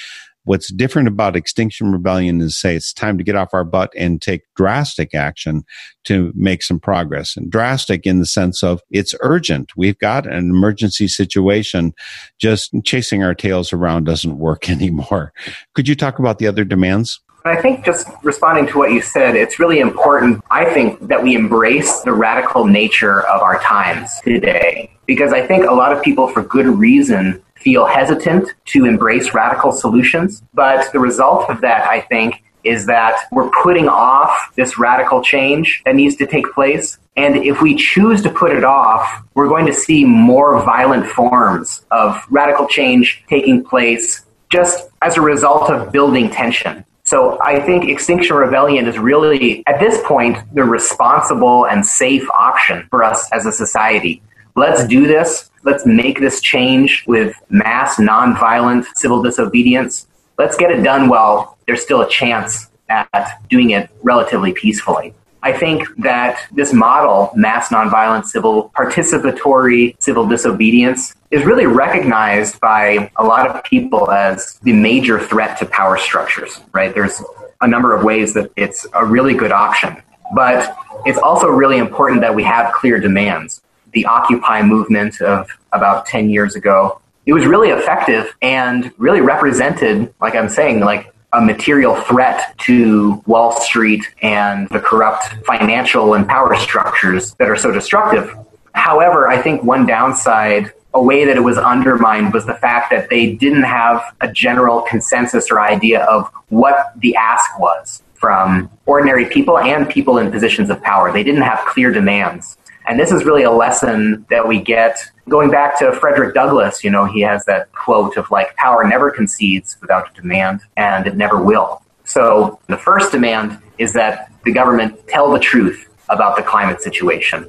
What's 0.45 0.73
different 0.73 1.07
about 1.07 1.37
Extinction 1.37 1.93
Rebellion 1.93 2.41
is 2.41 2.59
say 2.59 2.75
it's 2.75 2.95
time 2.95 3.19
to 3.19 3.25
get 3.25 3.37
off 3.37 3.53
our 3.53 3.63
butt 3.63 3.93
and 3.97 4.23
take 4.23 4.43
drastic 4.57 5.15
action 5.15 5.65
to 6.05 6.33
make 6.35 6.63
some 6.63 6.81
progress. 6.81 7.37
And 7.37 7.51
drastic 7.51 8.07
in 8.07 8.21
the 8.21 8.27
sense 8.27 8.63
of 8.63 8.81
it's 8.91 9.15
urgent. 9.21 9.73
We've 9.77 9.99
got 9.99 10.27
an 10.27 10.51
emergency 10.51 11.09
situation. 11.09 11.93
Just 12.39 12.75
chasing 12.85 13.23
our 13.23 13.35
tails 13.35 13.73
around 13.73 14.05
doesn't 14.05 14.39
work 14.39 14.71
anymore. 14.71 15.33
Could 15.75 15.87
you 15.87 15.95
talk 15.95 16.19
about 16.19 16.39
the 16.39 16.47
other 16.47 16.65
demands? 16.65 17.21
I 17.45 17.57
think 17.57 17.85
just 17.85 18.07
responding 18.23 18.67
to 18.69 18.79
what 18.79 18.93
you 18.93 19.01
said, 19.01 19.35
it's 19.35 19.59
really 19.59 19.81
important, 19.81 20.43
I 20.51 20.67
think, 20.67 21.09
that 21.09 21.23
we 21.23 21.35
embrace 21.35 22.01
the 22.01 22.13
radical 22.13 22.67
nature 22.67 23.23
of 23.23 23.41
our 23.43 23.59
times 23.61 24.21
today. 24.23 24.91
Because 25.07 25.33
I 25.33 25.47
think 25.47 25.65
a 25.65 25.73
lot 25.73 25.93
of 25.93 26.03
people, 26.03 26.29
for 26.29 26.43
good 26.43 26.67
reason, 26.67 27.43
feel 27.57 27.87
hesitant 27.87 28.53
to 28.67 28.85
embrace 28.85 29.35
radical 29.35 29.73
solutions. 29.73 30.43
But 30.55 30.93
the 30.93 31.01
result 31.01 31.49
of 31.49 31.61
that, 31.63 31.89
I 31.89 32.01
think, 32.03 32.43
is 32.63 32.87
that 32.87 33.17
we're 33.33 33.51
putting 33.63 33.89
off 33.89 34.53
this 34.55 34.79
radical 34.79 35.23
change 35.23 35.83
that 35.85 35.95
needs 35.95 36.17
to 36.17 36.27
take 36.27 36.53
place. 36.53 36.99
And 37.17 37.37
if 37.37 37.63
we 37.63 37.75
choose 37.75 38.23
to 38.23 38.31
put 38.31 38.53
it 38.53 38.65
off, 38.65 39.23
we're 39.35 39.49
going 39.49 39.67
to 39.67 39.73
see 39.73 40.05
more 40.05 40.63
violent 40.63 41.07
forms 41.07 41.85
of 41.91 42.23
radical 42.29 42.67
change 42.67 43.25
taking 43.29 43.65
place 43.65 44.25
just 44.51 44.89
as 45.01 45.17
a 45.17 45.21
result 45.21 45.71
of 45.71 45.91
building 45.93 46.29
tension. 46.29 46.85
So 47.11 47.39
I 47.43 47.59
think 47.59 47.89
Extinction 47.89 48.37
Rebellion 48.37 48.87
is 48.87 48.97
really, 48.97 49.67
at 49.67 49.81
this 49.81 50.01
point, 50.07 50.39
the 50.55 50.63
responsible 50.63 51.67
and 51.67 51.85
safe 51.85 52.25
option 52.31 52.87
for 52.89 53.03
us 53.03 53.29
as 53.33 53.47
a 53.47 53.51
society. 53.51 54.23
Let's 54.55 54.87
do 54.87 55.09
this. 55.09 55.51
Let's 55.65 55.85
make 55.85 56.21
this 56.21 56.41
change 56.41 57.03
with 57.09 57.35
mass 57.49 57.97
nonviolent 57.97 58.87
civil 58.95 59.25
disobedience. 59.25 60.07
Let's 60.39 60.57
get 60.57 60.71
it 60.71 60.85
done 60.85 61.09
while 61.09 61.59
there's 61.67 61.83
still 61.83 62.03
a 62.03 62.09
chance 62.09 62.69
at 62.89 63.43
doing 63.49 63.71
it 63.71 63.91
relatively 64.05 64.53
peacefully. 64.53 65.13
I 65.43 65.53
think 65.53 65.85
that 65.99 66.39
this 66.53 66.73
model, 66.73 67.31
mass 67.35 67.69
nonviolent 67.69 68.27
civil 68.27 68.71
participatory 68.77 70.01
civil 70.03 70.27
disobedience, 70.27 71.15
is 71.31 71.45
really 71.45 71.67
recognized 71.67 72.61
by 72.61 73.11
a 73.17 73.25
lot 73.25 73.49
of 73.49 73.63
people 73.65 74.11
as 74.11 74.59
the 74.63 74.73
major 74.73 75.19
threat 75.19 75.59
to 75.59 75.67
power 75.67 75.97
structures, 75.97 76.61
right? 76.73 76.95
There's 76.95 77.23
a 77.61 77.69
number 77.69 77.95
of 77.95 78.05
ways 78.05 78.35
that 78.35 78.51
it's 78.57 78.87
a 78.95 79.05
really 79.05 79.35
good 79.35 79.53
option. 79.53 80.03
But 80.35 80.77
it's 81.07 81.19
also 81.19 81.49
really 81.49 81.79
important 81.79 82.21
that 82.21 82.35
we 82.35 82.43
have 82.45 82.73
clear 82.73 83.01
demands. 83.01 83.63
The 83.93 84.05
Occupy 84.07 84.63
movement 84.63 85.21
of 85.21 85.49
about 85.73 86.07
10 86.07 86.31
years 86.31 86.55
ago, 86.55 87.01
it 87.27 87.33
was 87.33 87.47
really 87.47 87.71
effective 87.71 88.35
and 88.41 88.93
really 88.99 89.21
represented, 89.21 90.13
like 90.21 90.35
I'm 90.35 90.49
saying, 90.49 90.81
like 90.81 91.13
a 91.33 91.41
material 91.41 91.95
threat 91.95 92.55
to 92.59 93.23
Wall 93.27 93.53
Street 93.53 94.05
and 94.23 94.69
the 94.71 94.81
corrupt 94.81 95.29
financial 95.47 96.15
and 96.15 96.27
power 96.29 96.57
structures 96.57 97.35
that 97.35 97.49
are 97.49 97.57
so 97.57 97.71
destructive. 97.71 98.35
However, 98.73 99.29
I 99.29 99.41
think 99.41 99.63
one 99.63 99.87
downside, 99.87 100.73
a 100.95 101.03
way 101.03 101.25
that 101.25 101.37
it 101.37 101.41
was 101.41 101.57
undermined, 101.57 102.33
was 102.33 102.47
the 102.47 102.55
fact 102.55 102.91
that 102.91 103.11
they 103.11 103.35
didn't 103.35 103.63
have 103.63 104.03
a 104.21 104.33
general 104.33 104.83
consensus 104.83 105.51
or 105.51 105.61
idea 105.61 106.05
of 106.05 106.31
what 106.49 106.93
the 106.99 107.15
ask 107.15 107.59
was 107.59 108.03
from 108.15 108.71
ordinary 108.87 109.27
people 109.27 109.59
and 109.59 109.89
people 109.89 110.19
in 110.19 110.31
positions 110.31 110.69
of 110.69 110.83
power. 110.83 111.13
They 111.13 111.25
didn't 111.25 111.43
have 111.43 111.61
clear 111.67 111.91
demands. 111.91 112.59
And 112.87 112.99
this 112.99 113.13
is 113.13 113.25
really 113.25 113.43
a 113.43 113.51
lesson 113.51 114.27
that 114.31 114.47
we 114.47 114.61
get 114.61 114.99
going 115.29 115.51
back 115.51 115.79
to 115.79 115.93
Frederick 115.93 116.35
Douglass. 116.35 116.83
You 116.83 116.91
know, 116.91 117.05
he 117.05 117.21
has 117.21 117.45
that 117.45 117.71
quote 117.73 118.17
of 118.17 118.31
like, 118.31 118.57
power 118.57 118.85
never 118.85 119.11
concedes 119.11 119.77
without 119.81 120.11
a 120.11 120.21
demand, 120.21 120.63
and 120.77 121.07
it 121.07 121.17
never 121.17 121.43
will. 121.43 121.83
So 122.05 122.59
the 122.67 122.77
first 122.77 123.13
demand 123.13 123.59
is 123.79 123.93
that 123.93 124.33
the 124.45 124.53
government 124.53 125.07
tell 125.07 125.31
the 125.31 125.39
truth 125.39 125.89
about 126.09 126.37
the 126.37 126.43
climate 126.43 126.83
situation. 126.83 127.49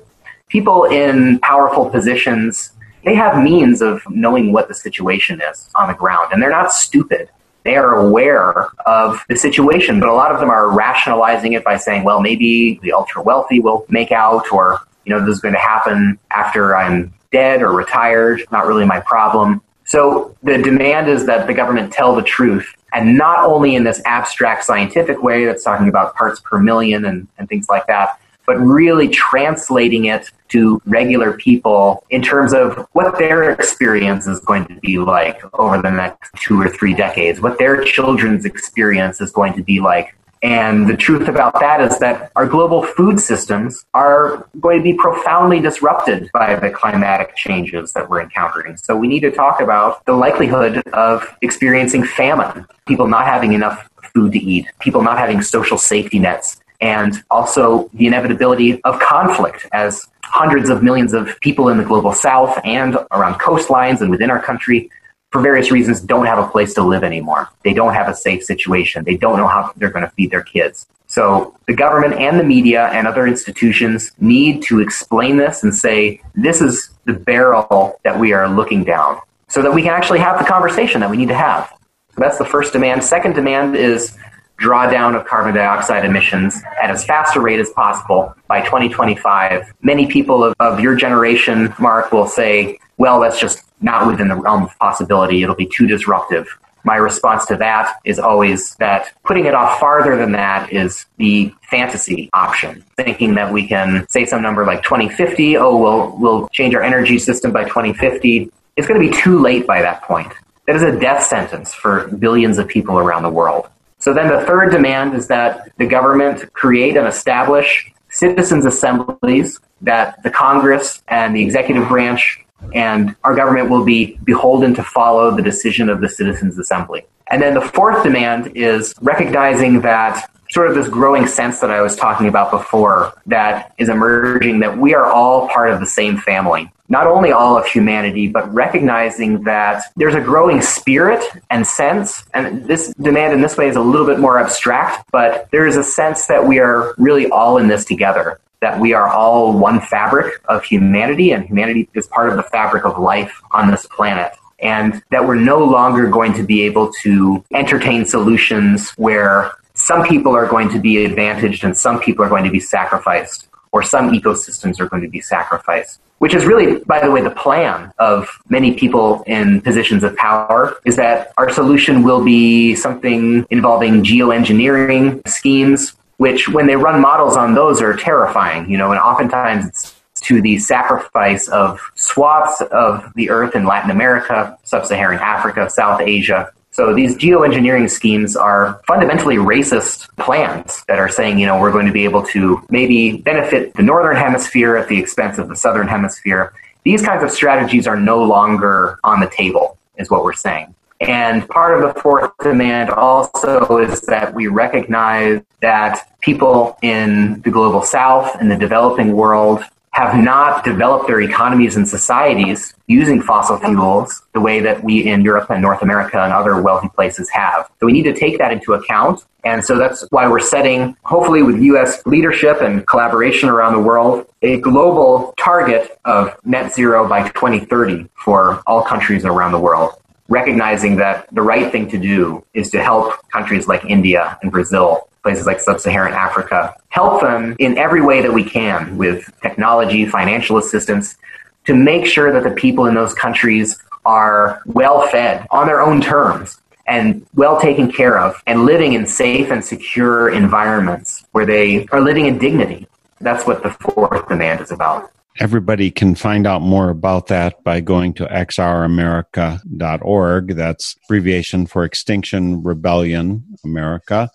People 0.50 0.84
in 0.84 1.40
powerful 1.40 1.90
positions, 1.90 2.72
they 3.04 3.16
have 3.16 3.42
means 3.42 3.82
of 3.82 4.04
knowing 4.10 4.52
what 4.52 4.68
the 4.68 4.76
situation 4.76 5.42
is 5.42 5.70
on 5.76 5.88
the 5.88 5.96
ground, 5.96 6.32
and 6.32 6.42
they're 6.42 6.52
not 6.52 6.72
stupid 6.72 7.30
they 7.64 7.76
are 7.76 7.96
aware 7.96 8.70
of 8.86 9.24
the 9.30 9.36
situation, 9.36 10.00
but 10.00 10.10
a 10.10 10.14
lot 10.14 10.32
of 10.32 10.40
them 10.40 10.50
are 10.50 10.72
rationalizing 10.72 11.54
it 11.54 11.64
by 11.64 11.78
saying, 11.78 12.04
well, 12.04 12.20
maybe 12.20 12.80
the 12.82 12.92
ultra 12.92 13.22
wealthy 13.22 13.60
will 13.60 13.86
make 13.88 14.12
out, 14.12 14.52
or 14.52 14.80
you 15.06 15.14
know, 15.14 15.26
this 15.26 15.36
is 15.36 15.42
going 15.42 15.54
to 15.54 15.60
happen 15.60 16.20
after 16.32 16.76
I'm 16.76 17.14
dead 17.32 17.62
or 17.62 17.72
retired, 17.72 18.44
not 18.52 18.68
really 18.68 18.86
my 18.86 19.00
problem. 19.00 19.62
So 19.86 20.36
the 20.44 20.58
demand 20.58 21.10
is 21.10 21.26
that 21.26 21.48
the 21.48 21.54
government 21.54 21.92
tell 21.92 22.16
the 22.16 22.22
truth 22.22 22.74
and 22.94 23.18
not 23.18 23.44
only 23.44 23.76
in 23.76 23.84
this 23.84 24.02
abstract 24.06 24.64
scientific 24.64 25.22
way 25.22 25.46
that's 25.46 25.64
talking 25.64 25.88
about 25.88 26.16
parts 26.16 26.40
per 26.40 26.60
million 26.60 27.06
and, 27.06 27.28
and 27.38 27.48
things 27.48 27.68
like 27.70 27.88
that, 27.88 28.20
but 28.46 28.58
really 28.58 29.08
translating 29.08 30.06
it 30.06 30.30
to 30.50 30.82
regular 30.86 31.34
people 31.34 32.04
in 32.10 32.22
terms 32.22 32.54
of 32.54 32.86
what 32.92 33.18
their 33.18 33.52
experience 33.52 34.28
is 34.28 34.40
going 34.42 34.66
to 34.66 34.76
be 34.82 34.98
like 34.98 35.42
over 35.58 35.82
the 35.82 35.90
next 35.90 36.32
two 36.42 36.60
or 36.60 36.68
three 36.68 36.94
decades, 36.94 37.40
what 37.40 37.58
their 37.58 37.84
children's 37.84 38.44
experience 38.44 39.22
is 39.22 39.32
going 39.32 39.54
to 39.54 39.64
be 39.64 39.80
like 39.80 40.16
and 40.44 40.90
the 40.90 40.98
truth 40.98 41.28
about 41.28 41.60
that 41.60 41.82
is 41.82 42.00
that 42.00 42.32
our 42.36 42.48
global 42.48 42.82
food 42.82 43.20
systems 43.20 43.86
are 43.94 44.48
going 44.60 44.80
to 44.80 44.84
be 44.84 44.94
profoundly 44.94 45.60
disrupted 45.60 46.32
by 46.34 46.56
the 46.56 46.72
climatic 46.72 47.36
changes 47.36 47.94
that 47.94 48.10
we're 48.10 48.22
encountering. 48.22 48.76
So 48.78 48.96
we 48.96 49.08
need 49.08 49.20
to 49.20 49.32
talk 49.32 49.62
about 49.62 50.04
the 50.06 50.14
likelihood 50.14 50.80
of 50.94 51.28
experiencing 51.42 52.04
famine, 52.04 52.66
people 52.88 53.08
not 53.08 53.26
having 53.26 53.54
enough 53.54 53.88
food 54.14 54.32
to 54.32 54.40
eat, 54.40 54.66
people 54.80 55.04
not 55.04 55.20
having 55.20 55.44
social 55.44 55.78
safety 55.78 56.18
nets, 56.18 56.60
and 56.82 57.24
also 57.30 57.90
the 57.94 58.08
inevitability 58.08 58.84
of 58.84 59.00
conflict 59.00 59.68
as 59.74 60.08
hundreds 60.24 60.70
of 60.70 60.82
millions 60.82 61.14
of 61.14 61.40
people 61.42 61.70
in 61.70 61.78
the 61.78 61.84
global 61.84 62.14
south 62.14 62.60
and 62.64 62.98
around 63.12 63.36
coastlines 63.36 64.02
and 64.02 64.10
within 64.10 64.32
our 64.32 64.42
country 64.42 64.90
for 65.32 65.42
various 65.42 65.72
reasons, 65.72 66.02
don't 66.02 66.26
have 66.26 66.40
a 66.40 66.48
place 66.48 66.74
to 66.74 66.84
live 66.84 67.04
anymore. 67.04 67.50
They 67.64 67.74
don't 67.74 67.94
have 67.94 68.10
a 68.10 68.16
safe 68.16 68.44
situation. 68.44 69.04
They 69.06 69.16
don't 69.16 69.38
know 69.38 69.48
how 69.48 69.72
they're 69.78 69.90
going 69.90 70.06
to 70.06 70.12
feed 70.12 70.32
their 70.32 70.44
kids. 70.44 70.88
So 71.08 71.58
the 71.68 71.74
government 71.74 72.14
and 72.16 72.40
the 72.40 72.44
media 72.44 72.88
and 72.88 73.08
other 73.08 73.28
institutions 73.28 74.12
need 74.20 74.64
to 74.64 74.80
explain 74.80 75.38
this 75.38 75.64
and 75.64 75.74
say, 75.74 76.22
this 76.36 76.62
is 76.62 76.90
the 77.06 77.14
barrel 77.14 78.00
that 78.04 78.18
we 78.20 78.34
are 78.34 78.48
looking 78.50 78.84
down 78.84 79.20
so 79.48 79.62
that 79.62 79.74
we 79.74 79.82
can 79.82 79.92
actually 79.92 80.20
have 80.20 80.40
the 80.40 80.46
conversation 80.46 81.02
that 81.02 81.10
we 81.10 81.18
need 81.18 81.28
to 81.28 81.36
have. 81.36 81.70
So 82.16 82.22
that's 82.22 82.38
the 82.38 82.46
first 82.46 82.74
demand. 82.74 83.04
Second 83.04 83.34
demand 83.34 83.76
is 83.76 84.18
drawdown 84.62 85.20
of 85.20 85.26
carbon 85.26 85.56
dioxide 85.56 86.06
emissions 86.06 86.62
at 86.82 86.90
as 86.90 87.04
fast 87.04 87.36
a 87.36 87.42
rate 87.42 87.60
as 87.60 87.70
possible 87.72 88.34
by 88.48 88.62
2025. 88.62 89.74
Many 89.82 90.08
people 90.08 90.44
of, 90.44 90.54
of 90.60 90.80
your 90.80 90.96
generation, 90.96 91.74
Mark, 91.80 92.12
will 92.12 92.28
say, 92.28 92.80
well, 92.98 93.20
that's 93.20 93.40
just 93.40 93.64
not 93.82 94.08
within 94.08 94.28
the 94.28 94.36
realm 94.36 94.64
of 94.64 94.78
possibility. 94.80 95.44
It'll 95.44 95.56
be 95.56 95.66
too 95.66 95.88
disruptive. 95.88 96.48
My 96.84 96.96
response 96.96 97.46
to 97.48 97.58
that 97.58 98.00
is 98.06 98.18
always 98.18 98.76
that 98.76 99.14
putting 99.24 99.46
it 99.46 99.54
off 99.54 99.80
farther 99.80 100.18
than 100.18 100.32
that 100.32 100.74
is 100.74 101.06
the 101.18 101.54
fantasy 101.70 102.30
option. 102.34 102.84
Thinking 102.98 103.36
that 103.36 103.54
we 103.54 103.68
can 103.68 104.08
say 104.10 104.26
some 104.26 104.42
number 104.42 104.66
like 104.66 104.82
2050, 104.84 105.58
oh, 105.58 105.78
we'll, 105.78 106.18
we'll 106.18 106.48
change 106.50 106.74
our 106.74 106.82
energy 106.82 107.20
system 107.20 107.52
by 107.52 107.66
2050. 107.66 108.52
It's 108.78 108.88
going 108.88 109.00
to 109.00 109.08
be 109.08 109.16
too 109.16 109.40
late 109.40 109.68
by 109.68 109.82
that 109.82 110.02
point. 110.04 110.34
That 110.66 110.76
is 110.76 110.82
a 110.82 110.98
death 110.98 111.24
sentence 111.24 111.74
for 111.74 112.08
billions 112.08 112.58
of 112.58 112.68
people 112.68 112.98
around 112.98 113.24
the 113.24 113.30
world. 113.30 113.68
So 114.00 114.14
then 114.14 114.30
the 114.30 114.44
third 114.46 114.72
demand 114.72 115.14
is 115.14 115.28
that 115.28 115.72
the 115.78 115.86
government 115.86 116.52
create 116.54 116.98
and 116.98 117.08
establish 117.08 117.92
citizens' 118.10 118.66
assemblies 118.66 119.60
that 119.82 120.22
the 120.24 120.32
Congress 120.32 121.04
and 121.08 121.36
the 121.36 121.44
executive 121.44 121.88
branch 121.88 122.44
and 122.74 123.16
our 123.24 123.36
government 123.36 123.70
will 123.70 123.84
be 123.84 124.18
beholden 124.24 124.74
to 124.76 124.84
follow 124.84 125.36
the 125.36 125.42
decision 125.42 125.90
of 125.90 126.02
the 126.02 126.10
Citizens 126.10 126.58
Assembly. 126.58 127.06
And 127.32 127.42
then 127.42 127.54
the 127.54 127.62
fourth 127.62 128.04
demand 128.04 128.52
is 128.56 128.94
recognizing 129.02 129.82
that 129.82 130.30
sort 130.52 130.68
of 130.68 130.76
this 130.76 130.90
growing 130.90 131.26
sense 131.28 131.62
that 131.62 131.72
I 131.72 131.82
was 131.82 131.96
talking 131.96 132.28
about 132.28 132.52
before 132.52 133.14
that 133.28 133.74
is 133.78 133.88
emerging 133.88 134.60
that 134.60 134.78
we 134.78 134.94
are 134.94 135.06
all 135.06 135.48
part 135.48 135.72
of 135.72 135.80
the 135.80 135.86
same 135.86 136.18
family. 136.18 136.70
Not 136.90 137.08
only 137.08 137.32
all 137.32 137.58
of 137.58 137.66
humanity, 137.66 138.28
but 138.28 138.54
recognizing 138.54 139.44
that 139.44 139.84
there's 139.96 140.14
a 140.14 140.20
growing 140.20 140.62
spirit 140.62 141.24
and 141.50 141.66
sense, 141.66 142.26
and 142.34 142.66
this 142.66 142.94
demand 142.96 143.34
in 143.34 143.42
this 143.42 143.56
way 143.56 143.70
is 143.70 143.78
a 143.78 143.82
little 143.82 144.06
bit 144.06 144.20
more 144.20 144.38
abstract, 144.38 145.10
but 145.10 145.50
there 145.52 145.66
is 145.66 145.78
a 145.78 145.86
sense 145.86 146.28
that 146.28 146.46
we 146.46 146.60
are 146.60 146.94
really 146.98 147.28
all 147.30 147.58
in 147.58 147.70
this 147.70 147.86
together 147.86 148.42
that 148.62 148.80
we 148.80 148.94
are 148.94 149.08
all 149.08 149.58
one 149.58 149.82
fabric 149.82 150.40
of 150.48 150.64
humanity 150.64 151.32
and 151.32 151.46
humanity 151.46 151.90
is 151.94 152.08
part 152.08 152.30
of 152.30 152.38
the 152.38 152.44
fabric 152.44 152.86
of 152.86 152.98
life 152.98 153.42
on 153.52 153.70
this 153.70 153.86
planet. 153.88 154.32
And 154.60 155.02
that 155.10 155.26
we're 155.26 155.36
no 155.36 155.64
longer 155.64 156.08
going 156.08 156.34
to 156.34 156.44
be 156.44 156.62
able 156.62 156.94
to 157.02 157.44
entertain 157.52 158.06
solutions 158.06 158.92
where 158.92 159.52
some 159.74 160.04
people 160.04 160.36
are 160.36 160.46
going 160.46 160.70
to 160.70 160.80
be 160.80 161.04
advantaged 161.04 161.64
and 161.64 161.76
some 161.76 162.00
people 162.00 162.24
are 162.24 162.30
going 162.30 162.44
to 162.44 162.52
be 162.52 162.60
sacrificed, 162.60 163.48
or 163.72 163.82
some 163.82 164.12
ecosystems 164.12 164.80
are 164.80 164.88
going 164.88 165.02
to 165.02 165.10
be 165.10 165.22
sacrificed. 165.22 166.00
Which 166.20 166.36
is 166.36 166.46
really, 166.46 166.84
by 166.84 167.04
the 167.04 167.10
way, 167.10 167.22
the 167.22 167.32
plan 167.32 167.92
of 167.98 168.30
many 168.48 168.76
people 168.76 169.24
in 169.26 169.60
positions 169.62 170.04
of 170.04 170.16
power 170.18 170.78
is 170.86 170.96
that 170.98 171.34
our 171.38 171.52
solution 171.52 172.04
will 172.04 172.24
be 172.24 172.76
something 172.76 173.48
involving 173.50 174.04
geoengineering 174.04 175.28
schemes 175.28 175.96
which 176.22 176.48
when 176.48 176.68
they 176.68 176.76
run 176.76 177.02
models 177.02 177.36
on 177.36 177.56
those 177.56 177.82
are 177.82 177.96
terrifying, 177.96 178.70
you 178.70 178.78
know, 178.78 178.92
and 178.92 179.00
oftentimes 179.00 179.66
it's 179.66 180.22
to 180.22 180.40
the 180.40 180.60
sacrifice 180.60 181.48
of 181.48 181.82
swaths 181.96 182.62
of 182.72 183.12
the 183.16 183.32
earth 183.32 183.56
in 183.56 183.66
Latin 183.66 183.90
America, 183.90 184.56
sub-Saharan 184.62 185.18
Africa, 185.18 185.68
South 185.68 186.00
Asia. 186.00 186.52
So 186.70 186.94
these 186.94 187.16
geoengineering 187.16 187.90
schemes 187.90 188.36
are 188.36 188.80
fundamentally 188.88 189.38
racist 189.38 190.16
plans 190.18 190.84
that 190.88 191.00
are 191.00 191.10
saying, 191.10 191.40
you 191.40 191.48
know, 191.48 191.60
we're 191.60 191.72
going 191.72 191.88
to 191.88 191.92
be 191.92 192.04
able 192.04 192.22
to 192.28 192.64
maybe 192.70 193.18
benefit 193.18 193.74
the 193.74 193.82
northern 193.82 194.16
hemisphere 194.16 194.78
at 194.78 194.90
the 194.90 195.00
expense 195.00 195.40
of 195.40 195.50
the 195.50 195.56
southern 195.56 195.88
hemisphere. 195.88 196.54
These 196.84 197.02
kinds 197.02 197.24
of 197.24 197.32
strategies 197.32 197.88
are 197.88 198.00
no 198.00 198.24
longer 198.24 199.00
on 199.04 199.22
the 199.22 199.28
table, 199.36 199.80
is 199.98 200.12
what 200.12 200.24
we're 200.24 200.34
saying. 200.34 200.76
And 201.02 201.50
part 201.50 201.82
of 201.82 201.96
the 201.96 202.00
fourth 202.00 202.32
demand 202.44 202.92
also 202.92 203.78
is 203.80 204.02
that 204.02 204.36
we 204.36 204.46
recognize 204.48 205.42
that 205.62 206.08
people 206.22 206.78
in 206.84 207.42
the 207.42 207.50
global 207.50 207.82
south 207.82 208.36
and 208.40 208.52
the 208.52 208.56
developing 208.56 209.14
world 209.14 209.64
have 209.94 210.16
not 210.16 210.64
developed 210.64 211.08
their 211.08 211.20
economies 211.20 211.76
and 211.76 211.90
societies 211.90 212.74
using 212.88 213.22
fossil 213.22 213.58
fuels 213.58 214.22
the 214.34 214.40
way 214.40 214.62
that 214.62 214.82
we 214.84 215.06
in 215.06 215.22
Europe 215.22 215.50
and 215.50 215.62
North 215.62 215.82
America 215.82 216.22
and 216.22 216.32
other 216.32 216.62
wealthy 216.62 216.88
places 216.90 217.30
have. 217.30 217.70
So 217.80 217.88
we 217.88 217.92
need 217.92 218.04
to 218.04 218.14
take 218.14 218.38
that 218.38 218.54
into 218.54 218.74
account. 218.74 219.26
And 219.44 219.66
so 219.66 219.78
that's 219.78 220.06
why 220.12 220.30
we're 220.30 220.40
setting, 220.40 220.96
hopefully 221.04 221.42
with 221.42 221.60
US 221.62 222.06
leadership 222.06 222.62
and 222.62 222.88
collaboration 222.88 223.50
around 223.50 223.74
the 223.74 223.82
world, 223.82 224.28
a 224.44 224.62
global 224.62 225.34
target 225.38 226.00
of 226.06 226.38
net 226.46 226.74
zero 226.74 227.10
by 227.10 227.28
2030 227.30 228.08
for 228.14 228.62
all 228.68 228.84
countries 228.84 229.26
around 229.26 229.52
the 229.52 229.60
world 229.60 229.96
recognizing 230.32 230.96
that 230.96 231.28
the 231.34 231.42
right 231.42 231.72
thing 231.74 231.90
to 231.90 231.98
do 231.98 232.44
is 232.54 232.70
to 232.70 232.82
help 232.82 233.14
countries 233.30 233.68
like 233.68 233.84
India 233.84 234.40
and 234.42 234.50
Brazil 234.50 235.10
places 235.24 235.46
like 235.46 235.60
sub-Saharan 235.60 236.14
Africa, 236.14 236.74
help 236.90 237.22
them 237.22 237.56
in 237.60 237.78
every 237.78 238.02
way 238.02 238.22
that 238.22 238.34
we 238.34 238.44
can 238.44 238.98
with 238.98 239.30
technology, 239.42 240.06
financial 240.06 240.58
assistance, 240.58 241.18
to 241.66 241.76
make 241.76 242.06
sure 242.06 242.32
that 242.32 242.44
the 242.44 242.56
people 242.56 242.86
in 242.86 242.96
those 242.96 243.14
countries 243.14 243.78
are 244.06 244.64
well 244.66 245.06
fed 245.08 245.46
on 245.52 245.68
their 245.68 245.82
own 245.82 246.02
terms 246.02 246.60
and 246.88 247.26
well 247.36 247.60
taken 247.60 247.92
care 247.92 248.18
of 248.18 248.42
and 248.48 248.66
living 248.66 248.94
in 248.94 249.06
safe 249.06 249.52
and 249.52 249.64
secure 249.64 250.30
environments 250.30 251.24
where 251.34 251.46
they 251.46 251.86
are 251.88 252.02
living 252.02 252.26
in 252.26 252.40
dignity. 252.40 252.88
That's 253.20 253.46
what 253.46 253.62
the 253.62 253.70
fourth 253.70 254.28
demand 254.28 254.62
is 254.62 254.72
about. 254.72 255.12
Everybody 255.40 255.92
can 255.92 256.16
find 256.16 256.46
out 256.46 256.62
more 256.62 256.90
about 256.90 257.28
that 257.28 257.64
by 257.64 257.80
going 257.80 258.14
to 258.16 258.26
xramerica.org. 258.26 260.56
That's 260.56 260.96
abbreviation 261.06 261.68
for 261.68 261.86
Extinction 261.86 262.62
Rebellion 262.64 263.46
America 263.64 264.30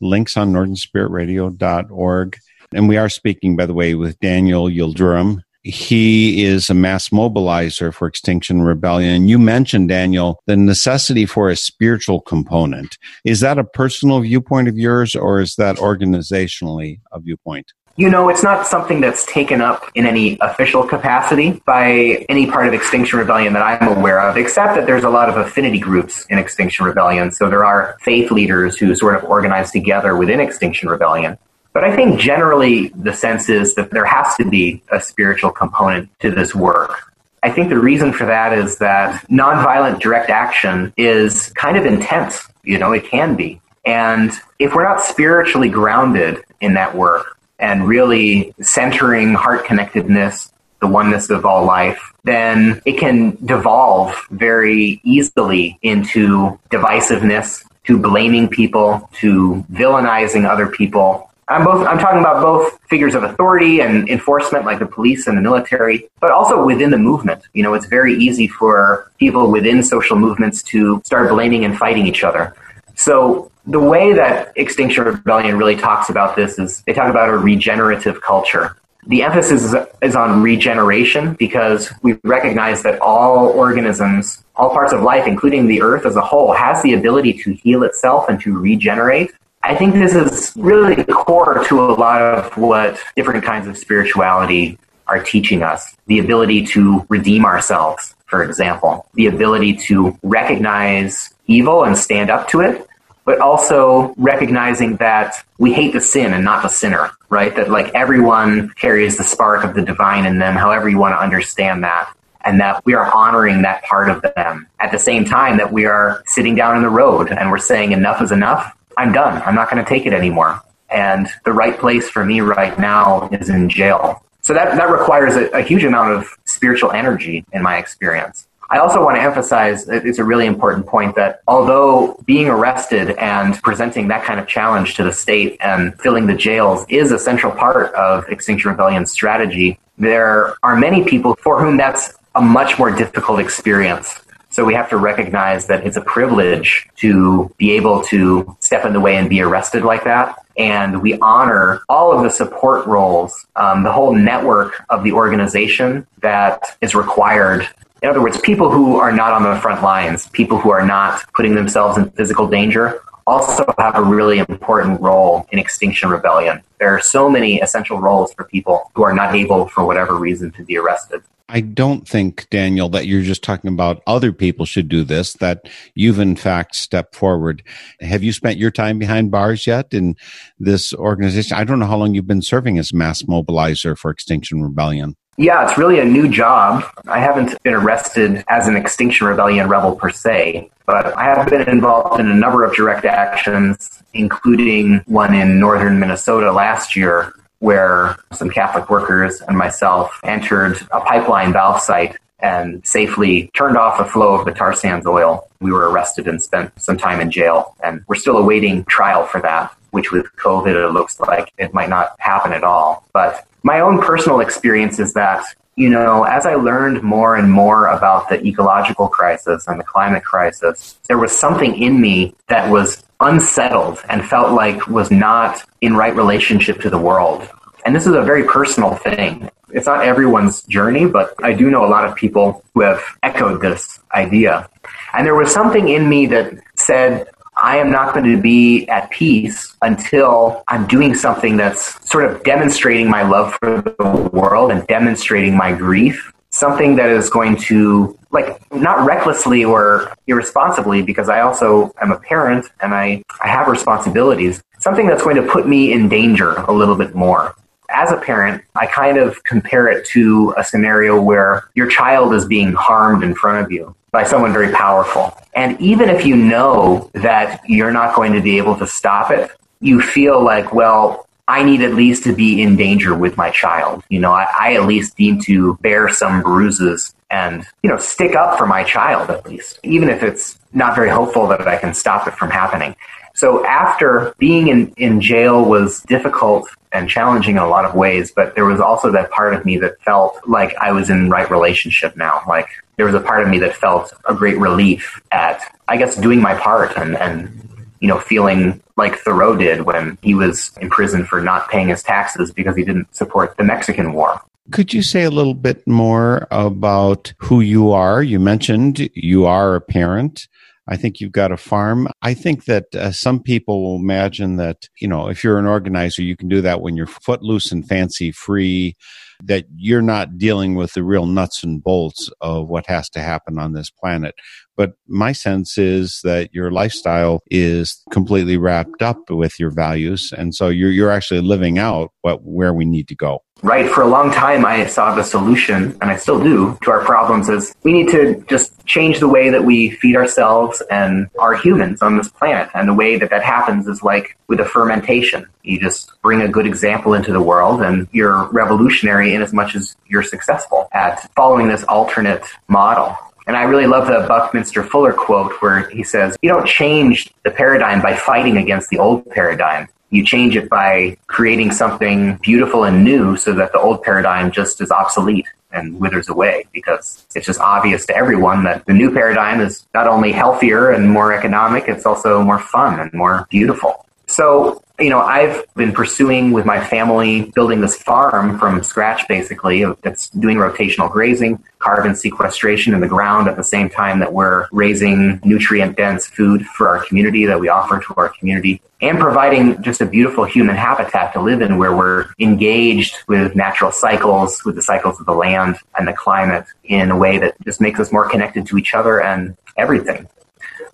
links 0.00 0.36
on 0.36 0.52
northernspiritradio.org. 0.52 2.38
And 2.72 2.88
we 2.88 2.96
are 2.96 3.08
speaking, 3.08 3.56
by 3.56 3.66
the 3.66 3.74
way, 3.74 3.94
with 3.94 4.18
Daniel 4.20 4.66
Yildirim. 4.66 5.40
He 5.62 6.44
is 6.44 6.70
a 6.70 6.74
mass 6.74 7.10
mobilizer 7.10 7.92
for 7.92 8.08
Extinction 8.08 8.62
Rebellion. 8.62 9.28
You 9.28 9.38
mentioned, 9.38 9.90
Daniel, 9.90 10.40
the 10.46 10.56
necessity 10.56 11.26
for 11.26 11.50
a 11.50 11.56
spiritual 11.56 12.22
component. 12.22 12.96
Is 13.26 13.40
that 13.40 13.58
a 13.58 13.64
personal 13.64 14.20
viewpoint 14.20 14.68
of 14.68 14.78
yours 14.78 15.14
or 15.14 15.40
is 15.40 15.56
that 15.56 15.76
organizationally 15.76 17.00
a 17.12 17.20
viewpoint? 17.20 17.74
You 18.00 18.08
know, 18.08 18.30
it's 18.30 18.42
not 18.42 18.66
something 18.66 19.02
that's 19.02 19.26
taken 19.26 19.60
up 19.60 19.84
in 19.94 20.06
any 20.06 20.38
official 20.40 20.86
capacity 20.86 21.60
by 21.66 22.24
any 22.30 22.46
part 22.46 22.66
of 22.66 22.72
Extinction 22.72 23.18
Rebellion 23.18 23.52
that 23.52 23.62
I'm 23.62 23.98
aware 23.98 24.22
of, 24.22 24.38
except 24.38 24.74
that 24.76 24.86
there's 24.86 25.04
a 25.04 25.10
lot 25.10 25.28
of 25.28 25.36
affinity 25.36 25.78
groups 25.78 26.24
in 26.30 26.38
Extinction 26.38 26.86
Rebellion. 26.86 27.30
So 27.30 27.50
there 27.50 27.62
are 27.62 27.98
faith 28.00 28.30
leaders 28.30 28.78
who 28.78 28.94
sort 28.94 29.16
of 29.16 29.24
organize 29.24 29.70
together 29.70 30.16
within 30.16 30.40
Extinction 30.40 30.88
Rebellion. 30.88 31.36
But 31.74 31.84
I 31.84 31.94
think 31.94 32.18
generally 32.18 32.88
the 32.96 33.12
sense 33.12 33.50
is 33.50 33.74
that 33.74 33.90
there 33.90 34.06
has 34.06 34.34
to 34.36 34.48
be 34.48 34.82
a 34.90 34.98
spiritual 34.98 35.50
component 35.50 36.08
to 36.20 36.30
this 36.30 36.54
work. 36.54 37.12
I 37.42 37.50
think 37.50 37.68
the 37.68 37.78
reason 37.78 38.14
for 38.14 38.24
that 38.24 38.54
is 38.56 38.78
that 38.78 39.28
nonviolent 39.28 40.00
direct 40.00 40.30
action 40.30 40.94
is 40.96 41.52
kind 41.52 41.76
of 41.76 41.84
intense. 41.84 42.48
You 42.64 42.78
know, 42.78 42.92
it 42.92 43.04
can 43.04 43.36
be. 43.36 43.60
And 43.84 44.32
if 44.58 44.74
we're 44.74 44.88
not 44.88 45.02
spiritually 45.02 45.68
grounded 45.68 46.42
in 46.62 46.72
that 46.74 46.96
work, 46.96 47.36
and 47.60 47.86
really 47.86 48.52
centering 48.60 49.34
heart 49.34 49.64
connectedness, 49.64 50.52
the 50.80 50.88
oneness 50.88 51.30
of 51.30 51.44
all 51.44 51.64
life, 51.64 52.12
then 52.24 52.80
it 52.84 52.98
can 52.98 53.36
devolve 53.44 54.14
very 54.30 55.00
easily 55.04 55.78
into 55.82 56.58
divisiveness, 56.70 57.64
to 57.84 57.98
blaming 57.98 58.48
people, 58.48 59.08
to 59.20 59.64
villainizing 59.72 60.48
other 60.48 60.66
people. 60.66 61.30
I'm 61.48 61.64
both 61.64 61.84
I'm 61.86 61.98
talking 61.98 62.20
about 62.20 62.42
both 62.42 62.78
figures 62.88 63.16
of 63.16 63.24
authority 63.24 63.80
and 63.80 64.08
enforcement 64.08 64.64
like 64.64 64.78
the 64.78 64.86
police 64.86 65.26
and 65.26 65.36
the 65.36 65.42
military, 65.42 66.08
but 66.20 66.30
also 66.30 66.64
within 66.64 66.90
the 66.90 66.98
movement. 66.98 67.42
You 67.54 67.64
know, 67.64 67.74
it's 67.74 67.86
very 67.86 68.14
easy 68.14 68.46
for 68.46 69.10
people 69.18 69.50
within 69.50 69.82
social 69.82 70.16
movements 70.16 70.62
to 70.64 71.02
start 71.04 71.28
blaming 71.28 71.64
and 71.64 71.76
fighting 71.76 72.06
each 72.06 72.22
other. 72.22 72.54
So 72.94 73.49
the 73.66 73.80
way 73.80 74.12
that 74.14 74.52
Extinction 74.56 75.04
Rebellion 75.04 75.58
really 75.58 75.76
talks 75.76 76.08
about 76.08 76.36
this 76.36 76.58
is 76.58 76.82
they 76.86 76.92
talk 76.92 77.10
about 77.10 77.28
a 77.28 77.36
regenerative 77.36 78.20
culture. 78.20 78.76
The 79.06 79.22
emphasis 79.22 79.74
is, 80.02 80.14
on 80.16 80.42
regeneration 80.42 81.34
because 81.34 81.90
we 82.02 82.18
recognize 82.24 82.82
that 82.82 83.00
all 83.00 83.48
organisms, 83.48 84.44
all 84.56 84.70
parts 84.70 84.92
of 84.92 85.02
life, 85.02 85.26
including 85.26 85.66
the 85.68 85.80
earth 85.80 86.04
as 86.04 86.16
a 86.16 86.20
whole, 86.20 86.52
has 86.52 86.82
the 86.82 86.92
ability 86.94 87.32
to 87.42 87.54
heal 87.54 87.82
itself 87.82 88.28
and 88.28 88.40
to 88.42 88.58
regenerate. 88.58 89.30
I 89.62 89.74
think 89.74 89.94
this 89.94 90.14
is 90.14 90.52
really 90.56 91.02
core 91.04 91.64
to 91.64 91.80
a 91.80 91.92
lot 91.92 92.20
of 92.22 92.56
what 92.56 92.98
different 93.16 93.44
kinds 93.44 93.66
of 93.66 93.76
spirituality 93.78 94.78
are 95.06 95.22
teaching 95.22 95.62
us. 95.62 95.96
The 96.06 96.18
ability 96.18 96.66
to 96.66 97.04
redeem 97.08 97.44
ourselves, 97.44 98.14
for 98.26 98.42
example, 98.44 99.06
the 99.14 99.26
ability 99.26 99.74
to 99.88 100.18
recognize 100.22 101.30
evil 101.46 101.84
and 101.84 101.96
stand 101.96 102.30
up 102.30 102.48
to 102.48 102.60
it, 102.60 102.86
but 103.24 103.40
also 103.40 104.14
recognizing 104.16 104.96
that 104.96 105.44
we 105.58 105.72
hate 105.72 105.92
the 105.92 106.00
sin 106.00 106.32
and 106.32 106.44
not 106.44 106.62
the 106.62 106.68
sinner, 106.68 107.10
right? 107.28 107.54
That 107.54 107.70
like 107.70 107.94
everyone 107.94 108.70
carries 108.70 109.16
the 109.16 109.24
spark 109.24 109.64
of 109.64 109.74
the 109.74 109.82
divine 109.82 110.26
in 110.26 110.38
them, 110.38 110.54
however 110.54 110.88
you 110.88 110.98
want 110.98 111.14
to 111.14 111.20
understand 111.20 111.84
that. 111.84 112.12
And 112.42 112.58
that 112.60 112.84
we 112.86 112.94
are 112.94 113.12
honoring 113.12 113.62
that 113.62 113.82
part 113.82 114.08
of 114.08 114.22
them 114.22 114.66
at 114.78 114.92
the 114.92 114.98
same 114.98 115.26
time 115.26 115.58
that 115.58 115.72
we 115.72 115.84
are 115.84 116.22
sitting 116.26 116.54
down 116.54 116.74
in 116.76 116.82
the 116.82 116.88
road 116.88 117.30
and 117.30 117.50
we're 117.50 117.58
saying 117.58 117.92
enough 117.92 118.22
is 118.22 118.32
enough. 118.32 118.74
I'm 118.96 119.12
done. 119.12 119.42
I'm 119.42 119.54
not 119.54 119.70
going 119.70 119.84
to 119.84 119.88
take 119.88 120.06
it 120.06 120.14
anymore. 120.14 120.60
And 120.88 121.28
the 121.44 121.52
right 121.52 121.78
place 121.78 122.08
for 122.08 122.24
me 122.24 122.40
right 122.40 122.78
now 122.78 123.28
is 123.30 123.50
in 123.50 123.68
jail. 123.68 124.24
So 124.42 124.54
that, 124.54 124.74
that 124.76 124.90
requires 124.90 125.36
a, 125.36 125.48
a 125.50 125.62
huge 125.62 125.84
amount 125.84 126.12
of 126.12 126.36
spiritual 126.46 126.92
energy 126.92 127.44
in 127.52 127.62
my 127.62 127.76
experience. 127.76 128.48
I 128.72 128.78
also 128.78 129.04
want 129.04 129.16
to 129.16 129.22
emphasize 129.22 129.88
it's 129.88 130.20
a 130.20 130.24
really 130.24 130.46
important 130.46 130.86
point 130.86 131.16
that 131.16 131.40
although 131.48 132.22
being 132.24 132.46
arrested 132.46 133.10
and 133.18 133.60
presenting 133.64 134.06
that 134.08 134.24
kind 134.24 134.38
of 134.38 134.46
challenge 134.46 134.94
to 134.94 135.02
the 135.02 135.12
state 135.12 135.56
and 135.60 136.00
filling 136.00 136.28
the 136.28 136.36
jails 136.36 136.86
is 136.88 137.10
a 137.10 137.18
central 137.18 137.50
part 137.50 137.92
of 137.94 138.28
Extinction 138.28 138.70
Rebellion's 138.70 139.10
strategy, 139.10 139.80
there 139.98 140.54
are 140.62 140.76
many 140.76 141.02
people 141.02 141.34
for 141.42 141.60
whom 141.60 141.76
that's 141.76 142.14
a 142.36 142.40
much 142.40 142.78
more 142.78 142.92
difficult 142.92 143.40
experience. 143.40 144.20
So 144.50 144.64
we 144.64 144.74
have 144.74 144.88
to 144.90 144.96
recognize 144.98 145.66
that 145.66 145.84
it's 145.84 145.96
a 145.96 146.00
privilege 146.00 146.88
to 146.96 147.52
be 147.56 147.72
able 147.72 148.02
to 148.04 148.56
step 148.60 148.84
in 148.84 148.92
the 148.92 149.00
way 149.00 149.16
and 149.16 149.28
be 149.28 149.40
arrested 149.40 149.82
like 149.84 150.04
that. 150.04 150.44
And 150.56 151.02
we 151.02 151.18
honor 151.18 151.82
all 151.88 152.16
of 152.16 152.22
the 152.22 152.30
support 152.30 152.86
roles, 152.86 153.46
um, 153.56 153.82
the 153.82 153.92
whole 153.92 154.14
network 154.14 154.84
of 154.90 155.02
the 155.02 155.12
organization 155.12 156.06
that 156.20 156.76
is 156.80 156.94
required 156.94 157.68
in 158.02 158.08
other 158.08 158.22
words, 158.22 158.40
people 158.40 158.70
who 158.70 158.96
are 158.96 159.12
not 159.12 159.32
on 159.32 159.42
the 159.42 159.60
front 159.60 159.82
lines, 159.82 160.28
people 160.28 160.58
who 160.58 160.70
are 160.70 160.84
not 160.84 161.22
putting 161.34 161.54
themselves 161.54 161.98
in 161.98 162.10
physical 162.10 162.46
danger, 162.48 163.02
also 163.26 163.64
have 163.78 163.96
a 163.96 164.02
really 164.02 164.38
important 164.38 165.00
role 165.00 165.46
in 165.52 165.58
Extinction 165.58 166.08
Rebellion. 166.08 166.62
There 166.78 166.94
are 166.94 167.00
so 167.00 167.28
many 167.28 167.60
essential 167.60 168.00
roles 168.00 168.32
for 168.34 168.44
people 168.44 168.90
who 168.94 169.02
are 169.02 169.12
not 169.12 169.34
able, 169.34 169.68
for 169.68 169.84
whatever 169.84 170.16
reason, 170.16 170.50
to 170.52 170.64
be 170.64 170.76
arrested. 170.76 171.22
I 171.52 171.60
don't 171.60 172.08
think, 172.08 172.48
Daniel, 172.50 172.88
that 172.90 173.06
you're 173.06 173.22
just 173.22 173.42
talking 173.42 173.72
about 173.72 174.02
other 174.06 174.32
people 174.32 174.64
should 174.64 174.88
do 174.88 175.02
this, 175.02 175.32
that 175.34 175.68
you've 175.94 176.20
in 176.20 176.36
fact 176.36 176.76
stepped 176.76 177.16
forward. 177.16 177.64
Have 178.00 178.22
you 178.22 178.32
spent 178.32 178.58
your 178.58 178.70
time 178.70 178.98
behind 178.98 179.32
bars 179.32 179.66
yet 179.66 179.92
in 179.92 180.14
this 180.60 180.94
organization? 180.94 181.56
I 181.56 181.64
don't 181.64 181.80
know 181.80 181.86
how 181.86 181.96
long 181.96 182.14
you've 182.14 182.26
been 182.26 182.40
serving 182.40 182.78
as 182.78 182.94
mass 182.94 183.22
mobilizer 183.22 183.98
for 183.98 184.10
Extinction 184.12 184.62
Rebellion. 184.62 185.16
Yeah, 185.40 185.66
it's 185.66 185.78
really 185.78 186.00
a 186.00 186.04
new 186.04 186.28
job. 186.28 186.84
I 187.08 187.18
haven't 187.18 187.56
been 187.62 187.72
arrested 187.72 188.44
as 188.48 188.68
an 188.68 188.76
Extinction 188.76 189.26
Rebellion 189.26 189.70
rebel 189.70 189.96
per 189.96 190.10
se, 190.10 190.70
but 190.84 191.16
I 191.16 191.24
have 191.24 191.48
been 191.48 191.66
involved 191.66 192.20
in 192.20 192.28
a 192.28 192.34
number 192.34 192.62
of 192.62 192.74
direct 192.76 193.06
actions, 193.06 194.02
including 194.12 194.98
one 195.06 195.34
in 195.34 195.58
northern 195.58 195.98
Minnesota 195.98 196.52
last 196.52 196.94
year, 196.94 197.32
where 197.60 198.18
some 198.32 198.50
Catholic 198.50 198.90
workers 198.90 199.40
and 199.40 199.56
myself 199.56 200.20
entered 200.24 200.76
a 200.90 201.00
pipeline 201.00 201.54
valve 201.54 201.80
site 201.80 202.18
and 202.40 202.86
safely 202.86 203.50
turned 203.56 203.78
off 203.78 203.98
a 203.98 204.04
flow 204.04 204.34
of 204.34 204.44
the 204.44 204.52
tar 204.52 204.74
sands 204.74 205.06
oil. 205.06 205.48
We 205.58 205.72
were 205.72 205.88
arrested 205.88 206.28
and 206.28 206.42
spent 206.42 206.78
some 206.78 206.98
time 206.98 207.18
in 207.18 207.30
jail, 207.30 207.74
and 207.82 208.04
we're 208.08 208.16
still 208.16 208.36
awaiting 208.36 208.84
trial 208.84 209.24
for 209.24 209.40
that 209.40 209.74
which 209.90 210.12
with 210.12 210.26
COVID, 210.36 210.74
it 210.74 210.92
looks 210.92 211.18
like 211.20 211.52
it 211.58 211.74
might 211.74 211.88
not 211.88 212.14
happen 212.18 212.52
at 212.52 212.64
all. 212.64 213.04
But 213.12 213.46
my 213.62 213.80
own 213.80 214.00
personal 214.00 214.40
experience 214.40 214.98
is 214.98 215.12
that, 215.14 215.44
you 215.76 215.88
know, 215.88 216.24
as 216.24 216.46
I 216.46 216.54
learned 216.54 217.02
more 217.02 217.36
and 217.36 217.50
more 217.50 217.86
about 217.86 218.28
the 218.28 218.44
ecological 218.44 219.08
crisis 219.08 219.66
and 219.66 219.78
the 219.78 219.84
climate 219.84 220.24
crisis, 220.24 220.98
there 221.08 221.18
was 221.18 221.32
something 221.32 221.80
in 221.80 222.00
me 222.00 222.34
that 222.48 222.70
was 222.70 223.02
unsettled 223.20 224.02
and 224.08 224.24
felt 224.24 224.52
like 224.52 224.86
was 224.88 225.10
not 225.10 225.62
in 225.80 225.94
right 225.94 226.14
relationship 226.14 226.80
to 226.80 226.90
the 226.90 226.98
world. 226.98 227.48
And 227.84 227.94
this 227.94 228.06
is 228.06 228.14
a 228.14 228.22
very 228.22 228.44
personal 228.44 228.94
thing. 228.96 229.50
It's 229.72 229.86
not 229.86 230.04
everyone's 230.04 230.62
journey, 230.64 231.06
but 231.06 231.34
I 231.42 231.52
do 231.52 231.70
know 231.70 231.84
a 231.84 231.88
lot 231.88 232.04
of 232.04 232.14
people 232.16 232.64
who 232.74 232.80
have 232.80 233.00
echoed 233.22 233.62
this 233.62 234.00
idea. 234.12 234.68
And 235.12 235.26
there 235.26 235.34
was 235.34 235.52
something 235.52 235.88
in 235.88 236.08
me 236.08 236.26
that 236.26 236.54
said, 236.74 237.28
I 237.62 237.76
am 237.76 237.90
not 237.90 238.14
going 238.14 238.24
to 238.34 238.40
be 238.40 238.88
at 238.88 239.10
peace 239.10 239.76
until 239.82 240.64
I'm 240.68 240.86
doing 240.86 241.14
something 241.14 241.56
that's 241.56 242.08
sort 242.08 242.24
of 242.24 242.42
demonstrating 242.42 243.08
my 243.10 243.22
love 243.22 243.54
for 243.60 243.82
the 243.82 244.30
world 244.32 244.70
and 244.70 244.86
demonstrating 244.86 245.56
my 245.56 245.72
grief. 245.72 246.32
Something 246.50 246.96
that 246.96 247.10
is 247.10 247.30
going 247.30 247.56
to, 247.68 248.18
like, 248.30 248.60
not 248.72 249.06
recklessly 249.06 249.64
or 249.64 250.12
irresponsibly, 250.26 251.02
because 251.02 251.28
I 251.28 251.40
also 251.42 251.92
am 252.00 252.10
a 252.10 252.18
parent 252.18 252.66
and 252.80 252.94
I, 252.94 253.22
I 253.44 253.48
have 253.48 253.68
responsibilities. 253.68 254.62
Something 254.78 255.06
that's 255.06 255.22
going 255.22 255.36
to 255.36 255.42
put 255.42 255.68
me 255.68 255.92
in 255.92 256.08
danger 256.08 256.54
a 256.54 256.72
little 256.72 256.96
bit 256.96 257.14
more 257.14 257.54
as 257.92 258.12
a 258.12 258.16
parent, 258.16 258.62
I 258.74 258.86
kind 258.86 259.18
of 259.18 259.42
compare 259.44 259.88
it 259.88 260.06
to 260.08 260.54
a 260.56 260.64
scenario 260.64 261.20
where 261.20 261.68
your 261.74 261.88
child 261.88 262.34
is 262.34 262.44
being 262.44 262.72
harmed 262.72 263.22
in 263.22 263.34
front 263.34 263.64
of 263.64 263.72
you 263.72 263.94
by 264.10 264.24
someone 264.24 264.52
very 264.52 264.72
powerful. 264.72 265.36
And 265.54 265.80
even 265.80 266.08
if 266.08 266.24
you 266.24 266.36
know 266.36 267.10
that 267.14 267.62
you're 267.68 267.92
not 267.92 268.14
going 268.14 268.32
to 268.32 268.40
be 268.40 268.58
able 268.58 268.76
to 268.76 268.86
stop 268.86 269.30
it, 269.30 269.50
you 269.80 270.00
feel 270.00 270.42
like, 270.42 270.74
well, 270.74 271.26
I 271.48 271.64
need 271.64 271.82
at 271.82 271.94
least 271.94 272.24
to 272.24 272.34
be 272.34 272.62
in 272.62 272.76
danger 272.76 273.14
with 273.14 273.36
my 273.36 273.50
child. 273.50 274.04
You 274.08 274.20
know, 274.20 274.32
I, 274.32 274.46
I, 274.58 274.74
at 274.74 274.86
least 274.86 275.18
need 275.18 275.42
to 275.42 275.74
bear 275.80 276.08
some 276.08 276.42
bruises 276.42 277.12
and, 277.28 277.66
you 277.82 277.90
know, 277.90 277.96
stick 277.96 278.36
up 278.36 278.56
for 278.56 278.66
my 278.66 278.84
child 278.84 279.30
at 279.30 279.46
least, 279.48 279.80
even 279.82 280.08
if 280.08 280.22
it's 280.22 280.60
not 280.72 280.94
very 280.94 281.10
hopeful 281.10 281.48
that 281.48 281.66
I 281.66 281.76
can 281.76 281.92
stop 281.92 282.28
it 282.28 282.34
from 282.34 282.50
happening. 282.50 282.94
So 283.34 283.64
after 283.66 284.34
being 284.38 284.68
in, 284.68 284.92
in 284.96 285.20
jail 285.20 285.64
was 285.64 286.02
difficult 286.02 286.68
and 286.92 287.08
challenging 287.08 287.56
in 287.56 287.62
a 287.62 287.68
lot 287.68 287.84
of 287.84 287.94
ways, 287.94 288.32
but 288.32 288.54
there 288.54 288.64
was 288.64 288.80
also 288.80 289.12
that 289.12 289.30
part 289.30 289.54
of 289.54 289.64
me 289.64 289.78
that 289.78 290.00
felt 290.02 290.40
like 290.46 290.74
I 290.76 290.92
was 290.92 291.08
in 291.10 291.30
right 291.30 291.50
relationship 291.50 292.16
now. 292.16 292.42
Like 292.48 292.68
there 292.96 293.06
was 293.06 293.14
a 293.14 293.20
part 293.20 293.42
of 293.42 293.48
me 293.48 293.58
that 293.60 293.74
felt 293.76 294.12
a 294.28 294.34
great 294.34 294.58
relief 294.58 295.20
at, 295.30 295.62
I 295.88 295.96
guess, 295.96 296.16
doing 296.16 296.40
my 296.40 296.54
part 296.54 296.96
and, 296.96 297.16
and 297.16 297.68
you 298.00 298.08
know, 298.08 298.18
feeling 298.18 298.82
like 298.96 299.16
Thoreau 299.18 299.56
did 299.56 299.82
when 299.82 300.18
he 300.22 300.34
was 300.34 300.76
in 300.80 300.90
prison 300.90 301.24
for 301.24 301.40
not 301.40 301.68
paying 301.70 301.88
his 301.88 302.02
taxes 302.02 302.50
because 302.52 302.76
he 302.76 302.84
didn't 302.84 303.14
support 303.14 303.56
the 303.56 303.64
Mexican 303.64 304.12
War. 304.12 304.40
Could 304.72 304.92
you 304.94 305.02
say 305.02 305.24
a 305.24 305.30
little 305.30 305.54
bit 305.54 305.86
more 305.86 306.46
about 306.50 307.32
who 307.38 307.60
you 307.60 307.90
are? 307.90 308.22
You 308.22 308.38
mentioned 308.38 309.10
you 309.14 309.44
are 309.46 309.74
a 309.74 309.80
parent. 309.80 310.48
I 310.90 310.96
think 310.96 311.20
you've 311.20 311.32
got 311.32 311.52
a 311.52 311.56
farm. 311.56 312.08
I 312.20 312.34
think 312.34 312.64
that 312.64 312.94
uh, 312.94 313.12
some 313.12 313.40
people 313.40 313.82
will 313.82 313.96
imagine 313.96 314.56
that, 314.56 314.88
you 315.00 315.06
know, 315.06 315.28
if 315.28 315.44
you're 315.44 315.58
an 315.58 315.66
organizer, 315.66 316.22
you 316.22 316.36
can 316.36 316.48
do 316.48 316.60
that 316.62 316.80
when 316.80 316.96
you're 316.96 317.06
footloose 317.06 317.70
and 317.70 317.86
fancy 317.86 318.32
free, 318.32 318.96
that 319.44 319.66
you're 319.76 320.02
not 320.02 320.36
dealing 320.36 320.74
with 320.74 320.92
the 320.94 321.04
real 321.04 321.26
nuts 321.26 321.62
and 321.62 321.82
bolts 321.82 322.28
of 322.40 322.68
what 322.68 322.86
has 322.86 323.08
to 323.10 323.20
happen 323.20 323.56
on 323.56 323.72
this 323.72 323.88
planet. 323.88 324.34
But 324.80 324.94
my 325.06 325.32
sense 325.32 325.76
is 325.76 326.20
that 326.24 326.54
your 326.54 326.70
lifestyle 326.70 327.42
is 327.50 328.02
completely 328.10 328.56
wrapped 328.56 329.02
up 329.02 329.28
with 329.28 329.60
your 329.60 329.68
values. 329.68 330.32
And 330.34 330.54
so 330.54 330.70
you're, 330.70 330.90
you're 330.90 331.10
actually 331.10 331.42
living 331.42 331.78
out 331.78 332.12
what, 332.22 332.44
where 332.44 332.72
we 332.72 332.86
need 332.86 333.06
to 333.08 333.14
go. 333.14 333.42
Right. 333.62 333.86
For 333.86 334.00
a 334.00 334.06
long 334.06 334.30
time, 334.30 334.64
I 334.64 334.86
saw 334.86 335.14
the 335.14 335.22
solution, 335.22 335.98
and 336.00 336.10
I 336.10 336.16
still 336.16 336.42
do, 336.42 336.78
to 336.84 336.90
our 336.92 337.04
problems 337.04 337.50
is 337.50 337.74
we 337.82 337.92
need 337.92 338.08
to 338.08 338.42
just 338.48 338.86
change 338.86 339.20
the 339.20 339.28
way 339.28 339.50
that 339.50 339.64
we 339.64 339.90
feed 339.90 340.16
ourselves 340.16 340.82
and 340.90 341.28
our 341.38 341.54
humans 341.54 342.00
on 342.00 342.16
this 342.16 342.30
planet. 342.30 342.70
And 342.72 342.88
the 342.88 342.94
way 342.94 343.18
that 343.18 343.28
that 343.28 343.42
happens 343.42 343.86
is 343.86 344.02
like 344.02 344.38
with 344.48 344.60
a 344.60 344.64
fermentation. 344.64 345.44
You 345.62 345.78
just 345.78 346.10
bring 346.22 346.40
a 346.40 346.48
good 346.48 346.64
example 346.64 347.12
into 347.12 347.34
the 347.34 347.42
world, 347.42 347.82
and 347.82 348.08
you're 348.12 348.50
revolutionary 348.50 349.34
in 349.34 349.42
as 349.42 349.52
much 349.52 349.76
as 349.76 349.94
you're 350.08 350.22
successful 350.22 350.88
at 350.92 351.30
following 351.34 351.68
this 351.68 351.84
alternate 351.84 352.42
model. 352.66 353.14
And 353.46 353.56
I 353.56 353.62
really 353.62 353.86
love 353.86 354.06
the 354.06 354.26
Buckminster 354.28 354.82
Fuller 354.82 355.12
quote 355.12 355.52
where 355.60 355.88
he 355.90 356.02
says, 356.02 356.36
You 356.42 356.50
don't 356.50 356.66
change 356.66 357.32
the 357.44 357.50
paradigm 357.50 358.00
by 358.00 358.14
fighting 358.14 358.58
against 358.58 358.90
the 358.90 358.98
old 358.98 359.28
paradigm. 359.30 359.88
You 360.10 360.24
change 360.24 360.56
it 360.56 360.68
by 360.68 361.16
creating 361.28 361.70
something 361.70 362.36
beautiful 362.42 362.84
and 362.84 363.04
new 363.04 363.36
so 363.36 363.52
that 363.54 363.72
the 363.72 363.80
old 363.80 364.02
paradigm 364.02 364.50
just 364.50 364.80
is 364.80 364.90
obsolete 364.90 365.46
and 365.72 366.00
withers 366.00 366.28
away 366.28 366.64
because 366.72 367.26
it's 367.34 367.46
just 367.46 367.60
obvious 367.60 368.06
to 368.06 368.16
everyone 368.16 368.64
that 368.64 368.84
the 368.86 368.92
new 368.92 369.12
paradigm 369.12 369.60
is 369.60 369.86
not 369.94 370.08
only 370.08 370.32
healthier 370.32 370.90
and 370.90 371.08
more 371.08 371.32
economic, 371.32 371.84
it's 371.86 372.06
also 372.06 372.42
more 372.42 372.58
fun 372.58 372.98
and 372.98 373.12
more 373.12 373.46
beautiful. 373.50 374.04
So, 374.30 374.80
you 375.00 375.10
know, 375.10 375.18
I've 375.18 375.64
been 375.74 375.92
pursuing 375.92 376.52
with 376.52 376.64
my 376.64 376.82
family 376.84 377.50
building 377.54 377.80
this 377.80 377.96
farm 377.96 378.58
from 378.58 378.82
scratch, 378.84 379.26
basically. 379.26 379.84
that's 380.02 380.30
doing 380.30 380.56
rotational 380.56 381.10
grazing, 381.10 381.62
carbon 381.80 382.14
sequestration 382.14 382.94
in 382.94 383.00
the 383.00 383.08
ground 383.08 383.48
at 383.48 383.56
the 383.56 383.64
same 383.64 383.88
time 383.90 384.20
that 384.20 384.32
we're 384.32 384.68
raising 384.70 385.40
nutrient 385.42 385.96
dense 385.96 386.26
food 386.26 386.64
for 386.64 386.88
our 386.88 387.04
community 387.04 387.44
that 387.46 387.58
we 387.58 387.68
offer 387.68 388.00
to 388.00 388.14
our 388.16 388.28
community 388.28 388.80
and 389.00 389.18
providing 389.18 389.82
just 389.82 390.00
a 390.00 390.06
beautiful 390.06 390.44
human 390.44 390.76
habitat 390.76 391.32
to 391.32 391.40
live 391.40 391.60
in 391.60 391.78
where 391.78 391.96
we're 391.96 392.26
engaged 392.38 393.16
with 393.26 393.56
natural 393.56 393.90
cycles, 393.90 394.62
with 394.64 394.76
the 394.76 394.82
cycles 394.82 395.18
of 395.18 395.26
the 395.26 395.32
land 395.32 395.76
and 395.98 396.06
the 396.06 396.12
climate 396.12 396.66
in 396.84 397.10
a 397.10 397.16
way 397.16 397.38
that 397.38 397.54
just 397.64 397.80
makes 397.80 397.98
us 397.98 398.12
more 398.12 398.28
connected 398.28 398.66
to 398.66 398.78
each 398.78 398.94
other 398.94 399.20
and 399.20 399.56
everything. 399.76 400.28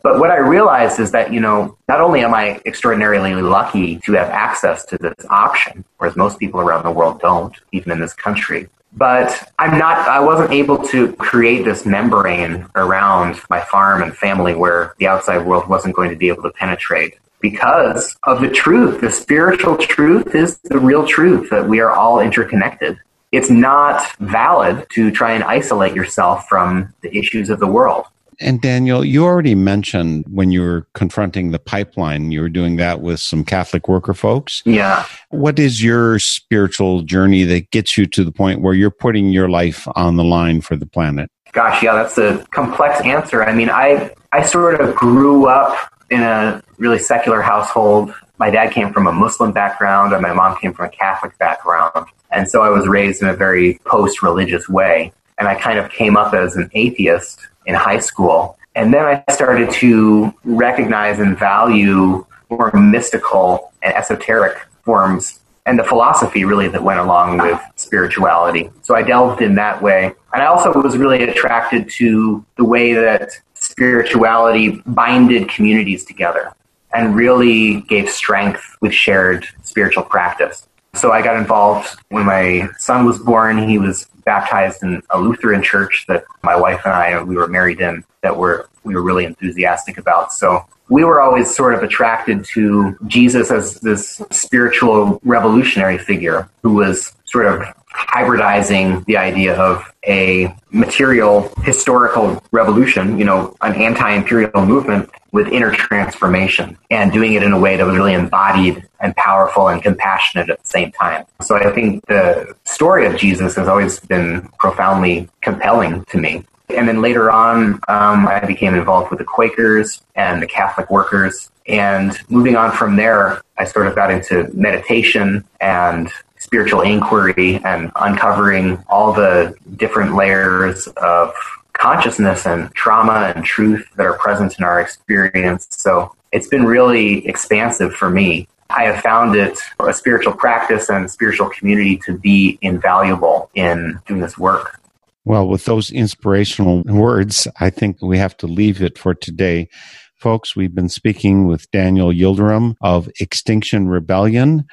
But 0.06 0.20
what 0.20 0.30
I 0.30 0.36
realized 0.36 1.00
is 1.00 1.10
that, 1.10 1.32
you 1.32 1.40
know, 1.40 1.76
not 1.88 2.00
only 2.00 2.20
am 2.20 2.32
I 2.32 2.60
extraordinarily 2.64 3.34
lucky 3.42 3.98
to 4.06 4.12
have 4.12 4.28
access 4.28 4.84
to 4.84 4.96
this 4.96 5.16
option, 5.30 5.84
whereas 5.98 6.14
most 6.14 6.38
people 6.38 6.60
around 6.60 6.84
the 6.84 6.92
world 6.92 7.20
don't, 7.20 7.52
even 7.72 7.90
in 7.90 7.98
this 7.98 8.14
country, 8.14 8.68
but 8.92 9.52
I'm 9.58 9.76
not, 9.76 10.06
I 10.06 10.20
wasn't 10.20 10.52
able 10.52 10.78
to 10.90 11.12
create 11.14 11.64
this 11.64 11.84
membrane 11.84 12.68
around 12.76 13.40
my 13.50 13.60
farm 13.60 14.00
and 14.00 14.16
family 14.16 14.54
where 14.54 14.94
the 15.00 15.08
outside 15.08 15.44
world 15.44 15.68
wasn't 15.68 15.96
going 15.96 16.10
to 16.10 16.16
be 16.16 16.28
able 16.28 16.44
to 16.44 16.52
penetrate 16.52 17.18
because 17.40 18.16
of 18.22 18.40
the 18.40 18.48
truth. 18.48 19.00
The 19.00 19.10
spiritual 19.10 19.76
truth 19.76 20.36
is 20.36 20.58
the 20.58 20.78
real 20.78 21.04
truth 21.04 21.50
that 21.50 21.68
we 21.68 21.80
are 21.80 21.90
all 21.90 22.20
interconnected. 22.20 22.96
It's 23.32 23.50
not 23.50 24.06
valid 24.18 24.86
to 24.90 25.10
try 25.10 25.32
and 25.32 25.42
isolate 25.42 25.96
yourself 25.96 26.46
from 26.48 26.94
the 27.00 27.12
issues 27.12 27.50
of 27.50 27.58
the 27.58 27.66
world. 27.66 28.06
And 28.40 28.60
Daniel, 28.60 29.04
you 29.04 29.24
already 29.24 29.54
mentioned 29.54 30.26
when 30.28 30.50
you 30.50 30.60
were 30.60 30.86
confronting 30.94 31.50
the 31.50 31.58
pipeline, 31.58 32.32
you 32.32 32.40
were 32.40 32.48
doing 32.48 32.76
that 32.76 33.00
with 33.00 33.20
some 33.20 33.44
Catholic 33.44 33.88
worker 33.88 34.14
folks. 34.14 34.62
Yeah. 34.64 35.06
What 35.30 35.58
is 35.58 35.82
your 35.82 36.18
spiritual 36.18 37.02
journey 37.02 37.44
that 37.44 37.70
gets 37.70 37.96
you 37.96 38.06
to 38.06 38.24
the 38.24 38.32
point 38.32 38.60
where 38.60 38.74
you're 38.74 38.90
putting 38.90 39.30
your 39.30 39.48
life 39.48 39.88
on 39.96 40.16
the 40.16 40.24
line 40.24 40.60
for 40.60 40.76
the 40.76 40.86
planet? 40.86 41.30
Gosh, 41.52 41.82
yeah, 41.82 41.94
that's 41.94 42.18
a 42.18 42.44
complex 42.50 43.00
answer. 43.00 43.42
I 43.42 43.54
mean, 43.54 43.70
I 43.70 44.14
I 44.32 44.42
sort 44.42 44.80
of 44.80 44.94
grew 44.94 45.46
up 45.46 45.90
in 46.10 46.20
a 46.20 46.62
really 46.78 46.98
secular 46.98 47.40
household. 47.40 48.12
My 48.38 48.50
dad 48.50 48.72
came 48.72 48.92
from 48.92 49.06
a 49.06 49.12
Muslim 49.12 49.52
background 49.52 50.12
and 50.12 50.20
my 50.20 50.34
mom 50.34 50.58
came 50.58 50.74
from 50.74 50.86
a 50.86 50.90
Catholic 50.90 51.38
background. 51.38 52.06
And 52.30 52.48
so 52.48 52.62
I 52.62 52.68
was 52.68 52.86
raised 52.86 53.22
in 53.22 53.28
a 53.28 53.34
very 53.34 53.80
post-religious 53.86 54.68
way. 54.68 55.12
And 55.38 55.48
I 55.48 55.54
kind 55.54 55.78
of 55.78 55.90
came 55.90 56.16
up 56.16 56.34
as 56.34 56.56
an 56.56 56.70
atheist 56.74 57.46
in 57.66 57.74
high 57.74 57.98
school. 57.98 58.58
And 58.74 58.92
then 58.92 59.04
I 59.04 59.24
started 59.32 59.70
to 59.72 60.32
recognize 60.44 61.18
and 61.18 61.38
value 61.38 62.24
more 62.50 62.72
mystical 62.72 63.72
and 63.82 63.94
esoteric 63.94 64.58
forms 64.84 65.40
and 65.66 65.78
the 65.78 65.84
philosophy 65.84 66.44
really 66.44 66.68
that 66.68 66.82
went 66.82 67.00
along 67.00 67.38
with 67.38 67.60
spirituality. 67.74 68.70
So 68.82 68.94
I 68.94 69.02
delved 69.02 69.42
in 69.42 69.56
that 69.56 69.82
way. 69.82 70.14
And 70.32 70.42
I 70.42 70.46
also 70.46 70.72
was 70.72 70.96
really 70.96 71.24
attracted 71.24 71.90
to 71.96 72.44
the 72.56 72.64
way 72.64 72.94
that 72.94 73.30
spirituality 73.54 74.80
binded 74.86 75.48
communities 75.48 76.04
together 76.04 76.52
and 76.94 77.16
really 77.16 77.80
gave 77.82 78.08
strength 78.08 78.76
with 78.80 78.94
shared 78.94 79.46
spiritual 79.62 80.04
practice. 80.04 80.68
So 80.94 81.10
I 81.10 81.20
got 81.20 81.36
involved 81.36 81.98
when 82.10 82.24
my 82.24 82.68
son 82.78 83.04
was 83.04 83.18
born. 83.18 83.68
He 83.68 83.76
was 83.76 84.06
baptized 84.26 84.82
in 84.82 85.02
a 85.10 85.18
Lutheran 85.18 85.62
church 85.62 86.04
that 86.08 86.24
my 86.42 86.54
wife 86.54 86.82
and 86.84 86.92
I 86.92 87.22
we 87.22 87.36
were 87.36 87.46
married 87.46 87.80
in 87.80 88.04
that 88.20 88.36
were 88.36 88.68
we 88.84 88.94
were 88.94 89.02
really 89.02 89.24
enthusiastic 89.24 89.96
about. 89.96 90.32
So 90.34 90.66
we 90.88 91.04
were 91.04 91.20
always 91.20 91.54
sort 91.54 91.74
of 91.74 91.82
attracted 91.82 92.44
to 92.44 92.96
Jesus 93.06 93.50
as 93.50 93.74
this 93.80 94.22
spiritual 94.30 95.20
revolutionary 95.24 95.98
figure 95.98 96.48
who 96.62 96.74
was 96.74 97.12
sort 97.24 97.46
of 97.46 97.62
hybridizing 97.96 99.04
the 99.06 99.16
idea 99.16 99.56
of 99.56 99.92
a 100.06 100.54
material 100.70 101.52
historical 101.62 102.42
revolution, 102.52 103.18
you 103.18 103.24
know, 103.24 103.56
an 103.62 103.74
anti-imperial 103.74 104.66
movement 104.66 105.10
with 105.32 105.48
inner 105.48 105.72
transformation 105.72 106.78
and 106.90 107.12
doing 107.12 107.34
it 107.34 107.42
in 107.42 107.52
a 107.52 107.58
way 107.58 107.76
that 107.76 107.86
was 107.86 107.96
really 107.96 108.14
embodied 108.14 108.86
and 109.00 109.14
powerful 109.16 109.68
and 109.68 109.82
compassionate 109.82 110.48
at 110.48 110.62
the 110.62 110.68
same 110.68 110.92
time. 110.92 111.24
So 111.42 111.56
I 111.56 111.72
think 111.72 112.06
the 112.06 112.54
story 112.64 113.06
of 113.06 113.16
Jesus 113.16 113.54
has 113.56 113.66
always 113.66 113.98
been 114.00 114.48
profoundly 114.58 115.28
compelling 115.40 116.04
to 116.06 116.18
me. 116.18 116.44
And 116.68 116.88
then 116.88 117.00
later 117.00 117.30
on, 117.30 117.74
um, 117.88 118.26
I 118.26 118.44
became 118.46 118.74
involved 118.74 119.10
with 119.10 119.18
the 119.18 119.24
Quakers 119.24 120.02
and 120.14 120.42
the 120.42 120.46
Catholic 120.46 120.90
workers. 120.90 121.50
And 121.66 122.16
moving 122.28 122.56
on 122.56 122.72
from 122.72 122.96
there, 122.96 123.42
I 123.58 123.64
sort 123.64 123.86
of 123.86 123.94
got 123.94 124.10
into 124.10 124.50
meditation 124.52 125.44
and 125.60 126.10
spiritual 126.38 126.82
inquiry 126.82 127.56
and 127.64 127.90
uncovering 127.96 128.82
all 128.88 129.12
the 129.12 129.54
different 129.76 130.14
layers 130.14 130.86
of 130.96 131.32
consciousness 131.72 132.46
and 132.46 132.72
trauma 132.74 133.32
and 133.34 133.44
truth 133.44 133.86
that 133.96 134.06
are 134.06 134.18
present 134.18 134.58
in 134.58 134.64
our 134.64 134.80
experience. 134.80 135.66
So 135.70 136.14
it's 136.32 136.48
been 136.48 136.64
really 136.64 137.26
expansive 137.26 137.94
for 137.94 138.10
me. 138.10 138.48
I 138.70 138.84
have 138.84 139.02
found 139.02 139.36
it 139.36 139.58
a 139.78 139.92
spiritual 139.92 140.32
practice 140.32 140.88
and 140.88 141.10
spiritual 141.10 141.48
community 141.50 141.98
to 142.06 142.18
be 142.18 142.58
invaluable 142.62 143.50
in 143.54 144.00
doing 144.06 144.20
this 144.20 144.36
work. 144.36 144.80
Well, 145.26 145.48
with 145.48 145.64
those 145.64 145.90
inspirational 145.90 146.82
words, 146.84 147.48
I 147.58 147.68
think 147.68 148.00
we 148.00 148.16
have 148.16 148.36
to 148.38 148.46
leave 148.46 148.80
it 148.80 148.96
for 148.96 149.12
today. 149.12 149.68
Folks, 150.14 150.54
we've 150.54 150.74
been 150.74 150.88
speaking 150.88 151.46
with 151.46 151.70
Daniel 151.72 152.12
Yildirim 152.12 152.76
of 152.80 153.10
Extinction 153.20 153.88
Rebellion 153.88 154.66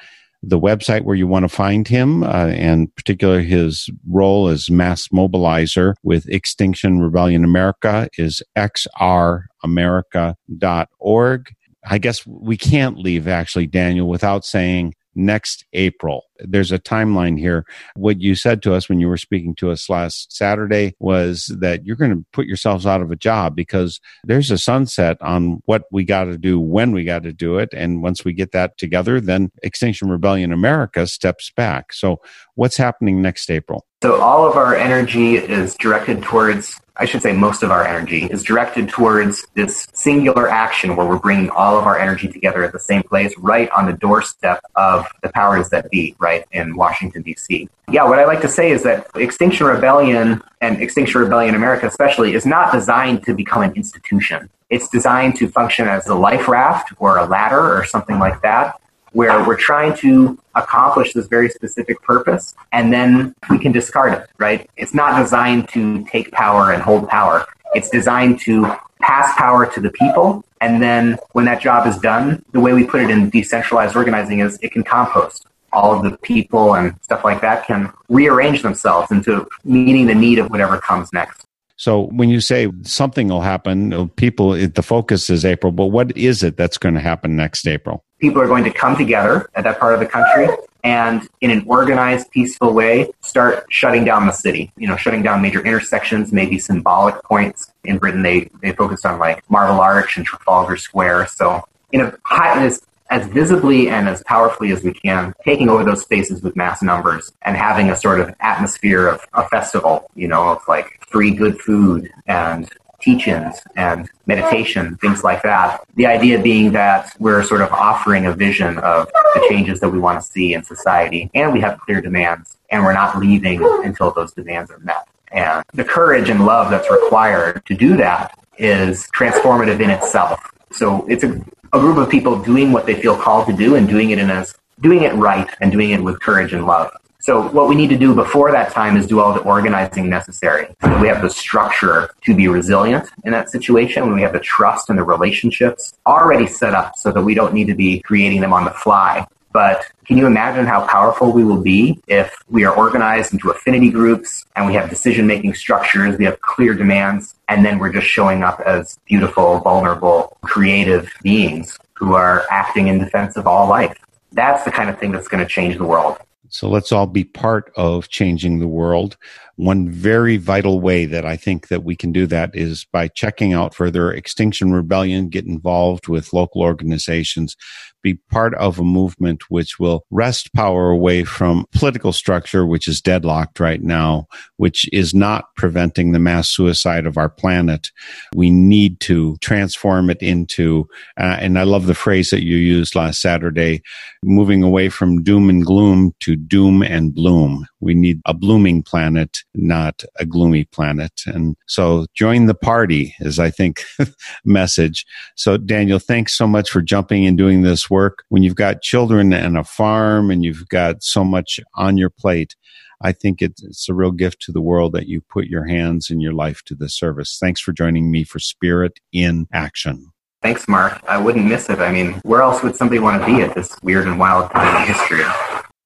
the 0.46 0.60
website 0.60 1.04
where 1.04 1.16
you 1.16 1.26
want 1.26 1.44
to 1.44 1.48
find 1.48 1.88
him, 1.88 2.22
uh, 2.22 2.48
and 2.48 2.94
particularly 2.96 3.46
his 3.46 3.88
role 4.08 4.48
as 4.48 4.70
mass 4.70 5.08
mobilizer 5.08 5.94
with 6.02 6.28
Extinction 6.28 7.00
Rebellion 7.00 7.44
America 7.44 8.08
is 8.18 8.42
xramerica.org. 8.56 11.54
I 11.86 11.98
guess 11.98 12.26
we 12.26 12.56
can't 12.56 12.98
leave 12.98 13.28
actually, 13.28 13.66
Daniel, 13.66 14.08
without 14.08 14.44
saying 14.44 14.94
next 15.14 15.64
April. 15.72 16.24
There's 16.38 16.72
a 16.72 16.78
timeline 16.78 17.38
here. 17.38 17.64
What 17.96 18.20
you 18.20 18.34
said 18.34 18.62
to 18.62 18.74
us 18.74 18.88
when 18.88 19.00
you 19.00 19.08
were 19.08 19.16
speaking 19.16 19.54
to 19.56 19.70
us 19.70 19.88
last 19.88 20.32
Saturday 20.32 20.94
was 20.98 21.46
that 21.60 21.84
you're 21.84 21.96
going 21.96 22.10
to 22.10 22.24
put 22.32 22.46
yourselves 22.46 22.86
out 22.86 23.00
of 23.00 23.10
a 23.10 23.16
job 23.16 23.54
because 23.54 24.00
there's 24.24 24.50
a 24.50 24.58
sunset 24.58 25.16
on 25.20 25.62
what 25.66 25.84
we 25.90 26.04
got 26.04 26.24
to 26.24 26.38
do 26.38 26.58
when 26.58 26.92
we 26.92 27.04
got 27.04 27.22
to 27.22 27.32
do 27.32 27.58
it. 27.58 27.68
And 27.72 28.02
once 28.02 28.24
we 28.24 28.32
get 28.32 28.52
that 28.52 28.76
together, 28.78 29.20
then 29.20 29.50
Extinction 29.62 30.10
Rebellion 30.10 30.52
America 30.52 31.06
steps 31.06 31.52
back. 31.56 31.92
So, 31.92 32.20
what's 32.54 32.76
happening 32.76 33.22
next 33.22 33.50
April? 33.50 33.86
So, 34.02 34.20
all 34.20 34.46
of 34.48 34.56
our 34.56 34.74
energy 34.74 35.36
is 35.36 35.74
directed 35.76 36.22
towards 36.22 36.80
I 36.96 37.06
should 37.06 37.22
say 37.22 37.32
most 37.32 37.64
of 37.64 37.72
our 37.72 37.84
energy 37.84 38.26
is 38.26 38.44
directed 38.44 38.88
towards 38.88 39.44
this 39.54 39.88
singular 39.92 40.48
action 40.48 40.94
where 40.94 41.04
we're 41.06 41.18
bringing 41.18 41.50
all 41.50 41.76
of 41.76 41.86
our 41.86 41.98
energy 41.98 42.28
together 42.28 42.62
at 42.62 42.72
the 42.72 42.78
same 42.78 43.02
place, 43.02 43.36
right 43.36 43.68
on 43.70 43.86
the 43.86 43.94
doorstep 43.94 44.62
of 44.76 45.06
the 45.22 45.28
powers 45.30 45.70
that 45.70 45.90
be, 45.90 46.14
right 46.20 46.44
in 46.52 46.76
Washington, 46.76 47.22
D.C. 47.22 47.68
Yeah, 47.90 48.04
what 48.04 48.20
I 48.20 48.24
like 48.26 48.40
to 48.42 48.48
say 48.48 48.70
is 48.70 48.84
that 48.84 49.08
Extinction 49.16 49.66
Rebellion 49.66 50.40
and 50.60 50.80
Extinction 50.80 51.20
Rebellion 51.20 51.56
America, 51.56 51.88
especially, 51.88 52.34
is 52.34 52.46
not 52.46 52.72
designed 52.72 53.24
to 53.24 53.34
become 53.34 53.62
an 53.62 53.72
institution. 53.74 54.48
It's 54.70 54.88
designed 54.88 55.34
to 55.36 55.48
function 55.48 55.88
as 55.88 56.06
a 56.06 56.14
life 56.14 56.46
raft 56.46 56.92
or 56.98 57.18
a 57.18 57.26
ladder 57.26 57.76
or 57.76 57.84
something 57.84 58.20
like 58.20 58.40
that 58.42 58.80
where 59.14 59.46
we're 59.46 59.56
trying 59.56 59.96
to 59.96 60.38
accomplish 60.56 61.12
this 61.14 61.26
very 61.26 61.48
specific 61.48 62.00
purpose 62.02 62.54
and 62.72 62.92
then 62.92 63.34
we 63.48 63.58
can 63.58 63.72
discard 63.72 64.12
it, 64.12 64.28
right? 64.38 64.68
It's 64.76 64.92
not 64.92 65.20
designed 65.20 65.68
to 65.70 66.04
take 66.04 66.30
power 66.32 66.72
and 66.72 66.82
hold 66.82 67.08
power. 67.08 67.46
It's 67.74 67.88
designed 67.88 68.40
to 68.40 68.76
pass 69.00 69.32
power 69.36 69.66
to 69.72 69.80
the 69.80 69.90
people. 69.90 70.44
And 70.60 70.82
then 70.82 71.18
when 71.32 71.44
that 71.44 71.60
job 71.60 71.86
is 71.86 71.96
done, 71.98 72.44
the 72.52 72.60
way 72.60 72.72
we 72.72 72.84
put 72.84 73.02
it 73.02 73.10
in 73.10 73.30
decentralized 73.30 73.96
organizing 73.96 74.40
is 74.40 74.58
it 74.62 74.72
can 74.72 74.82
compost. 74.82 75.46
All 75.72 75.94
of 75.94 76.02
the 76.02 76.16
people 76.18 76.74
and 76.74 76.94
stuff 77.02 77.24
like 77.24 77.40
that 77.40 77.66
can 77.66 77.92
rearrange 78.08 78.62
themselves 78.62 79.10
into 79.10 79.48
meeting 79.64 80.06
the 80.06 80.14
need 80.14 80.38
of 80.38 80.50
whatever 80.50 80.78
comes 80.78 81.12
next. 81.12 81.43
So 81.76 82.06
when 82.06 82.28
you 82.28 82.40
say 82.40 82.70
something 82.82 83.28
will 83.28 83.40
happen, 83.40 84.08
people, 84.10 84.52
the 84.52 84.82
focus 84.82 85.28
is 85.28 85.44
April, 85.44 85.72
but 85.72 85.86
what 85.86 86.16
is 86.16 86.42
it 86.42 86.56
that's 86.56 86.78
going 86.78 86.94
to 86.94 87.00
happen 87.00 87.34
next 87.36 87.66
April? 87.66 88.04
people 88.24 88.40
are 88.40 88.46
going 88.46 88.64
to 88.64 88.70
come 88.70 88.96
together 88.96 89.50
at 89.54 89.64
that 89.64 89.78
part 89.78 89.92
of 89.92 90.00
the 90.00 90.06
country 90.06 90.48
and 90.82 91.28
in 91.42 91.50
an 91.50 91.62
organized, 91.66 92.30
peaceful 92.30 92.72
way, 92.72 93.10
start 93.20 93.66
shutting 93.70 94.04
down 94.04 94.26
the 94.26 94.32
city. 94.32 94.72
You 94.76 94.88
know, 94.88 94.96
shutting 94.96 95.22
down 95.22 95.42
major 95.42 95.60
intersections, 95.64 96.32
maybe 96.32 96.58
symbolic 96.58 97.22
points. 97.22 97.70
In 97.84 97.98
Britain, 97.98 98.22
they, 98.22 98.50
they 98.62 98.72
focused 98.72 99.04
on 99.04 99.18
like 99.18 99.48
Marble 99.50 99.80
Arch 99.80 100.16
and 100.16 100.24
Trafalgar 100.24 100.76
Square. 100.76 101.28
So, 101.28 101.64
in 101.92 102.00
a 102.00 102.16
high, 102.24 102.64
as, 102.64 102.82
as 103.14 103.28
visibly 103.28 103.88
and 103.88 104.08
as 104.08 104.24
powerfully 104.24 104.72
as 104.72 104.82
we 104.82 104.92
can, 104.92 105.32
taking 105.44 105.68
over 105.68 105.84
those 105.84 106.02
spaces 106.02 106.42
with 106.42 106.56
mass 106.56 106.82
numbers 106.82 107.32
and 107.42 107.56
having 107.56 107.88
a 107.90 107.96
sort 107.96 108.18
of 108.18 108.34
atmosphere 108.40 109.06
of 109.06 109.24
a 109.34 109.48
festival, 109.50 110.10
you 110.16 110.26
know, 110.26 110.48
of 110.48 110.60
like 110.66 110.88
free 111.06 111.30
good 111.30 111.56
food 111.60 112.10
and 112.26 112.68
teach-ins 113.00 113.60
and 113.76 114.10
meditation, 114.26 114.96
things 114.96 115.22
like 115.22 115.42
that. 115.44 115.84
The 115.94 116.06
idea 116.06 116.42
being 116.42 116.72
that 116.72 117.14
we're 117.20 117.44
sort 117.44 117.60
of 117.60 117.70
offering 117.70 118.26
a 118.26 118.32
vision 118.32 118.78
of 118.78 119.06
the 119.34 119.46
changes 119.48 119.78
that 119.78 119.90
we 119.90 120.00
want 120.00 120.20
to 120.20 120.26
see 120.26 120.54
in 120.54 120.64
society, 120.64 121.30
and 121.34 121.52
we 121.52 121.60
have 121.60 121.78
clear 121.78 122.00
demands, 122.00 122.56
and 122.70 122.82
we're 122.82 122.94
not 122.94 123.18
leaving 123.18 123.62
until 123.84 124.10
those 124.10 124.32
demands 124.32 124.72
are 124.72 124.80
met. 124.80 125.06
And 125.30 125.62
the 125.72 125.84
courage 125.84 126.30
and 126.30 126.44
love 126.44 126.68
that's 126.68 126.90
required 126.90 127.64
to 127.66 127.74
do 127.76 127.96
that 127.98 128.36
is 128.58 129.08
transformative 129.14 129.78
in 129.80 129.90
itself. 129.90 130.50
So 130.72 131.06
it's 131.06 131.22
a, 131.22 131.44
a 131.74 131.80
group 131.80 131.96
of 131.98 132.08
people 132.08 132.40
doing 132.40 132.70
what 132.70 132.86
they 132.86 132.94
feel 132.94 133.16
called 133.16 133.48
to 133.48 133.52
do 133.52 133.74
and 133.74 133.88
doing 133.88 134.10
it 134.10 134.18
in 134.20 134.30
as 134.30 134.54
doing 134.80 135.02
it 135.02 135.12
right 135.14 135.50
and 135.60 135.72
doing 135.72 135.90
it 135.90 136.00
with 136.00 136.20
courage 136.20 136.52
and 136.52 136.66
love. 136.66 136.96
So 137.18 137.48
what 137.48 137.68
we 137.68 137.74
need 137.74 137.88
to 137.88 137.98
do 137.98 138.14
before 138.14 138.52
that 138.52 138.70
time 138.70 138.96
is 138.96 139.08
do 139.08 139.18
all 139.18 139.32
the 139.32 139.40
organizing 139.40 140.08
necessary. 140.08 140.68
So 140.82 141.00
we 141.00 141.08
have 141.08 141.20
the 141.20 141.30
structure 141.30 142.10
to 142.26 142.34
be 142.34 142.46
resilient 142.46 143.08
in 143.24 143.32
that 143.32 143.50
situation. 143.50 144.14
We 144.14 144.22
have 144.22 144.32
the 144.32 144.40
trust 144.40 144.88
and 144.88 144.96
the 144.96 145.02
relationships 145.02 145.94
already 146.06 146.46
set 146.46 146.74
up 146.74 146.94
so 146.96 147.10
that 147.10 147.22
we 147.22 147.34
don't 147.34 147.52
need 147.52 147.66
to 147.66 147.74
be 147.74 148.00
creating 148.00 148.40
them 148.40 148.52
on 148.52 148.64
the 148.64 148.70
fly. 148.70 149.26
But 149.54 149.86
can 150.04 150.18
you 150.18 150.26
imagine 150.26 150.66
how 150.66 150.84
powerful 150.88 151.30
we 151.30 151.44
will 151.44 151.60
be 151.62 152.00
if 152.08 152.36
we 152.50 152.64
are 152.64 152.76
organized 152.76 153.32
into 153.32 153.50
affinity 153.50 153.88
groups 153.88 154.44
and 154.56 154.66
we 154.66 154.74
have 154.74 154.90
decision 154.90 155.28
making 155.28 155.54
structures, 155.54 156.18
we 156.18 156.24
have 156.24 156.40
clear 156.40 156.74
demands, 156.74 157.36
and 157.48 157.64
then 157.64 157.78
we're 157.78 157.92
just 157.92 158.08
showing 158.08 158.42
up 158.42 158.60
as 158.66 158.98
beautiful, 159.06 159.60
vulnerable, 159.60 160.36
creative 160.42 161.08
beings 161.22 161.78
who 161.94 162.14
are 162.14 162.44
acting 162.50 162.88
in 162.88 162.98
defense 162.98 163.36
of 163.36 163.46
all 163.46 163.68
life? 163.68 163.96
That's 164.32 164.64
the 164.64 164.72
kind 164.72 164.90
of 164.90 164.98
thing 164.98 165.12
that's 165.12 165.28
going 165.28 165.42
to 165.42 165.48
change 165.48 165.78
the 165.78 165.84
world. 165.84 166.18
So 166.48 166.68
let's 166.68 166.90
all 166.90 167.06
be 167.06 167.22
part 167.22 167.72
of 167.76 168.08
changing 168.08 168.58
the 168.58 168.66
world. 168.66 169.16
One 169.56 169.88
very 169.88 170.36
vital 170.36 170.80
way 170.80 171.06
that 171.06 171.24
I 171.24 171.36
think 171.36 171.68
that 171.68 171.84
we 171.84 171.94
can 171.96 172.12
do 172.12 172.26
that 172.26 172.50
is 172.54 172.86
by 172.92 173.08
checking 173.08 173.52
out 173.52 173.74
further 173.74 174.12
Extinction 174.12 174.72
Rebellion, 174.72 175.28
get 175.28 175.46
involved 175.46 176.08
with 176.08 176.32
local 176.32 176.62
organizations, 176.62 177.56
be 178.04 178.14
part 178.30 178.54
of 178.56 178.78
a 178.78 178.84
movement 178.84 179.50
which 179.50 179.80
will 179.80 180.04
wrest 180.10 180.52
power 180.52 180.90
away 180.90 181.24
from 181.24 181.64
political 181.72 182.12
structure, 182.12 182.66
which 182.66 182.86
is 182.86 183.00
deadlocked 183.00 183.58
right 183.58 183.82
now, 183.82 184.26
which 184.58 184.86
is 184.92 185.14
not 185.14 185.46
preventing 185.56 186.12
the 186.12 186.18
mass 186.18 186.50
suicide 186.50 187.06
of 187.06 187.16
our 187.16 187.30
planet. 187.30 187.90
We 188.34 188.50
need 188.50 189.00
to 189.00 189.36
transform 189.40 190.10
it 190.10 190.20
into, 190.20 190.86
uh, 191.18 191.38
and 191.40 191.58
I 191.58 191.62
love 191.62 191.86
the 191.86 191.94
phrase 191.94 192.28
that 192.30 192.44
you 192.44 192.56
used 192.56 192.94
last 192.94 193.22
Saturday, 193.22 193.82
moving 194.22 194.62
away 194.62 194.90
from 194.90 195.22
doom 195.22 195.48
and 195.48 195.64
gloom 195.64 196.12
to 196.20 196.36
doom 196.36 196.82
and 196.82 197.14
bloom. 197.14 197.66
We 197.80 197.94
need 197.94 198.20
a 198.26 198.34
blooming 198.34 198.82
planet, 198.82 199.43
not 199.54 200.04
a 200.16 200.26
gloomy 200.26 200.64
planet. 200.64 201.22
And 201.26 201.56
so 201.66 202.06
join 202.14 202.46
the 202.46 202.54
party 202.54 203.14
is, 203.20 203.38
I 203.38 203.50
think, 203.50 203.84
message. 204.44 205.06
So 205.36 205.56
Daniel, 205.56 205.98
thanks 205.98 206.36
so 206.36 206.46
much 206.46 206.70
for 206.70 206.82
jumping 206.82 207.26
and 207.26 207.38
doing 207.38 207.62
this 207.62 207.88
work. 207.88 208.24
When 208.28 208.42
you've 208.42 208.56
got 208.56 208.82
children 208.82 209.32
and 209.32 209.56
a 209.56 209.64
farm 209.64 210.30
and 210.30 210.44
you've 210.44 210.68
got 210.68 211.02
so 211.02 211.24
much 211.24 211.60
on 211.76 211.96
your 211.96 212.10
plate, 212.10 212.56
I 213.00 213.12
think 213.12 213.42
it's 213.42 213.88
a 213.88 213.94
real 213.94 214.12
gift 214.12 214.40
to 214.42 214.52
the 214.52 214.62
world 214.62 214.92
that 214.92 215.08
you 215.08 215.20
put 215.20 215.46
your 215.46 215.66
hands 215.66 216.10
and 216.10 216.22
your 216.22 216.32
life 216.32 216.62
to 216.64 216.74
the 216.74 216.88
service. 216.88 217.38
Thanks 217.40 217.60
for 217.60 217.72
joining 217.72 218.10
me 218.10 218.24
for 218.24 218.38
Spirit 218.38 218.98
in 219.12 219.46
Action. 219.52 220.10
Thanks, 220.42 220.68
Mark. 220.68 221.02
I 221.08 221.18
wouldn't 221.18 221.46
miss 221.46 221.70
it. 221.70 221.78
I 221.78 221.90
mean, 221.90 222.20
where 222.22 222.42
else 222.42 222.62
would 222.62 222.76
somebody 222.76 223.00
want 223.00 223.20
to 223.20 223.26
be 223.26 223.42
at 223.42 223.54
this 223.54 223.74
weird 223.82 224.06
and 224.06 224.18
wild 224.18 224.50
time 224.50 224.82
in 224.82 224.94
history? 224.94 225.24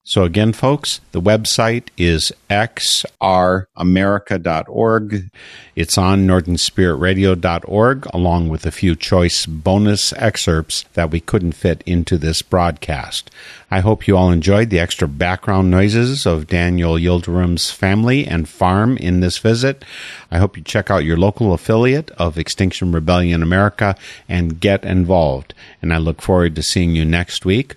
So, 0.09 0.25
again, 0.25 0.55
folks, 0.55 1.03
the 1.13 1.21
website 1.21 1.89
is 1.99 2.33
xramerica.org. 2.49 5.31
It's 5.77 5.99
on 5.99 6.27
northernspiritradio.org, 6.27 8.07
along 8.15 8.49
with 8.49 8.65
a 8.65 8.71
few 8.71 8.97
choice 8.97 9.45
bonus 9.45 10.15
excerpts 10.15 10.87
that 10.95 11.11
we 11.11 11.21
couldn't 11.21 11.53
fit 11.53 11.83
into 11.85 12.17
this 12.17 12.41
broadcast. 12.41 13.31
I 13.71 13.81
hope 13.81 14.09
you 14.09 14.17
all 14.17 14.31
enjoyed 14.31 14.71
the 14.71 14.79
extra 14.79 15.07
background 15.07 15.71
noises 15.71 16.25
of 16.25 16.47
Daniel 16.47 16.95
Yildirim's 16.95 17.71
family 17.71 18.27
and 18.27 18.49
farm 18.49 18.97
in 18.97 19.21
this 19.21 19.37
visit. 19.37 19.85
I 20.31 20.39
hope 20.39 20.57
you 20.57 20.63
check 20.63 20.91
out 20.91 21.05
your 21.05 21.19
local 21.19 21.53
affiliate 21.53 22.11
of 22.13 22.39
Extinction 22.39 22.93
Rebellion 22.93 23.43
America 23.43 23.95
and 24.27 24.59
get 24.59 24.85
involved. 24.85 25.53
And 25.83 25.93
I 25.93 25.99
look 25.99 26.23
forward 26.23 26.57
to 26.57 26.63
seeing 26.63 26.97
you 26.97 27.05
next 27.05 27.45
week 27.45 27.77